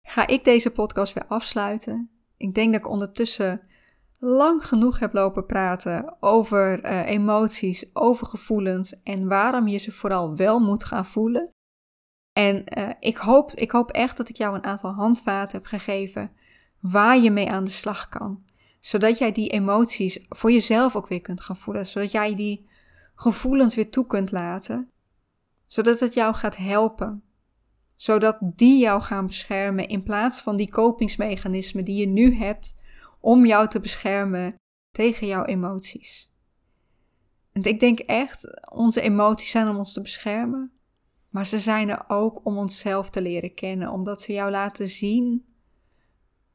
Ga 0.07 0.27
ik 0.27 0.43
deze 0.43 0.71
podcast 0.71 1.13
weer 1.13 1.27
afsluiten? 1.27 2.09
Ik 2.37 2.53
denk 2.53 2.71
dat 2.71 2.81
ik 2.81 2.89
ondertussen 2.89 3.61
lang 4.19 4.67
genoeg 4.67 4.99
heb 4.99 5.13
lopen 5.13 5.45
praten 5.45 6.15
over 6.19 6.85
uh, 6.85 7.09
emoties, 7.09 7.85
over 7.93 8.27
gevoelens 8.27 9.01
en 9.03 9.27
waarom 9.27 9.67
je 9.67 9.77
ze 9.77 9.91
vooral 9.91 10.35
wel 10.35 10.59
moet 10.59 10.83
gaan 10.83 11.05
voelen. 11.05 11.51
En 12.33 12.63
uh, 12.77 12.89
ik, 12.99 13.17
hoop, 13.17 13.51
ik 13.51 13.71
hoop 13.71 13.91
echt 13.91 14.17
dat 14.17 14.29
ik 14.29 14.35
jou 14.35 14.55
een 14.55 14.63
aantal 14.63 14.91
handvaten 14.91 15.57
heb 15.57 15.67
gegeven 15.67 16.31
waar 16.79 17.17
je 17.17 17.31
mee 17.31 17.49
aan 17.49 17.63
de 17.63 17.69
slag 17.69 18.09
kan. 18.09 18.43
Zodat 18.79 19.17
jij 19.17 19.31
die 19.31 19.49
emoties 19.49 20.25
voor 20.29 20.51
jezelf 20.51 20.95
ook 20.95 21.07
weer 21.07 21.21
kunt 21.21 21.41
gaan 21.41 21.55
voelen. 21.55 21.87
Zodat 21.87 22.11
jij 22.11 22.35
die 22.35 22.69
gevoelens 23.15 23.75
weer 23.75 23.89
toe 23.89 24.05
kunt 24.05 24.31
laten. 24.31 24.91
Zodat 25.65 25.99
het 25.99 26.13
jou 26.13 26.33
gaat 26.33 26.57
helpen. 26.57 27.23
Zodat 27.95 28.37
die 28.41 28.79
jou 28.79 29.01
gaan 29.01 29.25
beschermen 29.25 29.87
in 29.87 30.03
plaats 30.03 30.41
van 30.41 30.55
die 30.55 30.71
kopingsmechanismen 30.71 31.85
die 31.85 31.99
je 31.99 32.07
nu 32.07 32.35
hebt 32.35 32.75
om 33.27 33.45
jou 33.45 33.67
te 33.67 33.79
beschermen 33.79 34.55
tegen 34.91 35.27
jouw 35.27 35.45
emoties. 35.45 36.31
En 37.51 37.63
ik 37.63 37.79
denk 37.79 37.99
echt, 37.99 38.69
onze 38.71 39.01
emoties 39.01 39.51
zijn 39.51 39.69
om 39.69 39.77
ons 39.77 39.93
te 39.93 40.01
beschermen, 40.01 40.71
maar 41.29 41.45
ze 41.45 41.59
zijn 41.59 41.89
er 41.89 42.03
ook 42.07 42.45
om 42.45 42.57
onszelf 42.57 43.09
te 43.09 43.21
leren 43.21 43.53
kennen, 43.53 43.91
omdat 43.91 44.21
ze 44.21 44.33
jou 44.33 44.51
laten 44.51 44.89
zien 44.89 45.45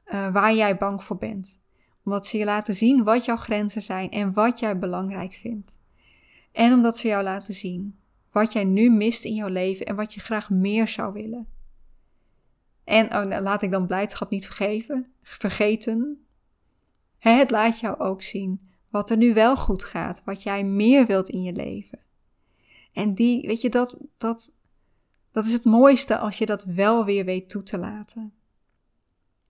uh, 0.07 0.33
waar 0.33 0.55
jij 0.55 0.77
bang 0.77 1.05
voor 1.05 1.17
bent. 1.17 1.61
Omdat 2.05 2.27
ze 2.27 2.39
je 2.39 2.45
laten 2.45 2.75
zien 2.75 3.05
wat 3.05 3.25
jouw 3.25 3.37
grenzen 3.37 3.83
zijn 3.83 4.11
en 4.11 4.33
wat 4.33 4.59
jij 4.59 4.79
belangrijk 4.79 5.33
vindt. 5.33 5.79
En 6.53 6.73
omdat 6.73 6.99
ze 6.99 7.09
jou 7.09 7.23
laten 7.23 7.55
zien 7.55 7.99
wat 8.31 8.53
jij 8.53 8.65
nu 8.65 8.91
mist 8.91 9.25
in 9.25 9.35
jouw 9.35 9.49
leven 9.49 9.87
en 9.87 9.97
wat 9.97 10.15
je 10.15 10.21
graag 10.21 10.51
meer 10.51 10.89
zou 10.89 11.13
willen. 11.13 11.49
En 12.85 13.07
oh, 13.07 13.25
nou, 13.25 13.43
laat 13.43 13.63
ik 13.63 13.71
dan 13.71 13.87
blijdschap 13.87 14.31
niet 14.31 14.45
vergeven, 14.47 15.13
vergeten. 15.23 16.27
Het 17.31 17.51
laat 17.51 17.81
jou 17.81 17.99
ook 17.99 18.23
zien 18.23 18.71
wat 18.91 19.11
er 19.11 19.17
nu 19.17 19.35
wel 19.35 19.57
goed 19.57 19.85
gaat, 19.85 20.23
wat 20.25 20.43
jij 20.43 20.65
meer 20.65 21.07
wilt 21.07 21.29
in 21.29 21.43
je 21.43 21.53
leven. 21.53 21.99
En 22.93 23.15
die, 23.15 23.47
weet 23.47 23.61
je, 23.61 23.69
dat, 23.69 23.97
dat, 24.17 24.53
dat 25.31 25.45
is 25.45 25.53
het 25.53 25.65
mooiste 25.65 26.19
als 26.19 26.39
je 26.39 26.47
dat 26.47 26.65
wel 26.65 27.05
weer 27.05 27.25
weet 27.25 27.49
toe 27.49 27.63
te 27.63 27.79
laten. 27.79 28.35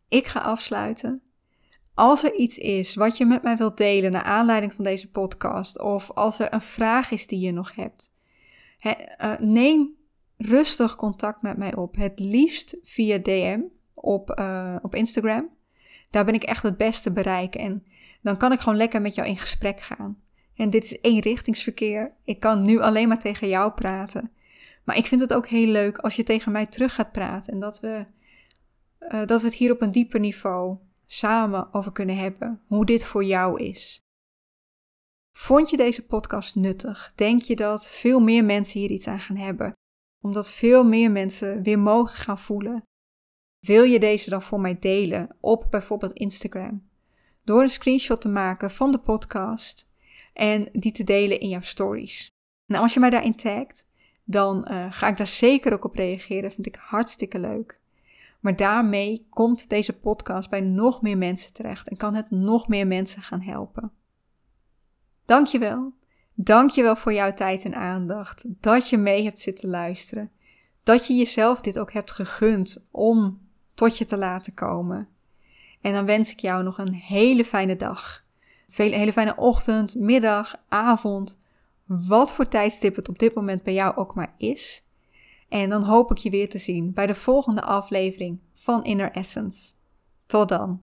Ik 0.08 0.26
ga 0.26 0.40
afsluiten. 0.40 1.22
Als 1.94 2.24
er 2.24 2.34
iets 2.34 2.58
is 2.58 2.94
wat 2.94 3.16
je 3.16 3.24
met 3.24 3.42
mij 3.42 3.56
wilt 3.56 3.76
delen 3.76 4.12
naar 4.12 4.22
aanleiding 4.22 4.74
van 4.74 4.84
deze 4.84 5.10
podcast, 5.10 5.80
of 5.80 6.10
als 6.10 6.38
er 6.38 6.54
een 6.54 6.60
vraag 6.60 7.10
is 7.10 7.26
die 7.26 7.40
je 7.40 7.52
nog 7.52 7.74
hebt, 7.74 8.12
eh, 8.78 9.38
neem 9.38 9.96
rustig 10.36 10.96
contact 10.96 11.42
met 11.42 11.56
mij 11.56 11.74
op. 11.74 11.96
Het 11.96 12.18
liefst 12.18 12.76
via 12.82 13.18
DM 13.18 13.60
op, 13.94 14.38
uh, 14.38 14.76
op 14.82 14.94
Instagram. 14.94 15.60
Daar 16.12 16.24
ben 16.24 16.34
ik 16.34 16.42
echt 16.42 16.62
het 16.62 16.76
beste 16.76 17.12
bereiken. 17.12 17.60
En 17.60 17.84
dan 18.22 18.36
kan 18.36 18.52
ik 18.52 18.60
gewoon 18.60 18.78
lekker 18.78 19.02
met 19.02 19.14
jou 19.14 19.28
in 19.28 19.36
gesprek 19.36 19.80
gaan. 19.80 20.22
En 20.56 20.70
dit 20.70 20.84
is 20.84 20.98
eenrichtingsverkeer. 21.00 22.14
Ik 22.24 22.40
kan 22.40 22.62
nu 22.62 22.80
alleen 22.80 23.08
maar 23.08 23.18
tegen 23.18 23.48
jou 23.48 23.72
praten. 23.72 24.32
Maar 24.84 24.96
ik 24.96 25.06
vind 25.06 25.20
het 25.20 25.34
ook 25.34 25.46
heel 25.46 25.66
leuk 25.66 25.98
als 25.98 26.16
je 26.16 26.22
tegen 26.22 26.52
mij 26.52 26.66
terug 26.66 26.94
gaat 26.94 27.12
praten. 27.12 27.52
En 27.52 27.60
dat 27.60 27.80
we, 27.80 28.06
uh, 29.00 29.26
dat 29.26 29.40
we 29.40 29.46
het 29.46 29.56
hier 29.56 29.72
op 29.72 29.80
een 29.80 29.90
dieper 29.90 30.20
niveau 30.20 30.76
samen 31.06 31.74
over 31.74 31.92
kunnen 31.92 32.16
hebben. 32.16 32.60
Hoe 32.66 32.86
dit 32.86 33.04
voor 33.04 33.24
jou 33.24 33.62
is. 33.62 34.00
Vond 35.36 35.70
je 35.70 35.76
deze 35.76 36.06
podcast 36.06 36.54
nuttig? 36.54 37.12
Denk 37.14 37.42
je 37.42 37.56
dat 37.56 37.90
veel 37.90 38.20
meer 38.20 38.44
mensen 38.44 38.80
hier 38.80 38.90
iets 38.90 39.06
aan 39.06 39.20
gaan 39.20 39.36
hebben? 39.36 39.72
Omdat 40.20 40.50
veel 40.50 40.84
meer 40.84 41.10
mensen 41.10 41.62
weer 41.62 41.78
mogen 41.78 42.16
gaan 42.16 42.38
voelen 42.38 42.82
wil 43.66 43.82
je 43.82 43.98
deze 44.00 44.30
dan 44.30 44.42
voor 44.42 44.60
mij 44.60 44.78
delen 44.78 45.36
op 45.40 45.66
bijvoorbeeld 45.70 46.12
Instagram? 46.12 46.82
Door 47.44 47.62
een 47.62 47.68
screenshot 47.68 48.20
te 48.20 48.28
maken 48.28 48.70
van 48.70 48.90
de 48.90 48.98
podcast 48.98 49.88
en 50.32 50.68
die 50.72 50.92
te 50.92 51.04
delen 51.04 51.40
in 51.40 51.48
jouw 51.48 51.60
stories. 51.60 52.34
Nou, 52.66 52.82
als 52.82 52.94
je 52.94 53.00
mij 53.00 53.10
daarin 53.10 53.36
tagt, 53.36 53.86
dan 54.24 54.66
uh, 54.70 54.86
ga 54.90 55.08
ik 55.08 55.16
daar 55.16 55.26
zeker 55.26 55.72
ook 55.72 55.84
op 55.84 55.94
reageren. 55.94 56.42
Dat 56.42 56.54
vind 56.54 56.66
ik 56.66 56.78
hartstikke 56.80 57.38
leuk. 57.38 57.80
Maar 58.40 58.56
daarmee 58.56 59.26
komt 59.30 59.68
deze 59.68 59.98
podcast 59.98 60.50
bij 60.50 60.60
nog 60.60 61.02
meer 61.02 61.18
mensen 61.18 61.52
terecht 61.52 61.88
en 61.88 61.96
kan 61.96 62.14
het 62.14 62.30
nog 62.30 62.68
meer 62.68 62.86
mensen 62.86 63.22
gaan 63.22 63.40
helpen. 63.40 63.92
Dankjewel. 65.24 65.92
Dankjewel 66.34 66.96
voor 66.96 67.12
jouw 67.12 67.34
tijd 67.34 67.64
en 67.64 67.74
aandacht. 67.74 68.44
Dat 68.46 68.88
je 68.88 68.96
mee 68.96 69.24
hebt 69.24 69.38
zitten 69.38 69.68
luisteren. 69.68 70.30
Dat 70.82 71.06
je 71.06 71.14
jezelf 71.14 71.60
dit 71.60 71.78
ook 71.78 71.92
hebt 71.92 72.10
gegund 72.10 72.86
om 72.90 73.41
tot 73.74 73.98
je 73.98 74.04
te 74.04 74.16
laten 74.16 74.54
komen. 74.54 75.08
En 75.80 75.92
dan 75.92 76.04
wens 76.04 76.32
ik 76.32 76.40
jou 76.40 76.62
nog 76.62 76.78
een 76.78 76.94
hele 76.94 77.44
fijne 77.44 77.76
dag. 77.76 78.24
Een 78.76 78.92
hele 78.92 79.12
fijne 79.12 79.36
ochtend, 79.36 79.94
middag, 79.94 80.54
avond. 80.68 81.40
Wat 81.86 82.34
voor 82.34 82.48
tijdstip 82.48 82.96
het 82.96 83.08
op 83.08 83.18
dit 83.18 83.34
moment 83.34 83.62
bij 83.62 83.74
jou 83.74 83.96
ook 83.96 84.14
maar 84.14 84.34
is. 84.36 84.86
En 85.48 85.70
dan 85.70 85.82
hoop 85.82 86.10
ik 86.10 86.16
je 86.16 86.30
weer 86.30 86.48
te 86.48 86.58
zien 86.58 86.92
bij 86.92 87.06
de 87.06 87.14
volgende 87.14 87.62
aflevering 87.62 88.40
van 88.54 88.84
Inner 88.84 89.10
Essence. 89.10 89.72
Tot 90.26 90.48
dan. 90.48 90.80